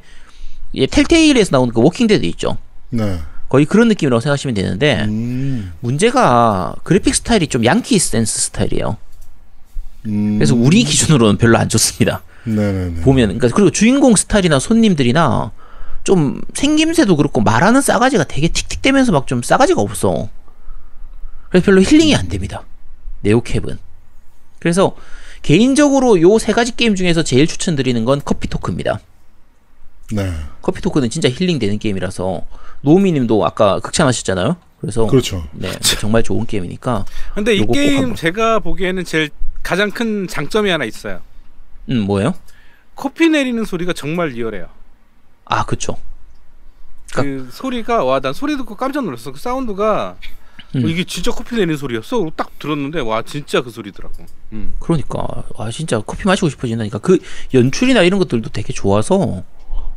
예, 0.75 0.85
Telltale에서 0.85 1.49
나오는 1.51 1.73
그 1.73 1.81
Walking 1.81 2.09
Dead 2.09 2.25
있죠. 2.27 2.57
네. 2.89 3.19
거의 3.49 3.65
그런 3.65 3.87
느낌이라고 3.87 4.21
생각하시면 4.21 4.53
되는데 4.53 5.03
음. 5.05 5.73
문제가 5.79 6.75
그래픽 6.83 7.15
스타일이 7.15 7.47
좀 7.47 7.65
양키 7.65 7.97
센스 7.97 8.39
스타일이에요. 8.39 8.97
음. 10.05 10.37
그래서 10.37 10.55
우리 10.55 10.83
기준으로는 10.83 11.37
별로 11.37 11.57
안 11.57 11.67
좋습니다. 11.67 12.21
네네네. 12.55 13.01
보면 13.01 13.27
그러니까 13.37 13.49
그리고 13.55 13.69
주인공 13.71 14.15
스타일이나 14.15 14.59
손님들이나 14.59 15.51
좀 16.03 16.41
생김새도 16.53 17.15
그렇고 17.15 17.41
말하는 17.41 17.81
싸가지가 17.81 18.23
되게 18.25 18.47
틱틱대면서 18.47 19.11
막 19.11 19.27
좀 19.27 19.41
싸가지가 19.43 19.81
없어. 19.81 20.29
그래서 21.49 21.65
별로 21.65 21.81
힐링이 21.81 22.15
안 22.15 22.27
됩니다. 22.29 22.63
Neo 23.21 23.38
Cab은. 23.38 23.77
그래서 24.59 24.95
개인적으로 25.41 26.21
요 26.21 26.37
세 26.39 26.51
가지 26.53 26.75
게임 26.75 26.95
중에서 26.95 27.23
제일 27.23 27.47
추천드리는 27.47 28.03
건 28.05 28.21
Coffee 28.23 28.47
Talk입니다. 28.47 28.99
네. 30.11 30.31
커피 30.61 30.81
토크는 30.81 31.09
진짜 31.09 31.29
힐링되는 31.29 31.79
게임이라서 31.79 32.41
노우미님도 32.81 33.45
아까 33.45 33.79
극찬하셨잖아요. 33.79 34.57
그래서 34.81 35.05
그렇죠. 35.07 35.43
네 35.51 35.69
정말 35.99 36.23
좋은 36.23 36.45
게임이니까 36.45 37.05
근데 37.35 37.55
이 37.55 37.65
게임. 37.67 38.15
제가 38.15 38.59
보기에는 38.59 39.03
제일 39.05 39.29
가장 39.61 39.91
큰 39.91 40.27
장점이 40.27 40.69
하나 40.69 40.85
있어요. 40.85 41.19
음 41.89 42.01
뭐예요? 42.01 42.33
커피 42.95 43.29
내리는 43.29 43.63
소리가 43.63 43.93
정말 43.93 44.29
리얼해요. 44.29 44.67
아 45.45 45.65
그쵸. 45.65 45.97
그 47.13 47.49
소리가 47.51 48.03
와 48.03 48.19
난 48.19 48.33
소리 48.33 48.55
듣고 48.57 48.75
깜짝 48.75 49.03
놀랐어. 49.03 49.31
그 49.31 49.39
사운드가 49.39 50.17
음. 50.75 50.85
어, 50.85 50.87
이게 50.87 51.03
진짜 51.03 51.31
커피 51.31 51.55
내리는 51.55 51.75
소리였어. 51.75 52.29
딱 52.35 52.57
들었는데 52.59 52.99
와 52.99 53.23
진짜 53.23 53.61
그 53.61 53.71
소리더라고. 53.71 54.25
음. 54.51 54.73
그러니까 54.79 55.25
아 55.57 55.71
진짜 55.71 55.99
커피 56.01 56.25
마시고 56.27 56.49
싶어진다니까 56.49 56.99
그 56.99 57.17
연출이나 57.53 58.03
이런 58.03 58.19
것들도 58.19 58.49
되게 58.51 58.73
좋아서 58.73 59.43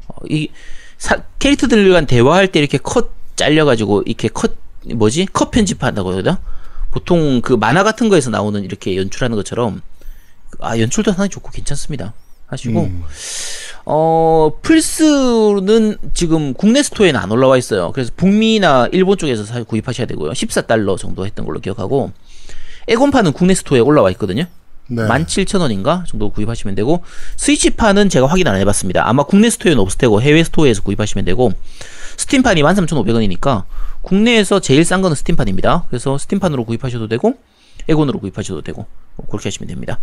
어, 0.09 0.14
이 0.28 0.49
사, 0.97 1.22
캐릭터들 1.38 1.93
간 1.93 2.07
대화할 2.07 2.49
때 2.49 2.61
이렇게 2.61 2.78
컷 2.78 3.11
잘려가지고 3.36 4.03
이렇게 4.07 4.28
컷 4.28 4.57
뭐지 4.95 5.26
컷 5.32 5.51
편집한다고 5.51 6.14
해야 6.14 6.22
되나 6.22 6.40
보통 6.90 7.40
그 7.40 7.53
만화 7.55 7.82
같은 7.82 8.09
거에서 8.09 8.30
나오는 8.30 8.62
이렇게 8.64 8.97
연출하는 8.97 9.36
것처럼 9.36 9.82
아 10.61 10.79
연출도 10.79 11.11
상당히 11.13 11.29
좋고 11.31 11.51
괜찮습니다 11.51 12.13
하시고 12.47 12.81
음. 12.83 13.03
어 13.85 14.53
플스는 14.63 15.97
지금 16.15 16.55
국내 16.55 16.83
스토어에는 16.83 17.19
안 17.19 17.31
올라와 17.33 17.57
있어요. 17.59 17.91
그래서 17.93 18.13
북미나 18.17 18.89
일본 18.93 19.19
쪽에서 19.19 19.45
사- 19.45 19.63
구입하셔야 19.65 20.07
되고요. 20.07 20.33
14달러 20.33 20.97
정도 20.99 21.27
했던 21.27 21.45
걸로 21.47 21.59
기억하고 21.61 22.13
엑원판은 22.89 23.33
국내 23.33 23.55
스토어에 23.55 23.81
올라와 23.81 24.11
있거든요. 24.13 24.45
네. 24.89 25.03
17,000원인가 25.03 26.05
정도 26.07 26.31
구입하시면 26.31 26.75
되고 26.75 27.03
Switch판은 27.37 28.09
제가 28.09 28.27
확인 28.27 28.47
안 28.47 28.57
해봤습니다. 28.57 29.09
아마 29.09 29.23
국내 29.23 29.49
스토어에는 29.51 29.81
없을 29.81 29.99
테고 29.99 30.21
해외 30.21 30.45
스토어에서 30.45 30.83
구입하시면 30.83 31.25
되고 31.25 31.53
Steam판이 32.18 32.62
13,500원이니까 32.63 33.65
국내에서 34.03 34.61
제일 34.61 34.85
싼 34.85 35.01
거는 35.01 35.15
Steam판입니다. 35.16 35.85
그래서 35.89 36.19
Steam판으로 36.18 36.64
구입하셔도 36.65 37.09
되고 37.09 37.35
엑원으로 37.89 38.18
구입하셔도 38.21 38.61
되고 38.63 38.83
뭐 38.83 38.87
그렇게 39.29 39.49
하시면 39.49 39.69
됩니다. 39.69 39.99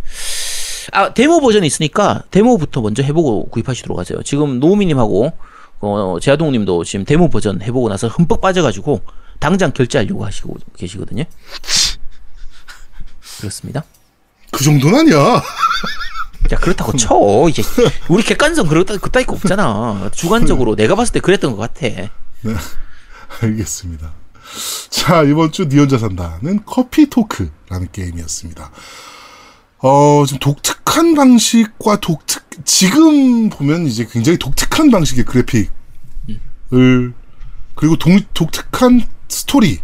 아 0.92 1.12
데모 1.12 1.40
버전이 1.40 1.66
있으니까 1.66 2.24
데모부터 2.30 2.80
먼저 2.80 3.02
해보고 3.02 3.48
구입하시도록 3.50 3.98
하세요. 3.98 4.22
지금 4.22 4.60
노우미님하고 4.60 5.32
어, 5.80 6.16
제아동님도 6.20 6.84
지금 6.84 7.04
데모 7.04 7.28
버전 7.28 7.62
해보고 7.62 7.88
나서 7.88 8.08
흠뻑 8.08 8.40
빠져가지고 8.40 9.02
당장 9.38 9.72
결제하려고 9.72 10.24
하시고 10.24 10.56
계시거든요. 10.76 11.24
그렇습니다. 13.38 13.84
그 14.50 14.64
정도는 14.64 15.00
아니야. 15.00 15.42
야 16.52 16.56
그렇다고 16.56 16.96
쳐 16.96 17.14
이제 17.48 17.62
우리 18.08 18.22
객관성 18.22 18.66
그렇다 18.66 18.96
그따위 18.96 19.24
거 19.24 19.34
없잖아 19.34 20.10
주관적으로 20.12 20.74
내가 20.74 20.94
봤을 20.94 21.12
때 21.12 21.20
그랬던 21.20 21.54
것 21.54 21.58
같아 21.58 21.86
알겠습니다. 23.42 24.12
자, 24.90 25.22
이번 25.22 25.52
주 25.52 25.64
니 25.66 25.78
혼자 25.78 25.98
산다는 25.98 26.60
커피 26.66 27.08
토크라는 27.08 27.88
게임이었습니다. 27.92 28.70
어, 29.82 30.24
좀 30.26 30.38
독특한 30.38 31.14
방식과 31.14 32.00
독특, 32.00 32.42
지금 32.64 33.48
보면 33.48 33.86
이제 33.86 34.06
굉장히 34.10 34.38
독특한 34.38 34.90
방식의 34.90 35.24
그래픽을, 35.24 35.70
그리고 37.74 37.96
동, 37.96 38.18
독특한 38.34 39.06
스토리, 39.28 39.80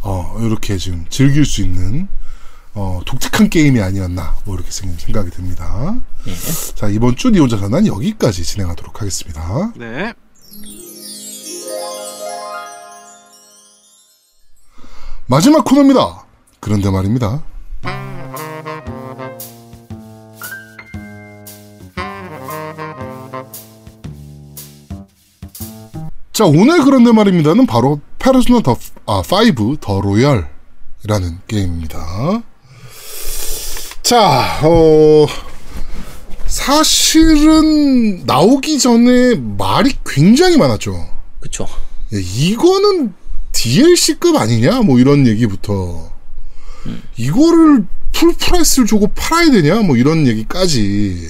어, 0.00 0.36
이렇게 0.42 0.76
지금 0.76 1.06
즐길 1.08 1.44
수 1.46 1.62
있는, 1.62 2.08
어, 2.74 3.00
독특한 3.06 3.48
게임이 3.48 3.80
아니었나, 3.80 4.36
뭐 4.44 4.56
이렇게 4.56 4.70
생- 4.70 4.94
생각이 4.98 5.30
듭니다. 5.30 5.96
예. 6.26 6.34
자, 6.74 6.88
이번 6.88 7.16
주 7.16 7.30
니 7.30 7.38
혼자 7.38 7.56
산다는 7.56 7.86
여기까지 7.86 8.44
진행하도록 8.44 9.00
하겠습니다. 9.00 9.72
네. 9.76 10.12
마지막 15.28 15.64
코너입니다. 15.64 16.24
그런데 16.60 16.88
말입니다. 16.88 17.42
자, 26.32 26.44
오늘 26.44 26.84
그런데 26.84 27.12
말입니다는 27.12 27.66
바로 27.66 28.00
Persona 28.18 28.60
The, 28.60 28.76
아, 29.06 29.22
5 29.22 29.76
The 29.80 30.00
Royal이라는 30.00 31.40
게임입니다. 31.48 32.42
자, 34.02 34.60
어, 34.62 35.26
사실은 36.46 38.24
나오기 38.26 38.78
전에 38.78 39.34
말이 39.34 39.92
굉장히 40.04 40.56
많았죠. 40.56 41.08
그쵸 41.40 41.64
야, 41.64 42.18
이거는 42.20 43.14
DLC급 43.56 44.36
아니냐? 44.36 44.82
뭐 44.82 44.98
이런 44.98 45.26
얘기부터. 45.26 46.12
이거를 47.16 47.84
full 48.12 48.32
price를 48.34 48.86
주고 48.86 49.08
팔아야 49.08 49.50
되냐? 49.50 49.80
뭐 49.80 49.96
이런 49.96 50.26
얘기까지. 50.26 51.28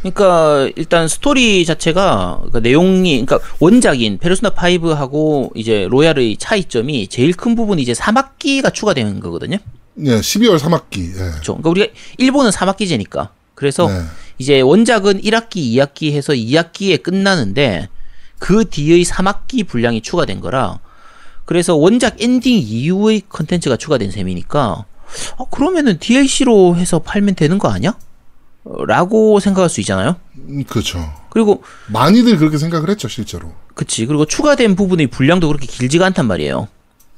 그러니까 0.00 0.70
일단 0.76 1.06
스토리 1.06 1.64
자체가 1.64 2.36
그러니까 2.38 2.60
내용이 2.60 3.24
그러니까 3.24 3.38
원작인 3.58 4.18
페르소나 4.18 4.54
5하고 4.54 5.50
이제 5.54 5.86
로얄의 5.88 6.36
차이점이 6.38 7.08
제일 7.08 7.32
큰 7.34 7.54
부분이 7.54 7.80
이제 7.80 7.94
삼학기가 7.94 8.70
추가되는 8.70 9.20
거거든요. 9.20 9.58
네, 9.94 10.20
12월 10.20 10.58
3학기. 10.58 11.10
예. 11.12 11.16
그렇죠. 11.16 11.56
그러니까 11.56 11.70
우리가 11.70 11.92
일본은 12.18 12.50
삼학기제니까. 12.50 13.30
그래서 13.54 13.86
네. 13.88 14.02
이제 14.38 14.60
원작은 14.60 15.20
1학기, 15.22 15.56
2학기 15.74 16.12
해서 16.12 16.32
2학기에 16.32 17.02
끝나는데 17.02 17.88
그 18.38 18.64
뒤의 18.68 19.04
3학기 19.04 19.66
분량이 19.66 20.02
추가된 20.02 20.40
거라 20.40 20.80
그래서 21.44 21.76
원작 21.76 22.22
엔딩 22.22 22.58
이후의 22.58 23.22
컨텐츠가 23.28 23.76
추가된 23.76 24.10
셈이니까 24.10 24.84
어, 25.36 25.44
그러면은 25.50 25.98
DLC로 25.98 26.76
해서 26.76 26.98
팔면 27.00 27.34
되는 27.34 27.58
거 27.58 27.68
아니야? 27.68 27.96
어, 28.64 28.84
라고 28.86 29.40
생각할 29.40 29.68
수 29.68 29.80
있잖아요. 29.80 30.16
음, 30.48 30.64
그렇죠. 30.64 30.98
그리고 31.30 31.62
많이들 31.88 32.38
그렇게 32.38 32.56
생각을 32.58 32.88
했죠, 32.90 33.08
실제로. 33.08 33.52
그치 33.74 34.06
그리고 34.06 34.24
추가된 34.24 34.76
부분의 34.76 35.08
분량도 35.08 35.48
그렇게 35.48 35.66
길지가 35.66 36.06
않단 36.06 36.26
말이에요. 36.26 36.68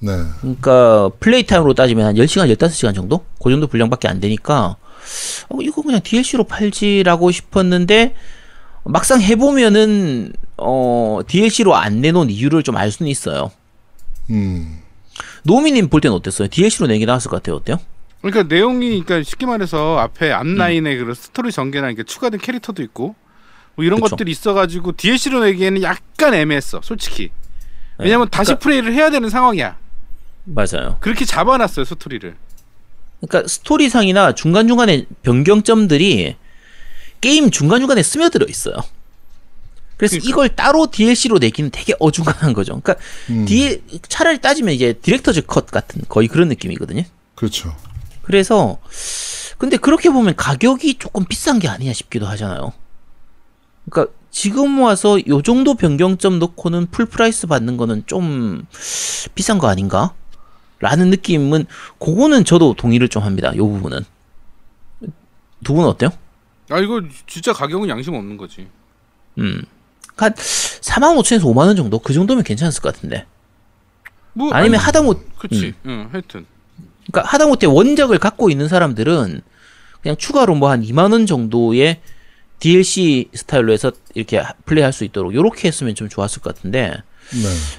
네. 0.01 0.13
그러니까 0.41 1.11
플레이 1.21 1.47
타임으로 1.47 1.75
따지면 1.75 2.07
한 2.07 2.15
10시간, 2.17 2.55
15시간 2.55 2.95
정도? 2.95 3.25
그 3.43 3.51
정도 3.51 3.67
분량밖에 3.67 4.09
안 4.09 4.21
되니까 4.21 4.77
어, 5.49 5.59
이거 5.63 5.83
그냥 5.83 6.01
DLC로 6.03 6.45
팔지라고 6.45 7.31
싶었는데 7.31 8.15
막상 8.85 9.21
해보면은 9.21 10.33
어, 10.59 11.21
DLC로 11.27 11.75
안 11.77 12.01
내놓은 12.01 12.31
이유를 12.31 12.63
좀 12.63 12.77
알 12.77 12.91
수는 12.91 13.11
있어요. 13.11 13.51
음. 14.31 14.81
노미님 15.45 15.89
볼 15.89 16.01
때는 16.01 16.17
어땠어요? 16.17 16.49
DLC로 16.49 16.89
내기 16.89 17.07
나았을 17.07 17.31
것 17.31 17.37
같아요. 17.39 17.57
어때요? 17.57 17.79
그러니까 18.21 18.43
내용이 18.55 19.03
그러니까 19.05 19.23
쉽게 19.23 19.47
말해서 19.47 19.99
앞에 19.99 20.31
음. 20.33 20.55
앞라인에 20.55 20.97
그런 20.97 21.15
스토리 21.15 21.53
전개나 21.53 21.89
이렇게 21.89 22.03
추가된 22.03 22.41
캐릭터도 22.41 22.83
있고 22.83 23.15
뭐 23.77 23.85
이런 23.85 24.01
그쵸. 24.01 24.11
것들이 24.17 24.31
있어가지고 24.33 24.93
DLC로 24.97 25.41
내기에는 25.41 25.83
약간 25.83 26.35
애매했어, 26.35 26.81
솔직히. 26.83 27.31
왜냐면 27.99 28.29
다시 28.31 28.49
그러니까- 28.49 28.63
플레이를 28.65 28.93
해야 28.95 29.11
되는 29.11 29.29
상황이야. 29.31 29.77
맞아요. 30.45 30.97
그렇게 31.01 31.25
잡아놨어요 31.25 31.85
스토리를. 31.85 32.37
그러니까 33.21 33.49
스토리상이나 33.49 34.35
중간 34.35 34.69
중간에 34.69 35.07
변경점들이 35.23 36.37
게임 37.21 37.51
중간 37.51 37.81
중간에 37.81 38.03
스며들어 38.03 38.47
있어요. 38.49 38.77
그래서 39.97 40.13
그러니까. 40.13 40.29
이걸 40.29 40.49
따로 40.57 40.91
DLC로 40.91 41.39
내기는 41.39 41.71
되게 41.71 41.95
어중간한 41.99 42.53
거죠. 42.53 42.81
그러니까 42.81 42.97
음. 43.31 43.45
D 43.47 43.83
차라리 44.09 44.41
따지면 44.41 44.75
이제 44.75 44.93
director's 44.95 45.47
cut 45.47 45.67
같은 45.67 46.03
거의 46.09 46.29
그런 46.29 46.49
느낌이거든요. 46.49 47.03
그렇죠. 47.35 47.75
그래서 48.23 48.79
근데 49.59 49.77
그렇게 49.77 50.11
보면 50.11 50.37
가격이 50.37 50.95
조금 50.95 51.25
비싼 51.25 51.59
게 51.59 51.69
아니냐 51.69 51.93
싶기도 51.93 52.27
하잖아요. 52.27 52.73
그러니까 53.89 54.13
지금 54.31 54.81
와서 54.81 55.19
요 55.29 55.41
정도 55.41 55.75
변경점 55.75 56.39
넣고는 56.39 56.89
full 56.91 57.07
price 57.07 57.47
받는 57.47 57.79
거는 57.79 58.03
좀 58.07 58.67
비싼 59.35 59.59
거 59.59 59.69
아닌가? 59.69 60.13
라는 60.79 61.09
느낌은 61.09 61.65
그거는 61.99 62.45
저도 62.45 62.75
동의를 62.75 63.09
좀 63.09 63.23
합니다. 63.23 63.57
요 63.57 63.67
부분은. 63.67 64.05
두 65.65 65.73
분은 65.73 65.89
어때요? 65.89 66.11
아 66.69 66.79
이거 66.81 67.01
진짜 67.27 67.55
가격은 67.55 67.89
양심 67.89 68.13
없는 68.13 68.37
거지. 68.37 68.69
음. 69.39 69.63
한 70.17 70.33
4만 70.35 71.17
5천에서 71.19 71.43
5만 71.43 71.59
원 71.67 71.77
정도? 71.77 71.99
그 71.99 72.13
정도면 72.13 72.43
괜찮았을 72.45 72.83
것 72.83 72.95
같은데. 72.95 73.27
뭐 74.33 74.53
아니면 74.53 74.79
아니, 74.79 74.85
하다못 74.87 75.39
그치. 75.39 75.67
음. 75.67 75.75
응, 75.87 76.09
하여튼. 76.13 76.47
그러니까 77.11 77.31
하다못해 77.33 77.67
원작을 77.67 78.19
갖고 78.19 78.51
있는 78.51 78.69
사람들은 78.69 79.41
그냥 80.03 80.17
추가로 80.17 80.55
뭐 80.57 80.71
한 80.71 80.83
2만 80.83 81.13
원 81.13 81.27
정도의 81.27 82.01
DLC 82.59 83.31
스타일로 83.35 83.73
해서 83.73 83.93
이렇게 84.15 84.39
하- 84.39 84.55
플레이할 84.65 84.93
수 84.93 85.05
있도록 85.05 85.35
이렇게 85.35 85.69
했으면 85.69 85.95
좀 85.95 86.09
좋았을 86.09 86.41
것 86.43 86.55
같은데 86.55 86.95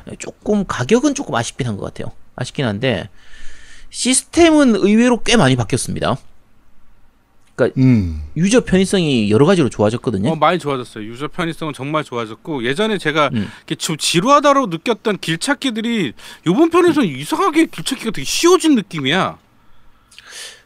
네. 0.05 0.15
조금 0.19 0.65
가격은 0.65 1.15
조금 1.15 1.33
아쉽긴 1.35 1.67
한 1.67 1.77
것 1.77 1.85
같아요. 1.85 2.11
아쉽긴 2.35 2.65
한데 2.65 3.09
시스템은 3.89 4.75
의외로 4.75 5.21
꽤 5.23 5.37
많이 5.37 5.55
바뀌었습니다. 5.55 6.17
음. 7.77 8.21
유저 8.37 8.61
편의성이 8.65 9.31
여러 9.31 9.45
가지로 9.45 9.69
좋아졌거든요. 9.69 10.29
어 10.29 10.35
많이 10.35 10.59
좋아졌어요. 10.59 11.03
유저 11.05 11.29
편의성은 11.29 11.73
정말 11.73 12.03
좋아졌고 12.03 12.63
예전에 12.63 12.97
제가 12.97 13.31
음. 13.33 13.47
좀 13.77 13.97
지루하다고 13.97 14.67
느꼈던 14.67 15.17
길찾기들이 15.19 16.13
이번 16.47 16.69
편에서는 16.69 17.07
이상하게 17.07 17.65
길찾기가 17.65 18.11
되게 18.11 18.23
쉬워진 18.25 18.75
느낌이야. 18.75 19.37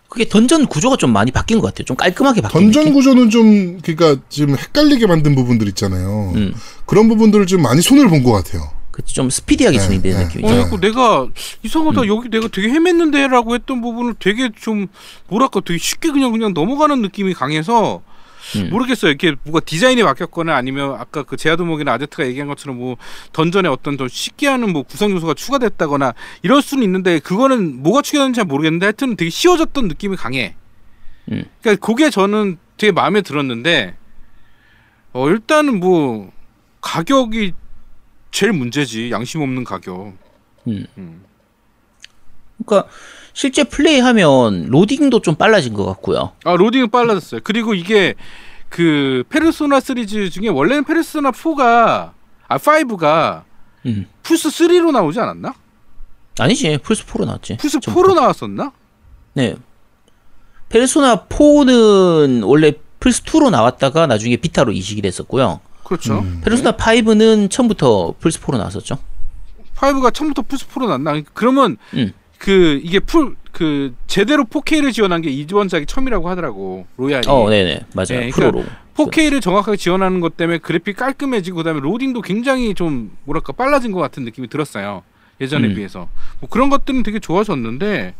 그게 0.10 0.28
던전 0.28 0.66
구조가 0.66 0.98
좀 0.98 1.14
많이 1.14 1.32
바뀐 1.32 1.62
것 1.62 1.68
같아요. 1.68 1.86
좀 1.86 1.96
깔끔하게 1.96 2.42
바뀐 2.42 2.60
던전 2.60 2.84
느낌? 2.84 2.94
구조는 2.96 3.30
좀 3.30 3.80
그러니까 3.80 4.22
지금 4.28 4.58
헷갈리게 4.58 5.08
만든 5.08 5.36
부분들 5.36 5.70
있잖아요. 5.70 6.34
음. 6.36 6.54
그런 6.86 7.08
부분들을 7.08 7.46
좀 7.46 7.62
많이 7.62 7.82
손을 7.82 8.10
본 8.10 8.22
것 8.24 8.34
같아요. 8.34 8.70
그치, 9.02 9.16
좀 9.16 9.30
스피디하게 9.30 9.78
네, 9.78 9.84
진행되는 9.84 10.18
네. 10.18 10.24
느낌이죠. 10.26 10.54
어, 10.54 10.80
네. 10.80 10.88
내가 10.88 11.28
이상하다 11.64 12.02
음. 12.02 12.08
여기 12.08 12.30
내가 12.30 12.47
되게 12.47 12.70
헤맸는데라고 12.70 13.56
했던 13.56 13.82
부분을 13.82 14.16
되게 14.20 14.49
좀 14.60 14.88
뭐랄까 15.28 15.60
되게 15.60 15.78
쉽게 15.78 16.12
그냥 16.12 16.32
그냥 16.32 16.54
넘어가는 16.54 17.02
느낌이 17.02 17.34
강해서 17.34 18.02
음. 18.56 18.70
모르겠어요. 18.70 19.12
이렇게 19.12 19.36
뭐가 19.43 19.62
디자인이 19.62 20.02
바뀌었거나 20.04 20.56
아니면 20.56 20.95
아까 20.99 21.24
그 21.24 21.38
제아도목이나 21.38 21.93
아제트가 21.93 22.26
얘기한 22.28 22.47
것처럼 22.47 22.78
뭐 22.78 22.97
던전에 23.34 23.70
어떤 23.70 23.97
더 23.97 24.08
쉽게 24.08 24.47
하는 24.47 24.74
뭐 24.74 24.84
구성 24.84 25.12
요소가 25.12 25.34
추가됐다거나 25.34 26.14
이럴 26.43 26.62
수는 26.62 26.84
있는데 26.84 27.20
그거는 27.20 27.82
뭐가 27.84 28.02
추가됐는지 28.02 28.38
잘 28.38 28.45
모르겠는데 28.45 28.86
하여튼 28.86 29.16
되게 29.16 29.30
쉬워졌던 29.30 29.88
느낌이 29.88 30.16
강해. 30.16 30.56
음. 31.32 31.45
그러니까 31.62 31.86
그게 31.86 32.10
저는 32.10 32.58
되게 32.78 32.91
마음에 32.91 33.22
들었는데 33.22 33.95
어 35.14 35.30
일단은 35.30 35.80
뭐 35.80 36.32
가격이 36.82 37.54
제일 38.32 38.54
문제지 38.54 39.12
양심 39.12 39.42
없는 39.42 39.64
가격. 39.64 40.14
음. 40.68 40.86
음. 40.98 41.24
그러니까 42.66 42.90
실제 43.34 43.64
플레이하면 43.64 44.68
로딩도 44.68 45.22
좀 45.22 45.36
빨라진 45.36 45.74
것 45.74 45.86
같고요. 45.86 46.34
아 46.44 46.56
로딩은 46.56 46.90
빨라졌어요. 46.90 47.42
그리고 47.44 47.74
이게 47.74 48.16
그 48.70 49.24
페르소나 49.30 49.80
시리즈 49.80 50.30
중에 50.30 50.48
원래는 50.48 50.84
페르소나 50.84 51.32
4가 51.32 52.12
아 52.48 52.58
5가 52.58 53.44
음. 53.86 54.08
플스 54.24 54.50
3로 54.50 54.92
나오지 54.92 55.20
않았나? 55.20 55.54
아니지, 56.40 56.78
플스 56.84 57.06
4로 57.06 57.26
나왔지. 57.26 57.58
플스 57.58 57.80
전부터. 57.80 58.08
4로 58.08 58.16
나왔었나? 58.16 58.72
네. 59.34 59.56
페르소나 60.70 61.26
4는 61.28 62.48
원래 62.48 62.74
플스 63.00 63.24
2로 63.24 63.50
나왔다가 63.50 64.08
나중에 64.08 64.38
비타로 64.38 64.72
이식이 64.72 65.02
됐었고요. 65.02 65.60
그렇죠. 65.84 66.20
음. 66.20 66.42
페르소나 66.44 66.74
5는 66.78 67.50
처음부터 67.50 68.16
플스 68.20 68.40
4로 68.42 68.58
나왔었죠. 68.58 68.98
5가 69.76 70.14
처음부터 70.14 70.44
플스 70.48 70.68
4로 70.68 70.86
나왔나? 70.88 71.22
그러면 71.34 71.78
음. 71.94 72.14
그 72.38 72.80
이게 72.84 73.00
풀 73.00 73.36
그 73.52 73.94
제대로 74.08 74.46
4K를 74.46 74.94
지원한 74.94 75.22
게 75.22 75.30
이번작이 75.30 75.86
처음이라고 75.86 76.30
하더라고 76.30 76.88
로얄이. 76.96 77.26
어, 77.28 77.50
네네. 77.50 77.82
맞아요. 77.94 78.06
네, 78.22 78.30
프로로. 78.30 78.64
4K를 78.96 79.42
정확하게 79.42 79.76
지원하는 79.76 80.22
것 80.22 80.38
때문에 80.38 80.60
그래픽 80.60 80.96
깔끔해지고 80.96 81.58
그다음에 81.58 81.82
로딩도 81.82 82.22
굉장히 82.22 82.74
좀 82.74 83.12
뭐랄까 83.26 83.52
빨라진 83.52 83.92
것 83.92 84.00
같은 84.00 84.24
느낌이 84.24 84.48
들었어요. 84.48 85.04
예전에 85.42 85.68
음. 85.68 85.76
비해서 85.76 86.08
뭐 86.40 86.50
그런 86.50 86.70
것들은 86.70 87.04
되게 87.04 87.20
좋아졌는데 87.20 88.14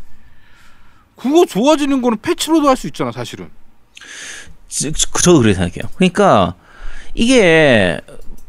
그거 1.16 1.46
좋아지는 1.46 2.02
거는 2.02 2.18
패치로도 2.22 2.68
할 2.68 2.76
수 2.76 2.88
있잖아 2.88 3.14
사실은. 3.14 3.48
지- 4.68 4.92
그- 4.92 5.22
저도 5.24 5.40
그렇게 5.40 5.54
생각해요. 5.54 5.90
그러니까 5.96 6.56
이게 7.14 8.00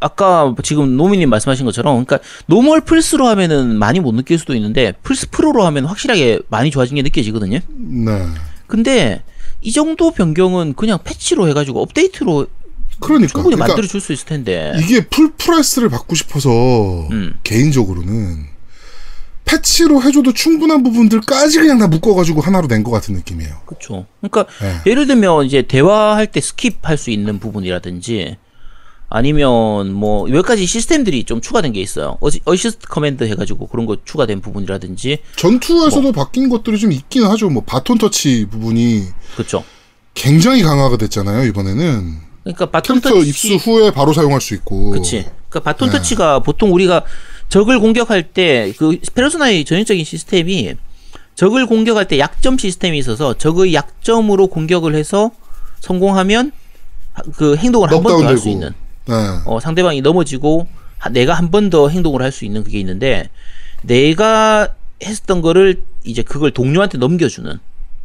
아까 0.00 0.54
지금 0.64 0.96
노미님 0.96 1.30
말씀하신 1.30 1.64
것처럼 1.64 2.04
그러니까 2.04 2.26
노멀 2.46 2.80
플스로 2.82 3.26
하면은 3.28 3.76
많이 3.76 4.00
못 4.00 4.12
느낄 4.14 4.38
수도 4.38 4.54
있는데 4.54 4.92
플스 5.02 5.30
프로로 5.30 5.64
하면 5.66 5.84
확실하게 5.84 6.40
많이 6.48 6.70
좋아진 6.70 6.96
게 6.96 7.02
느껴지거든요. 7.02 7.60
네. 7.68 8.26
근데 8.66 9.22
이 9.60 9.70
정도 9.70 10.10
변경은 10.10 10.74
그냥 10.74 10.98
패치로 11.04 11.48
해가지고 11.48 11.82
업데이트로 11.82 12.46
그러니까, 13.00 13.32
충분히 13.32 13.54
그러니까 13.56 13.68
만들어 13.68 13.86
줄 13.86 14.00
수 14.00 14.12
있을 14.12 14.26
텐데. 14.26 14.72
이게 14.80 15.06
full 15.06 15.32
price를 15.32 15.88
받고 15.88 16.14
싶어서 16.16 16.50
음. 17.10 17.34
개인적으로는 17.44 18.46
패치로 19.44 20.02
해줘도 20.02 20.32
충분한 20.32 20.82
부분들까지 20.82 21.58
그냥 21.58 21.78
다 21.78 21.86
묶어가지고 21.88 22.40
하나로 22.40 22.66
낸 22.68 22.82
것 22.84 22.90
같은 22.90 23.14
느낌이에요. 23.14 23.54
그렇죠. 23.66 24.06
그러니까 24.20 24.46
네. 24.60 24.90
예를 24.90 25.06
들면 25.06 25.46
이제 25.46 25.62
대화할 25.62 26.26
때 26.28 26.40
스킵할 26.40 26.96
수 26.96 27.10
있는 27.10 27.38
부분이라든지 27.38 28.36
아니면 29.14 29.92
뭐 29.92 30.26
몇 30.26 30.40
가지 30.42 30.64
시스템들이 30.64 31.24
좀 31.24 31.40
추가된 31.42 31.72
게 31.72 31.80
있어요. 31.82 32.16
어시, 32.20 32.40
assist 32.46 32.88
command 32.88 33.24
해가지고 33.24 33.66
그런 33.66 33.84
거 33.84 33.98
추가된 34.04 34.40
부분이라든지 34.40 35.18
전투에서도 35.36 36.00
뭐. 36.00 36.12
바뀐 36.12 36.48
것들이 36.48 36.78
좀 36.78 36.92
있긴 36.92 37.24
하죠. 37.24 37.50
뭐 37.50 37.62
바톤 37.64 37.98
터치 37.98 38.46
부분이 38.50 39.04
그렇죠. 39.34 39.64
굉장히 40.14 40.62
강화가 40.62 40.96
됐잖아요 40.96 41.44
이번에는 41.46 42.14
그러니까 42.42 42.70
바톤 42.70 43.00
터치 43.02 43.28
입수 43.28 43.54
후에 43.56 43.90
바로 43.92 44.12
사용할 44.14 44.40
수 44.40 44.54
있고. 44.54 44.90
그치. 44.90 45.26
그러니까 45.50 45.60
바톤 45.60 45.90
네. 45.90 45.98
터치가 45.98 46.38
보통 46.40 46.72
우리가 46.72 47.04
적을 47.50 47.78
공격할 47.80 48.32
때 48.32 48.72
그 48.78 48.96
페르소나의 49.14 49.66
전형적인 49.66 50.04
시스템이 50.04 50.74
적을 51.34 51.66
공격할 51.66 52.08
때 52.08 52.18
약점 52.18 52.56
시스템이 52.56 52.96
있어서 52.98 53.34
적의 53.36 53.74
약점으로 53.74 54.46
공격을 54.46 54.94
해서 54.94 55.30
성공하면 55.80 56.52
하- 57.12 57.22
그 57.36 57.56
행동을 57.56 57.90
한 57.90 58.02
번 58.02 58.16
더 58.22 58.26
할 58.26 58.38
수. 58.38 58.48
있는 58.48 58.72
네. 59.06 59.14
어, 59.44 59.58
상대방이 59.60 60.00
넘어지고 60.00 60.66
하- 60.98 61.10
내가 61.10 61.34
한 61.34 61.50
번 61.50 61.70
더 61.70 61.88
행동을 61.88 62.22
할 62.22 62.30
수 62.32 62.44
있는 62.44 62.62
그게 62.64 62.78
있는데 62.80 63.28
내가 63.82 64.68
했었던 65.04 65.42
거를 65.42 65.82
이제 66.04 66.22
그걸 66.22 66.50
동료한테 66.52 66.98
넘겨주는 66.98 67.58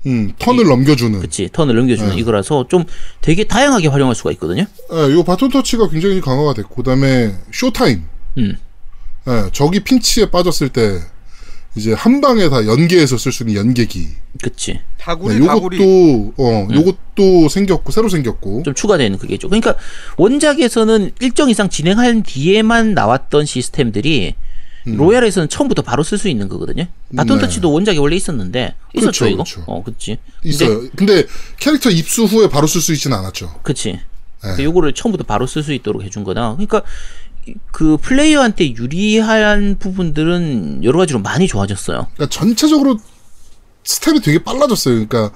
음, 0.05 0.31
턴을 0.39 0.65
넘겨주는. 0.65 1.19
그치 1.19 1.49
턴을 1.51 1.75
넘겨주는 1.75 2.11
네. 2.15 2.17
이거라서 2.21 2.67
좀 2.69 2.85
되게 3.21 3.43
다양하게 3.43 3.87
활용할 3.87 4.15
수가 4.15 4.31
있거든요. 4.33 4.65
예, 4.93 4.97
요 5.13 5.23
바톤 5.23 5.49
터치가 5.49 5.89
굉장히 5.89 6.21
강화가 6.21 6.53
됐고, 6.53 6.75
그 6.75 6.83
다음에 6.83 7.35
쇼타임. 7.51 8.03
음. 8.37 8.57
예, 9.27 9.49
적이 9.51 9.81
핀치에 9.81 10.29
빠졌을 10.31 10.69
때, 10.69 10.99
이제 11.77 11.93
한 11.93 12.19
방에 12.21 12.49
다 12.49 12.65
연계해서 12.65 13.17
쓸 13.17 13.31
수 13.31 13.43
있는 13.43 13.55
연계기. 13.55 14.07
그치. 14.41 14.79
다구리 14.97 15.39
네, 15.39 15.45
다구리. 15.45 15.77
요것도, 15.77 16.33
어, 16.37 16.67
요것도 16.73 17.49
생겼고, 17.49 17.91
새로 17.91 18.09
생겼고. 18.09 18.57
음. 18.59 18.63
좀 18.63 18.73
추가되는 18.73 19.17
그게 19.19 19.37
죠 19.37 19.47
그러니까 19.47 19.75
원작에서는 20.17 21.11
일정 21.21 21.49
이상 21.49 21.69
진행한 21.69 22.23
뒤에만 22.23 22.93
나왔던 22.93 23.45
시스템들이 23.45 24.35
음. 24.87 24.97
로얄에서는 24.97 25.49
처음부터 25.49 25.81
바로 25.83 26.01
쓸 26.03 26.17
수 26.17 26.29
있는 26.29 26.47
거거든요. 26.49 26.87
바톤 27.15 27.37
네. 27.37 27.41
터치도 27.45 27.71
원작에 27.71 27.97
원래 27.97 28.15
있었는데 28.15 28.73
있었죠 28.95 29.25
그렇죠, 29.25 29.27
이거. 29.27 29.43
그렇죠. 29.43 29.63
어, 29.67 29.83
그렇지. 29.83 30.17
있어요. 30.43 30.89
근데 30.95 31.25
캐릭터 31.59 31.89
입수 31.89 32.23
후에 32.23 32.49
바로 32.49 32.67
쓸 32.67 32.81
수 32.81 32.93
있지는 32.93 33.17
않았죠. 33.17 33.59
그치. 33.63 33.99
그 34.39 34.63
요거를 34.63 34.93
처음부터 34.93 35.23
바로 35.25 35.45
쓸 35.45 35.61
수 35.63 35.73
있도록 35.73 36.03
해준 36.03 36.23
거다. 36.23 36.51
그러니까 36.53 36.77
이- 36.77 37.26
그 37.71 37.97
플레이어한테 37.97 38.75
유리한 38.75 39.77
부분들은 39.79 40.83
여러 40.83 40.99
가지로 40.99 41.19
많이 41.19 41.47
좋아졌어요. 41.47 42.07
그러니까 42.13 42.29
전체적으로 42.29 42.97
스텝이 43.83 44.21
되게 44.21 44.43
빨라졌어요. 44.43 45.07
그러니까. 45.07 45.31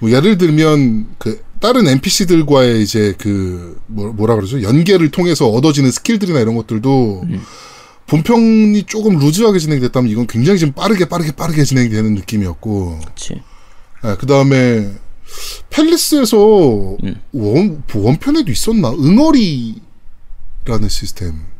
뭐 0.00 0.10
예를 0.10 0.36
들면 0.38 1.14
그 1.18 1.42
다른 1.60 1.86
NPC들과의 1.86 2.82
이제 2.82 3.14
그 3.18 3.80
뭐, 3.86 4.12
뭐라 4.12 4.34
그러죠 4.34 4.62
연계를 4.62 5.10
통해서 5.10 5.48
얻어지는 5.48 5.90
스킬들이나 5.90 6.40
이런 6.40 6.56
것들도 6.56 7.22
음. 7.22 7.40
본편이 8.06 8.82
조금 8.82 9.18
루즈하게 9.18 9.58
진행됐다면 9.58 10.10
이건 10.10 10.26
굉장히 10.26 10.58
좀 10.58 10.72
빠르게 10.72 11.06
빠르게 11.06 11.32
빠르게 11.32 11.64
진행되는 11.64 12.14
느낌이었고 12.14 13.00
그치. 13.06 13.40
그 14.18 14.26
다음에 14.26 14.92
팰리스에서 15.70 16.96
음. 17.02 17.20
원, 17.32 17.82
원편에도 17.94 18.52
있었나 18.52 18.90
응어리라는 18.90 19.80
시스템 20.88 21.53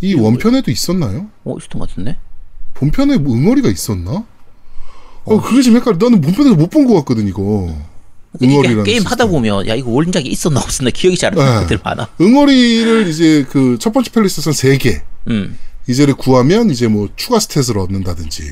이 0.00 0.14
원편에도 0.14 0.70
있었나요? 0.70 1.26
어, 1.44 1.56
있었던 1.58 1.78
것 1.80 1.88
같은데? 1.88 2.16
본편에 2.74 3.16
뭐 3.18 3.34
응어리가 3.36 3.68
있었나? 3.68 4.24
어, 5.24 5.40
그게 5.40 5.62
좀 5.62 5.76
헷갈려. 5.76 5.96
나는 5.98 6.20
본편에서 6.20 6.54
못 6.56 6.70
본 6.70 6.86
것 6.86 6.94
같거든, 6.96 7.26
이거. 7.28 7.74
이게 8.40 8.52
응어리라는 8.52 8.84
게임 8.84 8.98
하다 9.04 9.10
시스템. 9.24 9.30
보면 9.30 9.68
야 9.68 9.74
이거 9.74 9.90
원작에 9.90 10.24
있었나 10.24 10.60
없었나 10.60 10.90
기억이 10.90 11.16
잘 11.16 11.32
안 11.32 11.38
나는 11.38 11.54
네. 11.54 11.60
것들 11.62 11.78
많아. 11.84 12.08
응어리를 12.20 13.06
이제 13.08 13.46
그 13.48 13.78
첫 13.78 13.92
번째 13.92 14.10
팰리스에서는 14.10 14.54
세 14.54 14.76
개. 14.76 15.02
음. 15.28 15.56
이제를 15.88 16.14
구하면 16.14 16.70
이제 16.70 16.88
뭐 16.88 17.08
추가 17.16 17.38
스탯을 17.38 17.78
얻는다든지. 17.78 18.42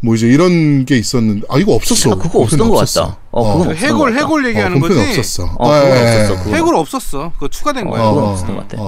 뭐 0.00 0.14
이제 0.14 0.28
이런 0.28 0.84
게 0.84 0.96
있었는데, 0.96 1.44
아, 1.50 1.58
이거 1.58 1.74
없었어. 1.74 2.12
아, 2.12 2.14
그거 2.14 2.38
없었던 2.38 2.68
것 2.70 2.76
없었어. 2.78 3.04
같다. 3.06 3.18
어, 3.32 3.52
그건 3.58 3.66
그 3.66 3.72
없었던 3.72 3.88
해골. 3.90 4.16
해골 4.16 4.46
얘기하는 4.46 4.76
어, 4.76 4.80
거지. 4.80 5.00
없었어. 5.00 5.44
어, 5.58 5.68
그건 5.68 5.88
예. 5.96 6.02
없었어. 6.02 6.36
그건 6.44 6.54
해골 6.54 6.74
없었어. 6.76 7.32
그거 7.34 7.48
추가된 7.48 7.86
어, 7.88 7.90
거야. 7.90 8.02
그건 8.10 8.22
어, 8.24 8.26
없었던 8.30 8.54
것 8.56 8.68
같아. 8.68 8.82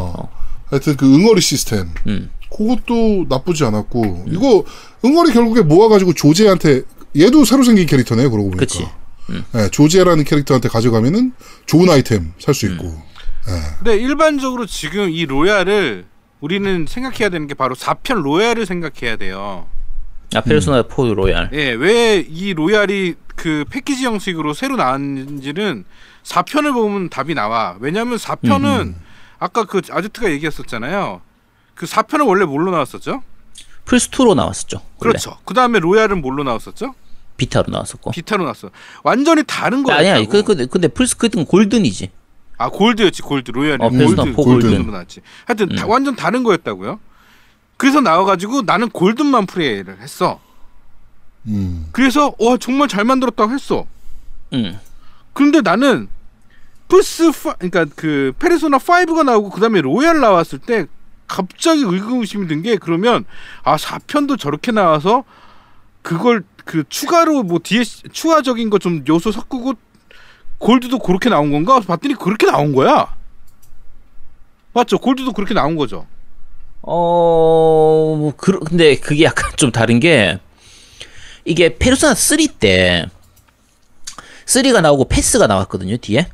하여튼 0.71 0.97
그 0.97 1.13
응어리 1.15 1.41
시스템. 1.41 1.89
음. 2.07 2.31
그것도 2.51 3.27
나쁘지 3.29 3.65
않았고, 3.65 4.27
이거 4.29 4.65
응어리 5.05 5.33
결국에 5.33 5.63
모아가지고 5.63 6.15
조제한테, 6.15 6.83
얘도 7.17 7.45
새로 7.45 7.63
생긴 7.63 7.87
캐릭터네, 7.87 8.23
그러고 8.29 8.51
보니까. 8.51 8.61
그치. 8.61 8.87
예, 9.55 9.69
조제라는 9.71 10.25
캐릭터한테 10.25 10.69
가져가면은 10.69 11.33
좋은 11.67 11.89
아이템 11.89 12.33
살 12.41 12.53
수 12.55 12.67
있고. 12.67 12.93
근데 13.79 13.97
일반적으로 13.97 14.67
지금 14.67 15.09
이 15.11 15.25
로얄을 15.27 16.05
우리는 16.41 16.87
생각해야 16.89 17.29
되는 17.29 17.47
게 17.47 17.55
바로 17.55 17.75
4편 17.75 18.23
로얄을 18.23 18.67
생각해야 18.67 19.17
돼요. 19.17 19.67
아 20.35 20.41
페르소나 20.41 20.85
4 20.89 21.15
로얄. 21.15 21.51
예, 21.53 21.71
왜 21.73 22.34
이 22.34 22.55
로얄이 22.55 23.15
그 23.37 23.65
패키지 23.71 24.05
형식으로 24.05 24.53
새로 24.55 24.77
나왔는지는 24.77 25.85
4편을 26.25 26.73
보면 26.73 27.09
답이 27.09 27.35
나와. 27.35 27.77
왜냐면 27.81 28.19
4편은 28.19 28.95
아까 29.41 29.65
그 29.65 29.81
아제트가 29.91 30.31
얘기했었잖아요. 30.31 31.21
그 31.75 31.87
4편은 31.87 32.29
원래 32.29 32.45
뭘로 32.45 32.71
나왔었죠? 32.71 33.23
플스 33.87 34.11
2로 34.11 34.35
나왔었죠. 34.37 34.77
원래. 34.99 34.99
그렇죠. 34.99 35.39
그 35.45 35.55
다음에 35.55 35.79
로얄은 35.81 36.21
뭘로 36.21 36.45
나왔었죠? 36.45 36.95
비타로 37.39 37.73
나왔었고. 37.73 38.11
비타로 38.11 38.45
나왔어. 38.45 38.71
완전히 39.03 39.43
다른 39.47 39.83
거였다고. 39.83 40.09
아니야. 40.09 40.27
그, 40.29 40.43
그, 40.43 40.67
근데 40.67 40.89
플스 40.89 41.17
그때는 41.17 41.47
골든이지. 41.47 42.11
아 42.59 42.69
골드였지 42.69 43.23
골드 43.23 43.53
로얄이 43.53 43.79
어, 43.83 43.89
골드 43.89 44.17
4 44.17 44.23
골든. 44.25 44.35
골든으로 44.35 44.93
나왔지. 44.93 45.23
하여튼 45.47 45.75
다- 45.75 45.87
완전 45.87 46.15
다른 46.15 46.43
거였다고요. 46.43 47.01
그래서 47.79 48.03
나와가지고 48.03 48.63
나는 48.63 48.91
골든만 48.91 49.47
플레이를 49.47 49.99
했어. 50.03 50.39
음. 51.47 51.89
그래서 51.93 52.35
와 52.39 52.59
정말 52.59 52.89
잘 52.89 53.05
만들었다고 53.05 53.51
했어. 53.53 53.87
음. 54.53 54.79
그런데 55.33 55.63
나는 55.63 56.09
플스 56.91 57.31
파, 57.33 57.55
그러니까 57.55 57.87
그 57.97 58.33
페르소나 58.39 58.79
5가 58.79 59.25
나오고 59.25 59.51
그다음에 59.51 59.81
로얄 59.81 60.21
나왔을 60.21 60.59
때 60.59 60.87
갑자기 61.27 61.83
의구심이 61.83 62.47
든 62.49 62.63
게 62.63 62.77
그러면 62.77 63.25
아 63.63 63.77
4편도 63.77 64.39
저렇게 64.39 64.73
나와서 64.73 65.25
그걸 66.03 66.43
그 66.65 66.85
추가로 66.89 67.43
뭐 67.45 67.61
뒤에 67.63 67.85
추가적인 67.85 68.69
거 68.71 68.79
좀 68.79 69.05
요소 69.09 69.33
섞고 69.33 69.75
골드도 70.59 70.99
그렇게 70.99 71.31
나온 71.31 71.51
건가? 71.53 71.81
봤더니 71.81 72.15
그렇게 72.17 72.47
나온 72.47 72.75
거야. 72.75 73.15
맞죠? 74.75 74.99
골드도 74.99 75.33
그렇게 75.33 75.55
나온 75.55 75.75
거죠. 75.77 76.07
어, 76.83 78.17
뭐, 78.19 78.33
그, 78.37 78.59
근데 78.61 78.97
그게 78.97 79.25
약간 79.25 79.51
좀 79.57 79.71
다른 79.73 80.01
게, 80.01 80.39
이게 81.45 81.77
페르소나 81.79 82.15
3 82.15 82.39
때, 82.59 83.07
3가 84.47 84.81
나오고 84.81 85.09
패스가 85.09 85.47
나왔거든요, 85.47 85.97
뒤에. 85.99 86.29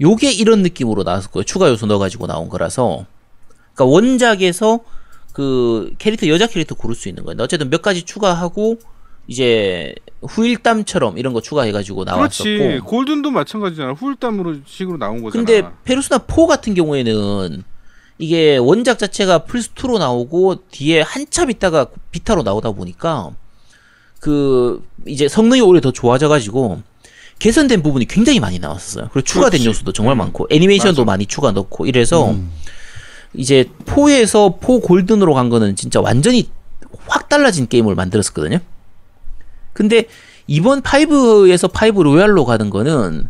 요게 0.00 0.32
이런 0.32 0.62
느낌으로 0.62 1.02
나왔을 1.02 1.30
거예요. 1.30 1.44
추가 1.44 1.68
요소 1.68 1.86
넣어가지고 1.86 2.26
나온 2.26 2.48
거라서. 2.48 3.06
그니까 3.74 3.84
원작에서 3.84 4.80
그 5.32 5.92
캐릭터, 5.98 6.26
여자 6.28 6.46
캐릭터 6.46 6.74
고를 6.74 6.94
수 6.94 7.08
있는 7.08 7.24
거예요. 7.24 7.42
어쨌든 7.42 7.70
몇 7.70 7.82
가지 7.82 8.02
추가하고, 8.02 8.78
이제 9.26 9.94
후일담처럼 10.22 11.18
이런 11.18 11.32
거 11.32 11.40
추가해가지고 11.40 12.04
나왔었고. 12.04 12.44
그렇지. 12.44 12.80
골든도 12.80 13.30
마찬가지잖아. 13.30 13.92
후일담으로 13.92 14.56
식으로 14.66 14.98
나온 14.98 15.22
거잖아. 15.22 15.44
근데 15.44 15.68
페르소나 15.84 16.24
4 16.26 16.46
같은 16.46 16.74
경우에는 16.74 17.62
이게 18.18 18.56
원작 18.56 18.98
자체가 18.98 19.44
플스 19.44 19.72
2로 19.74 19.98
나오고 19.98 20.66
뒤에 20.70 21.00
한참 21.02 21.50
있다가 21.50 21.86
비타로 22.10 22.42
나오다 22.42 22.72
보니까 22.72 23.30
그 24.18 24.84
이제 25.06 25.28
성능이 25.28 25.60
오히려 25.60 25.80
더 25.80 25.92
좋아져 25.92 26.28
가지고 26.28 26.82
개선된 27.40 27.82
부분이 27.82 28.06
굉장히 28.06 28.38
많이 28.38 28.58
나왔었어요. 28.60 29.08
그리고 29.12 29.24
추가된 29.24 29.58
그렇지. 29.60 29.66
요소도 29.66 29.92
정말 29.92 30.14
많고 30.14 30.46
애니메이션도 30.50 31.02
맞아. 31.04 31.12
많이 31.12 31.26
추가 31.26 31.50
넣고 31.50 31.86
이래서 31.86 32.30
음. 32.30 32.50
이제 33.34 33.68
4에서 33.86 34.60
4 34.60 34.86
골든으로 34.86 35.34
간 35.34 35.48
거는 35.48 35.74
진짜 35.74 36.00
완전히 36.00 36.48
확 37.06 37.28
달라진 37.28 37.66
게임을 37.66 37.94
만들었었거든요. 37.96 38.58
근데 39.72 40.04
이번 40.46 40.82
5에서 40.82 41.70
5 41.96 42.02
로얄로 42.02 42.44
가는 42.44 42.70
거는 42.70 43.28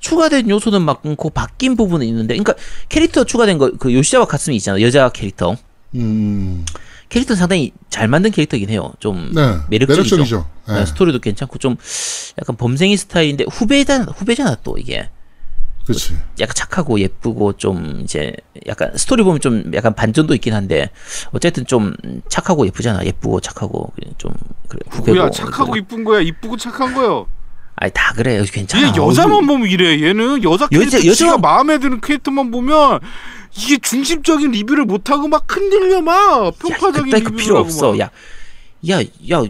추가된 0.00 0.50
요소는 0.50 0.82
많고 0.82 1.30
바뀐 1.30 1.76
부분은 1.76 2.06
있는데 2.06 2.34
그러니까 2.36 2.54
캐릭터 2.88 3.24
추가된 3.24 3.58
거 3.58 3.70
그 3.78 3.92
요시자와 3.94 4.26
카스미 4.26 4.56
있잖아 4.56 4.80
여자 4.80 5.08
캐릭터 5.08 5.56
음. 5.94 6.64
캐릭터는 7.08 7.38
상당히 7.38 7.72
잘 7.90 8.08
만든 8.08 8.30
캐릭터긴 8.30 8.68
해요 8.70 8.92
좀 8.98 9.30
네. 9.34 9.56
매력적이죠 9.68 10.16
매력적이죠. 10.16 10.48
네. 10.68 10.74
네, 10.74 10.86
스토리도 10.86 11.20
괜찮고 11.20 11.58
좀 11.58 11.76
약간 12.40 12.56
범생이 12.56 12.96
스타일인데 12.96 13.44
후배잖아 13.50 14.06
후배잖아 14.16 14.56
또 14.64 14.76
이게 14.78 15.08
그렇지. 15.86 16.16
약간 16.40 16.52
착하고 16.56 16.98
예쁘고 16.98 17.52
좀 17.58 18.00
이제 18.02 18.32
약간 18.66 18.90
스토리 18.96 19.22
보면 19.22 19.38
좀 19.40 19.70
약간 19.74 19.94
반전도 19.94 20.34
있긴 20.34 20.52
한데 20.52 20.90
어쨌든 21.30 21.64
좀 21.64 21.94
착하고 22.28 22.66
예쁘잖아 22.66 23.04
예쁘고 23.04 23.40
착하고 23.40 23.92
좀 24.18 24.32
그래 24.68 24.80
후배고 24.90 25.16
뭐야 25.16 25.30
착하고. 25.30 25.76
이쁜 25.76 26.02
거야 26.02 26.20
이쁘고 26.22 26.56
착한 26.56 26.92
거요. 26.92 27.26
아니 27.76 27.92
다 27.92 28.12
그래 28.16 28.42
괜찮아 28.50 28.88
얘 28.88 28.92
여자만 28.96 29.46
보면 29.46 29.68
이래. 29.68 30.02
얘는 30.02 30.42
여자 30.42 30.66
캐릭터 30.66 30.98
여자- 30.98 31.06
여자만- 31.26 31.40
마음에 31.40 31.78
드는 31.78 32.00
캐릭터만 32.00 32.50
보면 32.50 32.98
이게 33.58 33.78
중심적인 33.78 34.50
리뷰를 34.50 34.84
못 34.84 35.10
하고 35.10 35.28
막 35.28 35.44
흔들려 35.48 36.00
막 36.00 36.46
야, 36.46 36.50
평파적인 36.50 37.04
그따위 37.04 37.22
그 37.22 37.28
리뷰를 37.28 37.36
필요 37.36 37.56
하고 37.56 37.66
없어. 37.66 37.90
막. 37.92 38.00
야, 38.00 38.10
야, 38.90 39.02
야, 39.30 39.42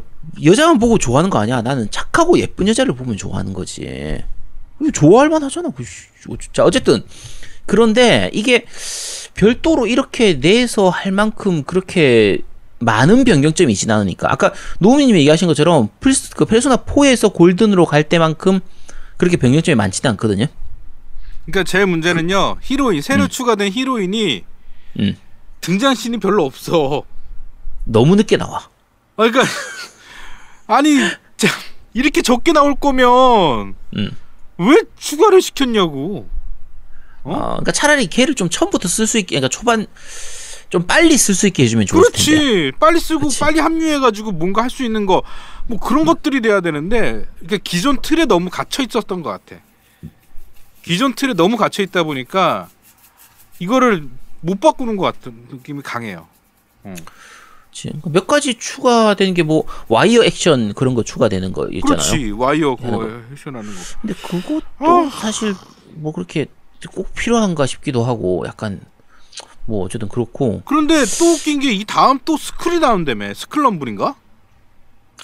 여자만 0.44 0.78
보고 0.78 0.98
좋아하는 0.98 1.30
거 1.30 1.38
아니야. 1.38 1.62
나는 1.62 1.90
착하고 1.90 2.38
예쁜 2.38 2.68
여자를 2.68 2.94
보면 2.94 3.16
좋아하는 3.16 3.52
거지. 3.52 4.22
좋아할 4.92 5.28
만하잖아. 5.28 5.70
그 5.74 5.84
씨, 5.84 6.06
어, 6.28 6.34
자, 6.52 6.64
어쨌든 6.64 7.02
그런데 7.64 8.30
이게 8.32 8.64
별도로 9.34 9.86
이렇게 9.86 10.38
내서 10.38 10.88
할 10.88 11.12
만큼 11.12 11.64
그렇게 11.64 12.38
많은 12.78 13.24
변경점이 13.24 13.72
있진 13.72 13.90
않으니까 13.90 14.30
아까 14.30 14.52
노우미님이 14.80 15.20
얘기하신 15.20 15.48
것처럼 15.48 15.88
플스 16.00 16.30
그 16.30 16.44
페르소나 16.44 16.76
4에서 16.76 17.32
골든으로 17.32 17.86
갈 17.86 18.04
때만큼 18.04 18.60
그렇게 19.16 19.36
변경점이 19.36 19.74
많지는 19.74 20.10
않거든요. 20.12 20.46
그러니까 21.46 21.64
제 21.64 21.84
문제는요 21.84 22.56
히로인 22.60 23.02
새로 23.02 23.28
추가된 23.28 23.70
히로인이 23.72 24.44
음. 25.00 25.16
등장씬이 25.60 26.18
별로 26.18 26.44
없어. 26.44 27.02
너무 27.84 28.16
늦게 28.16 28.36
나와. 28.36 28.58
아, 28.58 28.68
그러니까 29.16 29.42
아니 30.66 30.96
자, 31.36 31.48
이렇게 31.94 32.22
적게 32.22 32.52
나올 32.52 32.74
거면 32.74 33.74
음. 33.96 34.16
왜 34.58 34.82
추가를 34.98 35.40
시켰냐고. 35.40 36.28
어? 37.22 37.32
어, 37.32 37.38
그러니까 37.50 37.72
차라리 37.72 38.06
걔를 38.06 38.34
좀 38.34 38.48
처음부터 38.48 38.86
쓸 38.88 39.06
수 39.06 39.18
있게, 39.18 39.34
그러니까 39.36 39.48
초반 39.48 39.86
좀 40.68 40.86
빨리 40.86 41.16
쓸 41.16 41.34
수 41.34 41.46
있게 41.46 41.64
해주면 41.64 41.86
좋을 41.86 42.02
텐데. 42.12 42.12
그렇지. 42.12 42.72
빨리 42.78 43.00
쓰고 43.00 43.26
그치. 43.28 43.40
빨리 43.40 43.60
합류해가지고 43.60 44.32
뭔가 44.32 44.62
할 44.62 44.70
수 44.70 44.84
있는 44.84 45.06
거 45.06 45.22
뭐 45.68 45.78
그런 45.80 46.04
것들이 46.04 46.40
돼야 46.42 46.60
되는데 46.60 47.26
그러니까 47.40 47.56
기존 47.64 48.00
틀에 48.00 48.24
너무 48.24 48.50
갇혀 48.50 48.82
있었던 48.84 49.22
것 49.22 49.30
같아. 49.30 49.60
기존 50.86 51.14
틀에 51.14 51.34
너무 51.34 51.56
갇혀 51.56 51.82
있다 51.82 52.04
보니까 52.04 52.68
이거를 53.58 54.08
못 54.40 54.60
바꾸는 54.60 54.96
것 54.96 55.02
같은 55.04 55.46
느낌이 55.50 55.82
강해요. 55.82 56.28
음. 56.84 56.96
그치. 57.70 57.92
몇 58.04 58.26
가지 58.26 58.54
추가되는 58.54 59.34
게 59.34 59.44
뭐 59.44 59.64
와이어 59.88 60.24
액션 60.24 60.72
그런 60.74 60.94
거 60.94 61.02
추가되는 61.02 61.52
거 61.52 61.66
있잖아요. 61.68 61.96
그렇지 61.96 62.30
와이어 62.30 62.76
그거 62.76 62.98
거. 62.98 63.22
액션하는 63.32 63.68
거. 63.74 63.80
근데 64.00 64.14
그것도 64.14 64.62
아. 64.78 65.10
사실 65.10 65.54
뭐 65.94 66.12
그렇게 66.12 66.46
꼭 66.94 67.12
필요한가 67.14 67.66
싶기도 67.66 68.04
하고 68.04 68.44
약간 68.46 68.80
뭐 69.64 69.84
어쨌든 69.84 70.08
그렇고 70.08 70.62
그런데 70.64 71.04
또 71.18 71.32
웃긴 71.32 71.58
게 71.58 71.72
이 71.72 71.84
다음 71.84 72.20
또 72.24 72.36
스쿨이 72.36 72.78
나온다며 72.78 73.34
스클럼블인가? 73.34 74.14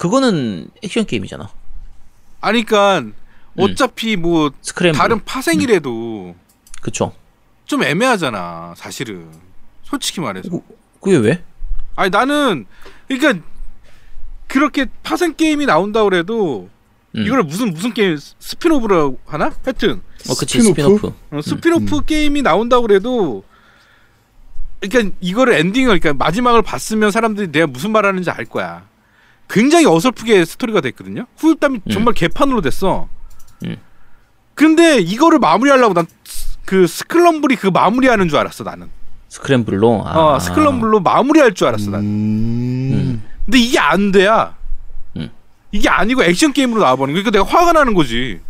그거는 0.00 0.68
액션 0.82 1.06
게임이잖아. 1.06 1.48
아니 2.40 2.64
그러니까 2.64 3.12
어차피 3.56 4.16
뭐 4.16 4.50
스크램블. 4.62 4.98
다른 4.98 5.24
파생이라도 5.24 6.34
그쵸. 6.80 7.12
좀 7.66 7.82
애매하잖아 7.82 8.74
사실은 8.76 9.28
솔직히 9.82 10.20
말해서 10.20 10.48
그게 11.00 11.16
왜? 11.16 11.42
아니 11.96 12.10
나는 12.10 12.66
그러니까 13.08 13.44
그렇게 14.46 14.86
파생 15.02 15.34
게임이 15.34 15.66
나온다 15.66 16.02
그래도 16.04 16.68
음. 17.14 17.26
이걸 17.26 17.42
무슨 17.42 17.72
무슨 17.72 17.92
게임 17.92 18.16
spin-off라고 18.38 19.18
하나? 19.26 19.52
하여튼 19.64 20.02
어, 20.28 20.34
그치 20.34 20.60
spin-off? 20.60 20.96
spin-off. 20.96 21.14
어, 21.30 21.42
스피노프 21.42 22.04
게임이 22.04 22.42
나온다 22.42 22.80
그래도 22.80 23.44
그러니까 24.80 25.14
이거를 25.20 25.54
엔딩을 25.54 26.00
그러니까 26.00 26.24
마지막을 26.24 26.62
봤으면 26.62 27.10
사람들이 27.10 27.52
내가 27.52 27.66
무슨 27.66 27.92
말하는지 27.92 28.30
알 28.30 28.44
거야. 28.44 28.84
굉장히 29.48 29.86
어설프게 29.86 30.44
스토리가 30.44 30.80
됐거든요. 30.80 31.26
후일담이 31.36 31.80
정말 31.92 32.14
개판으로 32.14 32.62
됐어. 32.62 33.08
음. 33.64 33.76
근데 34.54 34.98
이거를 34.98 35.38
마무리하려고 35.38 35.94
난 35.94 36.06
그 36.64 36.86
스클럼블이 36.86 37.56
그 37.56 37.66
마무리하는 37.66 38.28
줄 38.28 38.38
알았어 38.38 38.64
나는. 38.64 38.88
스크램블로. 39.28 40.04
아. 40.06 40.18
어 40.18 40.38
스클럼블로 40.38 41.00
마무리할 41.00 41.54
줄 41.54 41.68
알았어 41.68 41.90
나는. 41.90 42.06
음. 42.06 43.22
근데 43.44 43.58
이게 43.58 43.78
안 43.78 44.12
돼야. 44.12 44.56
음. 45.16 45.30
이게 45.72 45.88
아니고 45.88 46.22
액션 46.24 46.52
게임으로 46.52 46.80
나와버린 46.80 47.14
거니까 47.14 47.30
내가 47.30 47.44
화가 47.44 47.72
나는 47.72 47.94
거지. 47.94 48.40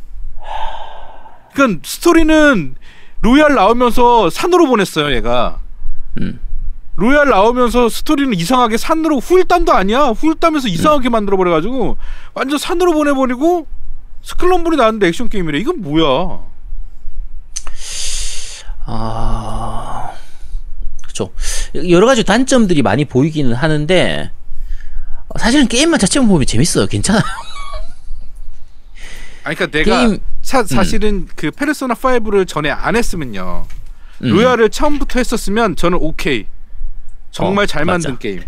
그러니까 1.54 1.80
스토리는 1.84 2.74
로얄 3.22 3.54
나오면서 3.54 4.30
산으로 4.30 4.66
보냈어요 4.66 5.14
얘가. 5.14 5.60
음. 6.20 6.38
로얄 6.96 7.28
나오면서 7.28 7.88
스토리는 7.88 8.34
이상하게 8.34 8.76
산으로 8.76 9.18
후일담도 9.18 9.72
아니야. 9.72 10.08
후일담에서 10.08 10.68
이상하게 10.68 11.08
만들어 11.08 11.36
버려가지고 11.36 11.96
완전 12.34 12.58
산으로 12.58 12.92
보내버리고 12.92 13.66
스클럼블이 14.22 14.76
나왔는데 14.76 15.08
액션 15.08 15.28
게임이래. 15.28 15.58
이건 15.58 15.80
뭐야? 15.82 16.40
아. 18.84 20.12
그쵸. 21.06 21.32
여러 21.88 22.06
가지 22.06 22.24
단점들이 22.24 22.82
많이 22.82 23.04
보이기는 23.04 23.52
하는데 23.52 24.30
사실은 25.38 25.66
게임만 25.68 25.98
자체만 26.00 26.28
보면 26.28 26.46
재밌어요. 26.46 26.86
괜찮아요. 26.86 27.22
아니 29.44 29.56
그러니까 29.56 29.66
내가 29.78 30.06
게임- 30.06 30.20
사, 30.42 30.62
사실은 30.64 31.26
그 31.36 31.50
페르소나 31.50 31.94
5를 31.94 32.46
전에 32.46 32.70
안 32.70 32.96
했으면요. 32.96 33.66
음. 34.22 34.28
로얄을 34.28 34.70
처음부터 34.70 35.18
했었으면 35.18 35.74
저는 35.76 35.98
오케이. 36.00 36.46
정말 37.30 37.64
어, 37.64 37.66
잘 37.66 37.84
맞아. 37.84 38.08
만든 38.10 38.18
게임. 38.18 38.42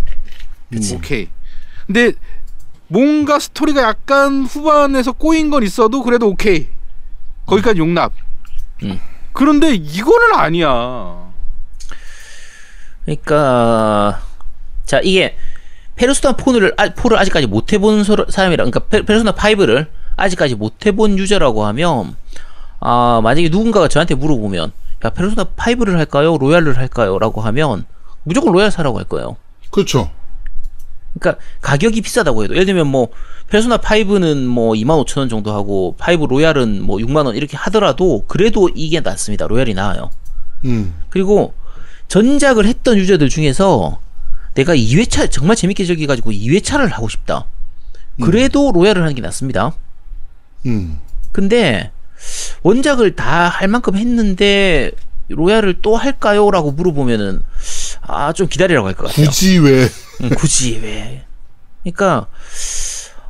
오케이. 0.95 1.29
근데 1.87 2.12
뭔가 2.89 3.39
스토리가 3.39 3.82
약간 3.82 4.45
후반에서 4.45 5.12
꼬인 5.12 5.51
건 5.51 5.62
있어도 5.62 6.03
그래도 6.03 6.28
오케이. 6.28 6.68
거기까지 7.47 7.80
용납. 7.80 8.12
음. 8.82 9.01
그런데 9.32 9.74
이거는 9.74 10.35
아니야. 10.35 11.32
그러니까 13.05 14.20
자 14.85 15.01
이게 15.03 15.37
페르소나 15.97 16.37
4를 16.37 16.74
아, 16.78 16.89
4를 16.89 17.16
아직까지 17.16 17.47
못 17.47 17.72
해본 17.72 18.05
소- 18.05 18.26
사람이라 18.28 18.64
그러니까 18.64 18.80
페, 18.80 19.03
페르소나 19.03 19.32
5를 19.32 19.89
아직까지 20.16 20.55
못 20.55 20.87
해본 20.87 21.18
유저라고 21.18 21.64
하면 21.66 22.16
아 22.80 23.20
만약에 23.22 23.49
누군가가 23.51 23.89
저한테 23.89 24.14
물어보면 24.14 24.72
야 25.05 25.11
페르소나 25.11 25.45
5를 25.57 25.97
할까요 25.97 26.39
로얄을 26.39 26.76
할까요?라고 26.78 27.41
하면 27.43 27.85
무조건 28.22 28.53
로얄 28.53 28.70
사라고 28.70 28.99
할 28.99 29.05
거예요. 29.05 29.37
그렇죠. 29.70 30.11
그러니까 31.19 31.43
가격이 31.61 32.01
비싸다고 32.03 32.45
해도 32.45 32.55
예를 32.55 32.67
들면 32.67 32.87
뭐 32.87 33.09
페르소나 33.49 33.79
5는 33.79 34.47
뭐 34.47 34.73
25,000원 34.73 35.31
정도 35.31 35.53
하고 35.53 35.97
5 36.01 36.27
로얄은 36.27 36.83
뭐 36.83 36.99
6만 36.99 37.27
원 37.27 37.37
이렇게 37.37 37.57
하더라도 37.57 38.25
그래도 38.27 38.69
이게 38.75 39.01
낫습니다. 39.01 39.47
로얄이 39.47 39.75
나아요. 39.75 40.11
음. 40.65 40.95
그리고 41.11 41.55
전작을 42.09 42.67
했던 42.67 42.97
유저들 42.97 43.29
중에서 43.29 44.01
내가 44.55 44.75
2회차 44.75 45.31
정말 45.31 45.57
재밌게 45.57 45.85
즐겨가지고 45.85 46.31
2회차를 46.33 46.91
하고 46.91 47.09
싶다. 47.09 47.47
그래도 48.23 48.71
로얄을 48.73 49.03
하는 49.03 49.15
게 49.15 49.21
낫습니다. 49.23 49.73
음. 50.67 50.99
근데 51.33 51.91
원작을 52.62 53.17
다 53.17 53.49
할 53.49 53.69
만큼 53.69 53.97
했는데 53.97 54.91
로얄을 55.29 55.81
또 55.83 55.97
할까요? 55.97 56.51
라고 56.51 56.71
물어보면은 56.73 57.43
아 58.03 58.33
좀 58.33 58.49
기다리라고 58.49 58.87
할 58.87 58.95
것 58.95 59.07
같아요. 59.09 59.27
굳이 59.27 59.59
왜? 59.59 59.89
음, 60.23 60.31
굳이 60.37 60.79
왜? 60.83 61.25
그러니까 61.83 62.27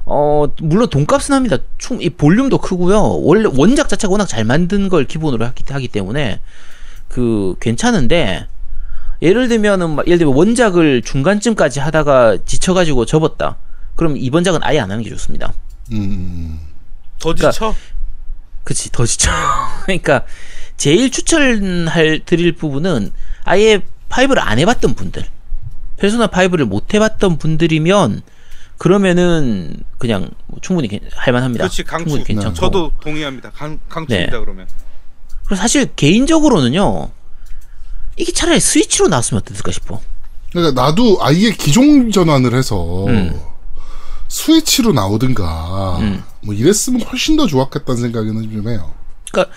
어 0.07 0.47
물론 0.61 0.89
돈값은 0.91 1.35
합니다. 1.35 1.57
충이 1.79 2.11
볼륨도 2.11 2.59
크고요. 2.59 3.01
원래 3.23 3.49
원작 3.55 3.89
자체가 3.89 4.11
워낙 4.13 4.27
잘 4.27 4.45
만든 4.45 4.89
걸 4.89 5.07
기본으로 5.07 5.45
하기, 5.47 5.65
하기 5.69 5.89
때문에 5.89 6.41
그 7.09 7.55
괜찮은데 7.61 8.47
예를 9.23 9.49
들면은 9.49 9.91
막 9.97 10.07
예를 10.07 10.19
들면 10.19 10.35
원작을 10.35 11.03
중간쯤까지 11.03 11.81
하다가 11.81 12.39
지쳐가지고 12.45 13.07
접었다. 13.07 13.57
그럼 13.97 14.17
이번 14.19 14.45
작은 14.45 14.61
아예 14.63 14.81
안 14.81 14.91
하는 14.91 15.03
게 15.03 15.11
좋습니다. 15.11 15.53
음. 15.93 16.61
더 17.19 17.33
그러니까 17.33 17.53
지쳐. 17.53 17.75
그치 18.65 18.91
더 18.93 19.07
지쳐. 19.07 19.31
그러니까 19.85 20.25
제일 20.77 21.11
추천할 21.11 22.21
드릴 22.27 22.53
부분은 22.53 23.13
아예 23.45 23.81
5를 24.15 24.39
안 24.39 24.59
해봤던 24.59 24.95
분들, 24.95 25.27
페르소나 25.97 26.29
5를 26.29 26.65
못 26.65 26.95
해봤던 26.95 27.39
분들이면 27.39 28.23
그러면은 28.79 29.77
그냥 29.99 30.31
뭐 30.47 30.59
충분히 30.63 30.89
괜- 30.89 31.01
할만합니다. 31.15 31.65
그렇지 31.65 31.83
강추. 31.85 32.05
충분히 32.05 32.25
괜찮고. 32.25 32.55
저도 32.55 32.93
동의합니다. 33.01 33.51
강, 33.51 33.79
강추입니다 33.89 34.33
네. 34.33 34.39
그러면. 34.45 34.67
그리고 35.45 35.57
사실 35.57 35.87
개인적으로는요. 35.95 37.11
이게 38.17 38.33
차라리 38.33 38.61
스위치로 38.61 39.09
나왔으면 39.09 39.43
어땠을까 39.43 39.73
싶어. 39.73 40.01
그러니까 40.53 40.81
나도 40.83 41.19
아예 41.21 41.51
기종 41.51 42.11
전환을 42.13 42.55
해서 42.55 43.07
음. 43.07 43.41
스위치로 44.29 44.93
나오든가 44.93 45.99
음. 45.99 46.23
뭐 46.43 46.55
이랬으면 46.55 47.03
훨씬 47.03 47.37
더 47.37 47.47
좋았겠다는 47.47 48.01
생각은 48.03 48.51
좀 48.53 48.69
해요. 48.69 48.93
그러니까 49.33 49.55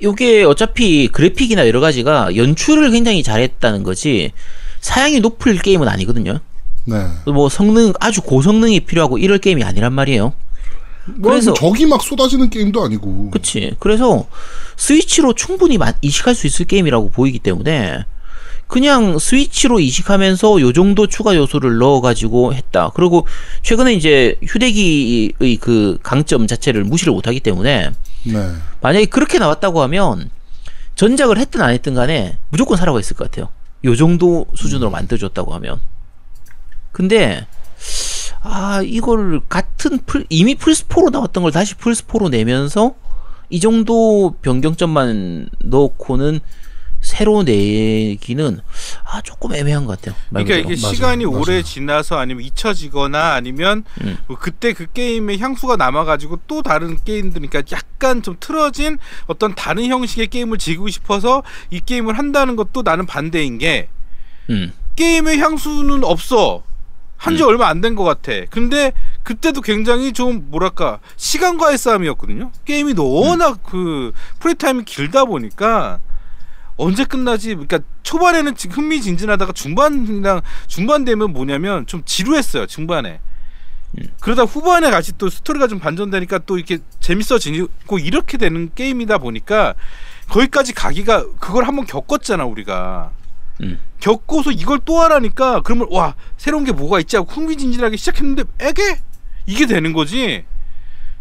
이게 0.00 0.42
어차피 0.44 1.08
그래픽이나 1.08 1.66
여러 1.66 1.80
가지가 1.80 2.36
연출을 2.36 2.90
굉장히 2.90 3.22
잘했다는 3.22 3.82
거지 3.82 4.32
사양이 4.80 5.20
높을 5.20 5.58
게임은 5.58 5.88
아니거든요. 5.88 6.40
네. 6.86 6.96
뭐 7.26 7.48
성능 7.48 7.92
아주 8.00 8.20
고성능이 8.20 8.80
필요하고 8.80 9.18
이럴 9.18 9.38
게임이 9.38 9.62
아니란 9.64 9.92
말이에요. 9.92 10.34
뭐 11.16 11.30
그래서- 11.32 11.54
적이 11.54 11.86
막 11.86 12.02
쏟아지는 12.02 12.50
게임도 12.50 12.82
아니고. 12.82 13.30
그치. 13.30 13.72
그래서 13.78 14.26
스위치로 14.76 15.34
충분히 15.34 15.78
마- 15.78 15.92
이식할 16.02 16.34
수 16.34 16.46
있을 16.46 16.66
게임이라고 16.66 17.10
보이기 17.10 17.38
때문에 17.38 18.04
그냥 18.66 19.18
스위치로 19.18 19.78
이식하면서 19.80 20.60
요 20.62 20.72
정도 20.72 21.06
추가 21.06 21.36
요소를 21.36 21.76
넣어가지고 21.78 22.54
했다. 22.54 22.90
그리고 22.94 23.26
최근에 23.62 23.92
이제 23.94 24.36
휴대기의 24.42 25.56
그 25.60 25.98
강점 26.02 26.46
자체를 26.46 26.84
무시를 26.84 27.12
못하기 27.12 27.40
때문에 27.40 27.90
네. 28.24 28.54
만약에 28.80 29.06
그렇게 29.06 29.38
나왔다고 29.38 29.82
하면 29.82 30.30
전작을 30.94 31.38
했든 31.38 31.60
안 31.60 31.70
했든 31.70 31.94
간에 31.94 32.38
무조건 32.50 32.76
사라고 32.76 32.98
했을 32.98 33.16
것 33.16 33.30
같아요. 33.30 33.48
요 33.84 33.96
정도 33.96 34.46
수준으로 34.54 34.90
만들어줬다고 34.90 35.52
하면. 35.54 35.80
근데 36.92 37.46
아 38.40 38.82
이걸 38.84 39.40
같은 39.48 39.98
풀 40.06 40.24
이미 40.28 40.54
플스4로 40.54 41.10
나왔던 41.10 41.42
걸 41.42 41.52
다시 41.52 41.74
플스4로 41.74 42.30
내면서 42.30 42.94
이 43.50 43.60
정도 43.60 44.36
변경점만 44.42 45.48
넣고는 45.60 46.40
새로 47.04 47.42
내기는 47.42 48.60
아 49.04 49.20
조금 49.20 49.54
애매한 49.54 49.84
것 49.84 50.00
같아요. 50.00 50.16
말 50.30 50.42
그러니까. 50.44 50.72
이게 50.72 50.80
맞아요. 50.80 50.94
시간이 50.94 51.26
맞아요. 51.26 51.38
오래 51.38 51.62
지나서 51.62 52.16
아니면 52.18 52.42
잊혀지거나 52.44 53.34
아니면 53.34 53.84
음. 54.00 54.16
뭐 54.26 54.38
그때 54.38 54.72
그 54.72 54.86
게임의 54.90 55.38
향수가 55.38 55.76
남아가지고 55.76 56.40
또 56.46 56.62
다른 56.62 56.96
게임들 57.04 57.42
그러니까 57.46 57.62
약간 57.76 58.22
좀 58.22 58.36
틀어진 58.40 58.96
어떤 59.26 59.54
다른 59.54 59.84
형식의 59.86 60.28
게임을 60.28 60.56
즐기고 60.56 60.88
싶어서 60.88 61.42
이 61.70 61.80
게임을 61.84 62.16
한다는 62.16 62.56
것도 62.56 62.80
나는 62.82 63.04
반대인 63.04 63.58
게 63.58 63.88
음. 64.48 64.72
게임의 64.96 65.38
향수는 65.38 66.04
없어 66.04 66.62
한지 67.18 67.42
음. 67.42 67.48
얼마 67.48 67.68
안 67.68 67.82
된 67.82 67.94
것 67.96 68.04
같아 68.04 68.32
근데 68.48 68.92
그때도 69.24 69.60
굉장히 69.60 70.12
좀 70.14 70.46
뭐랄까 70.50 71.00
시간과의 71.16 71.76
싸움이었거든요 71.76 72.50
게임이 72.64 72.94
워낙 72.96 73.60
그 73.62 74.12
플레이 74.40 74.54
타임이 74.54 74.84
길다 74.84 75.26
보니까 75.26 76.00
언제 76.76 77.04
끝나지? 77.04 77.50
그러니까 77.50 77.78
초반에는 78.02 78.54
흥미진진하다가 78.70 79.52
중반이랑 79.52 80.40
중반 80.66 81.04
되면 81.04 81.32
뭐냐면 81.32 81.86
좀 81.86 82.02
지루했어요. 82.04 82.66
중반에. 82.66 83.20
그러다 84.20 84.42
후반에 84.42 84.90
같이 84.90 85.12
또 85.18 85.30
스토리가 85.30 85.68
좀 85.68 85.78
반전되니까 85.78 86.40
또 86.40 86.56
이렇게 86.58 86.78
재밌어지고 86.98 87.98
이렇게 88.00 88.38
되는 88.38 88.70
게임이다 88.74 89.18
보니까 89.18 89.74
거기까지 90.28 90.72
가기가 90.72 91.24
그걸 91.38 91.64
한번 91.66 91.86
겪었잖아 91.86 92.44
우리가. 92.44 93.12
음. 93.62 93.78
겪고서 94.00 94.50
이걸 94.50 94.80
또 94.84 95.00
하라니까 95.00 95.60
그러면 95.60 95.86
와 95.90 96.16
새로운 96.36 96.64
게 96.64 96.72
뭐가 96.72 96.98
있지 97.00 97.16
하고 97.16 97.30
흥미진진하게 97.30 97.96
시작했는데 97.96 98.42
에게 98.58 98.98
이게 99.46 99.66
되는 99.66 99.92
거지. 99.92 100.44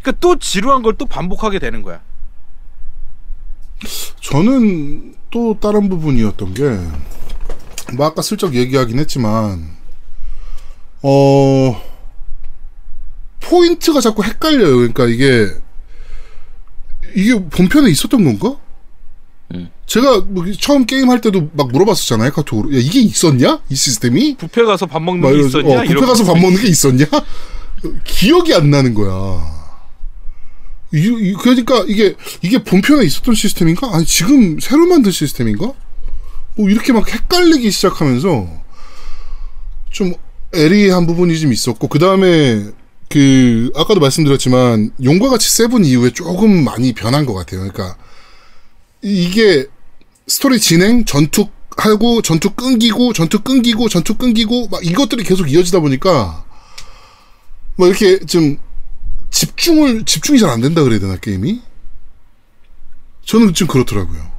그러니까 0.02 0.20
또 0.20 0.38
지루한 0.40 0.82
걸 0.82 0.96
또 0.98 1.06
반복하게 1.06 1.60
되는 1.60 1.84
거야. 1.84 2.02
저는 4.22 5.16
또 5.32 5.58
다른 5.60 5.90
부분이었던 5.90 6.54
게, 6.54 6.64
뭐 7.96 8.06
아까 8.06 8.22
슬쩍 8.22 8.56
얘기하긴 8.56 9.00
했지만, 9.00 9.76
어, 11.02 11.82
포인트가 13.42 14.00
자꾸 14.02 14.24
헷갈려요. 14.24 14.76
그러니까 14.78 15.06
이게, 15.08 15.50
이게 17.16 17.34
본편에 17.50 17.90
있었던 17.92 18.24
건가? 18.24 18.58
음. 19.54 19.70
제가 19.86 20.22
뭐 20.22 20.46
처음 20.60 20.86
게임 20.86 21.10
할 21.10 21.22
때도 21.22 21.50
막 21.54 21.72
물어봤었잖아요. 21.72 22.32
카톡으로. 22.32 22.74
야, 22.76 22.80
이게 22.82 23.02
있었냐? 23.02 23.62
이 23.70 23.76
시스템이? 23.76 24.38
뷔페 24.38 24.64
가서 24.64 24.86
밥 24.86 25.02
먹는 25.02 25.22
막게 25.22 25.46
있었냐? 25.46 25.82
어, 25.82 25.84
이런 25.84 26.06
가서 26.06 26.24
거. 26.24 26.34
밥 26.34 26.40
먹는 26.40 26.62
게 26.62 26.68
있었냐? 26.68 27.06
기억이 28.06 28.54
안 28.54 28.70
나는 28.72 28.94
거야. 28.94 29.63
그러니까 31.42 31.84
이게 31.88 32.16
이게 32.42 32.64
본편에 32.64 33.04
있었던 33.06 33.34
시스템인가? 33.34 33.90
아니 33.96 34.06
지금 34.06 34.60
새로 34.60 34.86
만든 34.86 35.12
시스템인가? 35.12 35.74
뭐 36.56 36.70
이렇게 36.70 36.94
막 36.94 37.10
헷갈리기 37.12 37.72
시작하면서 37.72 38.48
좀 39.90 40.14
애리한 40.54 41.08
부분이 41.08 41.40
좀 41.40 41.52
있었고 41.52 41.88
그 41.88 41.98
다음에 41.98 42.66
그 43.10 43.72
아까도 43.76 44.00
말씀드렸지만 44.00 44.92
용과 45.04 45.30
같이 45.30 45.50
세븐 45.50 45.84
이후에 45.84 46.12
조금 46.12 46.64
많이 46.64 46.94
변한 46.94 47.26
것 47.26 47.34
같아요. 47.34 47.60
그러니까 47.62 47.98
이- 49.04 49.24
이게 49.26 49.66
스토리 50.28 50.60
진행, 50.60 51.06
전투 51.06 51.48
하고 51.76 52.22
전투 52.22 52.52
끊기고 52.52 53.14
전투 53.14 53.42
끊기고 53.42 53.90
전투 53.90 54.14
끊기고 54.16 54.68
막 54.70 54.86
이것들이 54.86 55.24
계속 55.24 55.52
이어지다 55.52 55.80
보니까 55.80 56.46
뭐 57.78 57.88
이렇게 57.88 58.20
좀 58.20 58.58
집중을 59.34 60.06
집중이 60.06 60.38
잘 60.40 60.50
안 60.52 60.62
된다 60.62 60.84
그래야 60.84 61.00
되나 61.00 61.18
게임이? 61.18 61.62
저는 63.26 63.54
좀 63.54 63.68
그렇더라고요. 63.68 64.32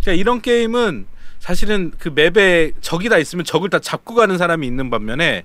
그러니까 0.00 0.20
이런 0.20 0.40
게임은 0.40 1.06
사실은 1.38 1.92
그 1.98 2.08
맵에 2.08 2.72
적이 2.80 3.10
다 3.10 3.18
있으면 3.18 3.44
적을 3.44 3.68
다 3.68 3.78
잡고 3.78 4.14
가는 4.14 4.38
사람이 4.38 4.66
있는 4.66 4.88
반면에 4.88 5.44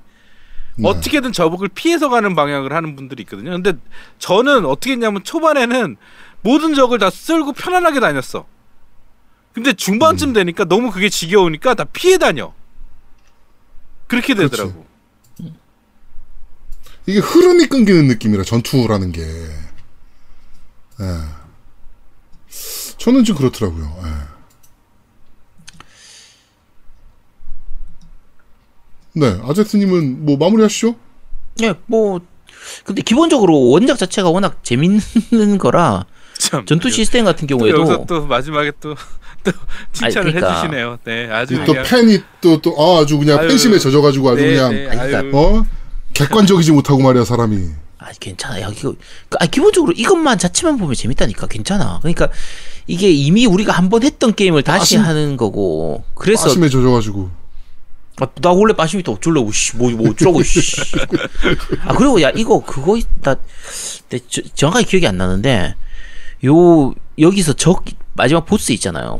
네. 0.77 0.87
어떻게든 0.89 1.33
적을 1.33 1.67
피해서 1.67 2.07
가는 2.09 2.33
방향을 2.35 2.71
하는 2.71 2.95
분들이 2.95 3.23
있거든요. 3.23 3.51
근데 3.51 3.73
저는 4.19 4.65
어떻게 4.65 4.93
했냐면 4.93 5.23
초반에는 5.23 5.97
모든 6.41 6.73
적을 6.73 6.97
다 6.99 7.09
쓸고 7.09 7.51
편안하게 7.51 7.99
다녔어. 7.99 8.45
근데 9.51 9.71
음. 9.71 9.75
중반쯤 9.75 10.31
되니까 10.31 10.63
너무 10.63 10.91
그게 10.91 11.09
지겨우니까 11.09 11.73
다 11.73 11.83
피해 11.83 12.17
다녀. 12.17 12.53
그렇게 14.07 14.33
그렇지. 14.33 14.51
되더라고. 14.51 14.88
이게 17.09 17.19
흐름이 17.19 17.65
끊기는 17.65 18.07
느낌이라 18.07 18.43
전투라는 18.43 19.11
게. 19.11 19.21
예. 19.23 21.05
저는 22.99 23.23
좀 23.23 23.35
그렇더라고요. 23.35 23.97
예. 24.03 24.09
네, 29.13 29.39
아제트님은 29.43 30.23
뭐 30.23 30.37
마무리하시죠? 30.37 30.95
예, 31.63 31.73
뭐 31.87 32.19
근데 32.83 33.01
기본적으로 33.01 33.69
원작 33.69 33.97
자체가 33.97 34.29
워낙 34.29 34.63
재밌는 34.63 35.57
거라 35.57 36.05
참. 36.37 36.63
전투 36.67 36.91
시스템 36.91 37.25
같은 37.25 37.47
또 37.47 37.57
경우에도 37.57 37.79
여기서 37.79 38.05
또 38.05 38.27
마지막에 38.27 38.71
또, 38.79 38.93
또 39.43 39.51
칭찬을 39.93 40.33
그러니까. 40.33 40.61
해주시네요. 40.61 40.99
네, 41.05 41.27
아주 41.31 41.57
또 41.65 41.73
그냥. 41.73 41.85
팬이 41.85 42.19
또, 42.39 42.61
또, 42.61 42.75
아, 42.77 43.01
아주 43.01 43.17
그냥 43.17 43.39
아유. 43.39 43.47
팬심에 43.47 43.79
젖어가지고 43.79 44.29
아주 44.29 44.43
네, 44.43 44.49
그냥, 44.53 44.71
네, 44.71 44.87
아니, 44.89 44.99
아유. 44.99 45.07
그러니까 45.09 45.37
어? 45.39 45.78
객관적이지 46.13 46.71
못하고 46.71 47.01
말이야, 47.01 47.23
사람이. 47.25 47.69
아 47.99 48.11
괜찮아. 48.19 48.61
야 48.61 48.69
이거 48.69 48.95
아 49.39 49.45
기본적으로 49.45 49.91
이것만 49.91 50.37
자체만 50.37 50.77
보면 50.77 50.95
재밌다니까 50.95 51.47
괜찮아. 51.47 51.99
그러니까 52.01 52.29
이게 52.87 53.11
이미 53.11 53.45
우리가 53.45 53.73
한 53.73 53.89
번 53.89 54.03
했던 54.03 54.33
게임을 54.33 54.63
다시 54.63 54.95
빠심- 54.95 55.01
하는 55.01 55.35
거고 55.37 56.03
그래서 56.15 56.45
빠심에 56.45 56.69
젖어가지고. 56.69 57.29
아, 58.21 58.27
나 58.41 58.51
원래 58.51 58.73
빠심이 58.73 59.03
또 59.03 59.13
어쩌려고 59.13 59.51
씨뭐 59.51 59.91
뭐 59.91 60.09
어쩌라고 60.11 60.41
씨. 60.43 60.61
아 61.85 61.93
그리고 61.93 62.21
야 62.21 62.29
이거 62.35 62.63
그거 62.63 62.95
있다. 62.97 63.35
내 64.09 64.19
저- 64.29 64.41
정확하게 64.55 64.85
기억이 64.85 65.05
안 65.07 65.17
나는데 65.17 65.75
요 66.45 66.93
여기서 67.17 67.53
적 67.53 67.83
마지막 68.13 68.45
보스 68.45 68.71
있잖아요. 68.73 69.19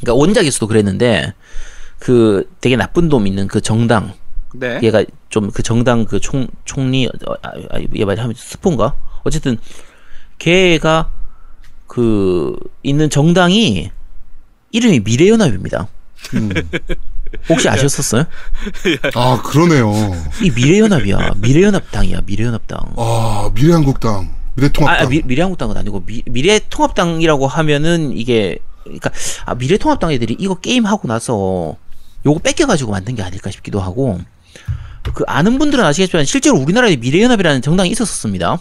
그러니까 0.00 0.14
원작에서도 0.14 0.66
그랬는데 0.66 1.32
그 1.98 2.50
되게 2.60 2.76
나쁜 2.76 3.08
놈 3.08 3.26
있는 3.26 3.46
그 3.46 3.62
정당 3.62 4.12
네. 4.54 4.80
얘가 4.82 5.04
좀 5.28 5.50
그 5.50 5.62
정당 5.62 6.04
그 6.04 6.20
총 6.20 6.46
총리 6.64 7.06
어, 7.06 7.10
아, 7.42 7.50
아, 7.70 7.78
얘 7.94 8.04
말이 8.04 8.20
하면 8.20 8.34
스폰가 8.36 8.94
어쨌든 9.24 9.58
걔가 10.38 11.10
그 11.86 12.56
있는 12.82 13.10
정당이 13.10 13.90
이름이 14.72 15.00
미래연합입니다. 15.00 15.88
음. 16.34 16.50
혹시 17.48 17.68
아셨었어요? 17.68 18.24
아, 19.14 19.42
그러네요. 19.42 19.92
이 20.42 20.50
미래연합이야. 20.50 21.32
미래연합당이야. 21.36 22.20
미래연합당. 22.26 22.94
아, 22.96 23.50
미래한국당. 23.54 24.34
미래통합당. 24.54 25.06
아, 25.06 25.08
미, 25.08 25.22
미래한국당은 25.24 25.76
아니고 25.76 26.04
미, 26.06 26.22
미래통합당이라고 26.26 27.46
하면은 27.46 28.16
이게 28.16 28.58
그러니까 28.84 29.10
아, 29.44 29.54
미래통합당 29.54 30.12
애들이 30.12 30.36
이거 30.38 30.54
게임 30.54 30.86
하고 30.86 31.08
나서 31.08 31.76
요거 32.24 32.40
뺏겨가지고 32.40 32.90
만든 32.92 33.14
게 33.14 33.22
아닐까 33.22 33.50
싶기도 33.50 33.80
하고 33.80 34.18
그 35.14 35.24
아는 35.26 35.58
분들은 35.58 35.84
아시겠지만 35.84 36.24
실제로 36.24 36.56
우리나라에 36.58 36.96
미래연합이라는 36.96 37.62
정당이 37.62 37.90
있었습니다. 37.90 38.58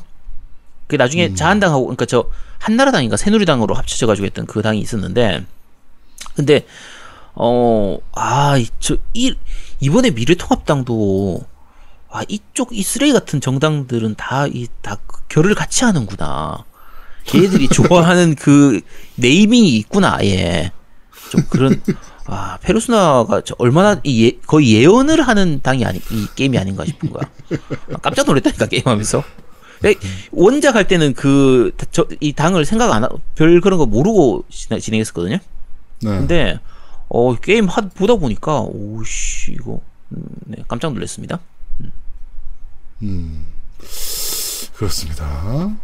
그 0.88 0.96
나중에 0.96 1.34
자한당하고 1.34 1.84
그러니까 1.86 2.06
저 2.06 2.26
한나라당인가 2.60 3.18
새누리당으로 3.18 3.74
합쳐져 3.76 4.08
가지고 4.08 4.26
했던 4.26 4.46
그 4.46 4.62
당이 4.62 4.80
있었는데 4.80 5.46
근데 6.36 6.66
어아저 7.34 8.98
이 9.14 9.34
이번에 9.80 10.12
미래통합당도 10.12 11.42
아 12.12 12.22
이쪽 12.28 12.70
이 12.72 12.82
쓰레기 12.82 13.14
같은 13.14 13.42
정당들은 13.42 14.16
다 14.16 14.48
이 14.48 14.68
다 14.82 14.98
결을 15.28 15.54
같이 15.56 15.84
하는구나. 15.84 16.64
걔들이 17.26 17.68
좋아하는 17.74 18.36
그 18.36 18.82
네이밍이 19.16 19.76
있구나 19.78 20.16
아예 20.18 20.72
좀 21.32 21.44
그런 21.50 21.82
아 22.28 22.58
페르소나가 22.62 23.42
저 23.46 23.54
얼마나 23.60 24.00
이 24.04 24.26
예, 24.26 24.38
거의 24.48 24.74
예언을 24.74 25.22
하는 25.22 25.60
당이 25.62 25.86
아니 25.86 26.00
이 26.12 26.28
게임이 26.36 26.58
아닌가 26.58 26.84
싶은 26.86 27.12
거야. 27.12 27.30
아, 27.94 27.98
깜짝 27.98 28.26
놀랐다니까 28.26 28.66
게임하면서. 28.68 29.24
에, 29.86 29.94
원작 30.32 30.76
할 30.76 30.88
때는 30.88 31.14
그 31.14 31.72
이 32.20 32.34
당을 32.34 32.66
생각 32.66 32.92
안 32.94 33.04
하고 33.04 33.20
별 33.36 33.62
그런 33.62 33.78
거 33.78 33.86
모르고 33.86 34.46
진- 34.50 34.80
진행했었거든요. 34.80 35.38
네. 36.02 36.10
근데 36.10 36.60
어 37.10 37.36
게임 37.36 37.66
하, 37.68 37.82
보다 37.82 38.16
보니까 38.16 38.62
오씨 38.62 39.52
이거 39.52 39.82
음, 40.12 40.24
네, 40.46 40.64
깜짝 40.68 40.94
놀랐습니다. 40.94 41.40
음. 43.04 43.46
그렇습니다. 44.76 45.76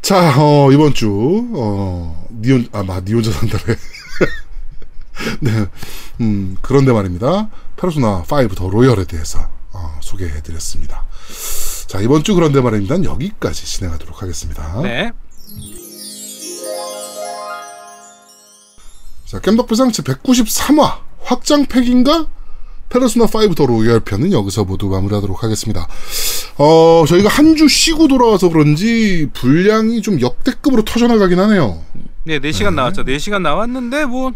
자, 0.00 0.34
어, 0.40 0.70
이번 0.72 0.94
주, 0.94 1.08
어, 1.54 2.26
니온, 2.40 2.66
아, 2.72 2.82
마, 2.82 3.00
니온자 3.00 3.30
산다래. 3.30 3.76
네. 5.40 5.66
음, 6.20 6.56
그런데 6.62 6.92
말입니다. 6.92 7.48
페르소나 7.76 8.24
5 8.28 8.54
더 8.54 8.68
로열에 8.68 9.04
대해서, 9.04 9.48
어, 9.72 9.98
소개해 10.00 10.42
드렸습니다. 10.42 11.04
자, 11.86 12.00
이번 12.00 12.22
주 12.22 12.34
그런데 12.34 12.60
말입니다. 12.60 13.02
여기까지 13.04 13.64
진행하도록 13.66 14.22
하겠습니다. 14.22 14.80
네. 14.82 15.12
자, 19.26 19.38
겜덕비상 19.40 19.92
제 19.92 20.02
193화 20.02 20.98
확장팩인가? 21.22 22.26
페르소나 22.90 23.24
5 23.24 23.54
더 23.54 23.64
로열 23.64 24.00
편은 24.00 24.32
여기서 24.32 24.64
모두 24.64 24.88
마무리하도록 24.88 25.42
하겠습니다. 25.42 25.88
어, 26.58 27.04
저희가 27.08 27.30
한 27.30 27.56
주 27.56 27.66
쉬고 27.68 28.06
돌아와서 28.08 28.50
그런지 28.50 29.28
분량이 29.32 30.02
좀 30.02 30.20
역대급으로 30.20 30.84
터져나가긴 30.84 31.38
하네요. 31.38 31.82
네, 32.24 32.38
4시간 32.38 32.74
나왔죠. 32.74 33.04
4시간 33.04 33.40
나왔는데 33.40 34.04
뭐 34.04 34.32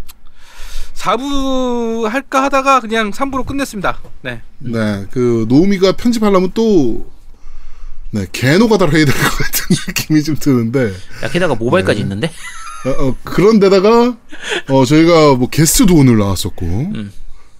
4부 0.96 2.04
할까 2.08 2.42
하다가 2.44 2.80
그냥 2.80 3.10
3부로 3.10 3.46
끝냈습니다. 3.46 3.98
네. 4.22 4.42
네, 4.58 5.06
그 5.10 5.46
노우미가 5.48 5.92
편집하려면 5.92 6.50
또 6.54 7.10
네, 8.10 8.26
개노가다를 8.32 8.94
해야 8.94 9.04
될 9.04 9.14
것 9.14 9.30
같은 9.38 9.76
느낌이 9.88 10.22
좀 10.22 10.36
드는데. 10.36 10.92
야 11.22 11.28
게다가 11.30 11.54
모바일까지 11.54 12.00
있는데? 12.00 12.30
어, 12.86 13.08
어, 13.08 13.16
그런 13.24 13.58
데다가 13.58 14.16
어 14.68 14.84
저희가 14.84 15.34
뭐 15.34 15.48
게스트도 15.48 15.94
오늘 15.94 16.18
나왔었고 16.18 16.92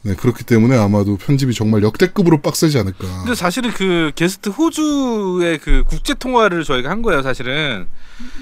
네 0.07 0.15
그렇기 0.15 0.45
때문에 0.45 0.77
아마도 0.79 1.17
편집이 1.17 1.53
정말 1.53 1.83
역대급으로 1.83 2.41
빡세지 2.41 2.79
않을까. 2.79 3.07
근데 3.25 3.35
사실은 3.35 3.73
그 3.73 4.13
게스트 4.15 4.51
호주의 4.51 5.59
그 5.59 5.83
국제 5.89 6.15
통화를 6.15 6.63
저희가 6.63 6.89
한 6.91 7.03
거예요, 7.03 7.23
사실은. 7.23 7.89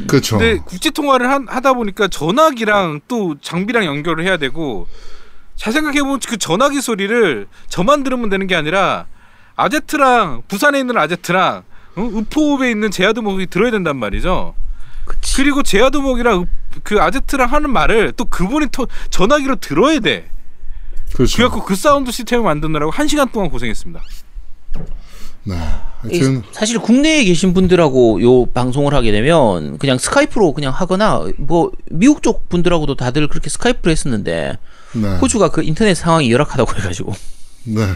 그렇죠. 0.07 0.37
근데 0.37 0.61
국제 0.63 0.91
통화를 0.91 1.31
한- 1.31 1.49
하다 1.49 1.73
보니까 1.73 2.09
전화기랑 2.09 3.01
또 3.09 3.37
장비랑 3.41 3.87
연결을 3.87 4.25
해야 4.25 4.37
되고 4.37 4.87
잘 5.57 5.73
생각해 5.73 6.03
보면 6.03 6.21
그 6.29 6.37
전화기 6.37 6.83
소리를 6.83 7.47
저만 7.71 8.05
들으면 8.05 8.29
되는 8.29 8.47
게 8.47 8.55
아니라 8.57 9.07
아제트랑 9.57 10.43
부산에 10.49 10.79
있는 10.81 10.99
아제트랑 10.99 11.63
어? 11.97 12.11
의포읍에 12.13 12.71
있는 12.71 12.91
제아드목이 12.91 13.47
들어야 13.47 13.71
된단 13.71 13.97
말이죠. 13.97 14.55
그치. 15.07 15.37
그리고 15.37 15.63
제아드목이랑 15.63 16.41
의- 16.41 16.47
그 16.83 17.01
아제트랑 17.01 17.51
하는 17.53 17.71
말을 17.71 18.13
또 18.17 18.27
그분이 18.27 18.67
또 18.73 18.87
전화기로 19.09 19.57
들어야 19.57 20.01
돼. 20.01 20.29
그렇죠. 21.15 21.37
그래갖고 21.37 21.65
그 21.65 21.75
사운드 21.77 22.11
시스템을 22.11 22.45
만드느라고 22.45 22.91
한 22.91 23.09
시간 23.09 23.31
동안 23.31 23.51
고생했습니다. 23.51 24.01
네. 25.47 25.55
이- 26.11 26.19
하여튼 26.21 26.43
사실 26.53 26.79
국내에 26.79 27.25
계신 27.25 27.53
분들하고 27.55 28.23
요 28.23 28.47
방송을 28.47 28.95
하게 28.95 29.13
되면 29.13 29.79
그냥 29.79 29.99
스카이프로 29.99 30.53
그냥 30.55 30.73
하거나 30.73 31.23
뭐 31.39 31.71
미국 31.91 32.23
쪽 32.23 32.49
분들하고도 32.49 32.97
다들 32.97 33.29
그렇게 33.29 33.49
스카이프로 33.51 33.91
했었는데 33.93 34.59
네. 34.95 35.17
호주가 35.19 35.51
그 35.51 35.63
인터넷 35.63 35.95
상황이 35.95 36.31
열악하다고 36.33 36.77
해가지고 36.79 37.13
네. 37.65 37.87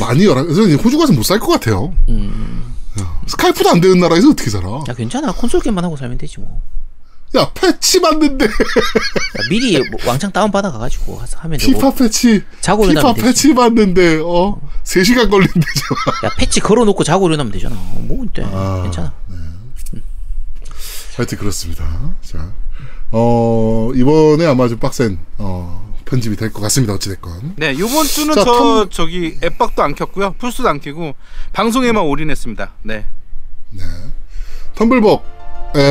많이 0.00 0.24
열악. 0.26 0.44
그래서 0.46 0.62
호주 0.82 0.98
가서 0.98 1.12
못 1.12 1.22
살 1.24 1.38
것 1.38 1.48
같아요. 1.48 1.94
음. 2.08 2.74
야, 3.00 3.20
스카이프도 3.26 3.70
안 3.70 3.80
되는 3.80 3.98
나라에서 4.00 4.30
어떻게 4.30 4.50
살아? 4.50 4.68
야 4.88 4.94
괜찮아 4.94 5.32
콘솔 5.32 5.60
게임만 5.60 5.84
하고 5.84 5.96
살면 5.96 6.18
되지 6.18 6.40
뭐 6.40 6.60
야 7.34 7.50
패치 7.54 8.00
맞는데 8.00 8.44
야, 8.46 8.48
미리 9.50 9.76
뭐 9.90 10.00
왕창 10.06 10.30
다운 10.32 10.50
받아 10.50 10.70
가가지고 10.70 11.20
하면 11.36 11.58
되고 11.58 11.72
피파 11.72 11.92
패치 11.94 12.42
자고 12.60 12.86
피파. 12.86 13.12
패치 13.14 13.52
맞는데 13.52 14.20
어 14.24 14.58
3시간 14.84 15.28
걸린대죠. 15.30 15.94
야 16.24 16.30
패치 16.38 16.60
걸어놓고 16.60 17.02
자고 17.04 17.26
일어나면 17.26 17.52
되잖아 17.52 17.74
뭐 17.74 18.24
돼. 18.32 18.42
아. 18.44 18.82
괜찮아 18.84 19.12
하여튼 21.16 21.38
그렇습니다. 21.38 22.14
자, 22.22 22.52
어 23.10 23.90
이번에 23.94 24.46
아마 24.46 24.68
좀 24.68 24.78
빡센 24.78 25.18
어 25.38 25.94
편집이 26.04 26.36
될 26.36 26.52
것 26.52 26.60
같습니다. 26.62 26.92
어찌 26.94 27.08
됐건. 27.08 27.54
네, 27.56 27.72
이번 27.72 28.04
주는 28.06 28.34
자, 28.34 28.44
저 28.44 28.52
텀- 28.52 28.90
저기 28.90 29.36
앱박도 29.42 29.82
안 29.82 29.94
켰고요, 29.94 30.34
풀스도 30.38 30.68
안 30.68 30.78
켜고 30.80 31.14
방송에만 31.52 32.04
올인했습니다. 32.04 32.72
네. 32.82 33.06
텀블벅에 34.76 35.20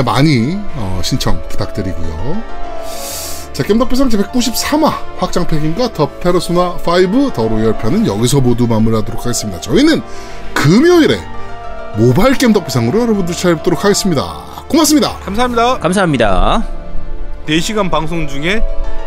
많이 0.03 0.57
어, 0.75 1.01
신청 1.03 1.41
부탁드리고요. 1.49 2.41
자, 3.53 3.63
겜덕비상 3.63 4.09
제193화 4.09 4.91
확장팩인가 5.17 5.93
더 5.93 6.09
페르소나 6.19 6.77
5 6.85 7.31
더 7.33 7.47
로열 7.47 7.77
편은 7.77 8.05
여기서 8.05 8.41
모두 8.41 8.67
마무리하도록 8.67 9.21
하겠습니다. 9.21 9.61
저희는 9.61 10.01
금요일에 10.53 11.17
모바일 11.97 12.37
겜덕비상으로 12.37 12.99
여러분들 13.01 13.33
찾아뵙도록 13.33 13.85
하겠습니다. 13.85 14.23
고맙습니다. 14.67 15.17
감사합니다. 15.19 15.79
감사합니다 15.79 16.67
4시간 17.47 17.89
방송 17.89 18.27
중에 18.27 18.61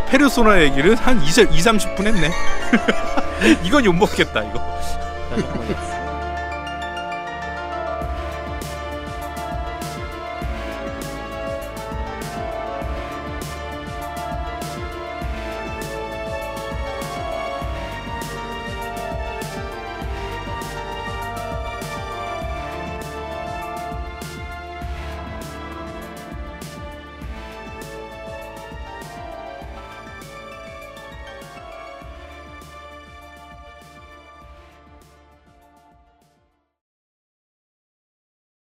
페르소나 0.08 0.62
얘기를 0.62 0.94
한 0.94 1.20
2, 1.20 1.26
2 1.26 1.30
30분 1.30 2.06
했네. 2.06 2.30
이건 3.64 3.84
욕먹겠다, 3.84 4.44
이거. 4.44 4.60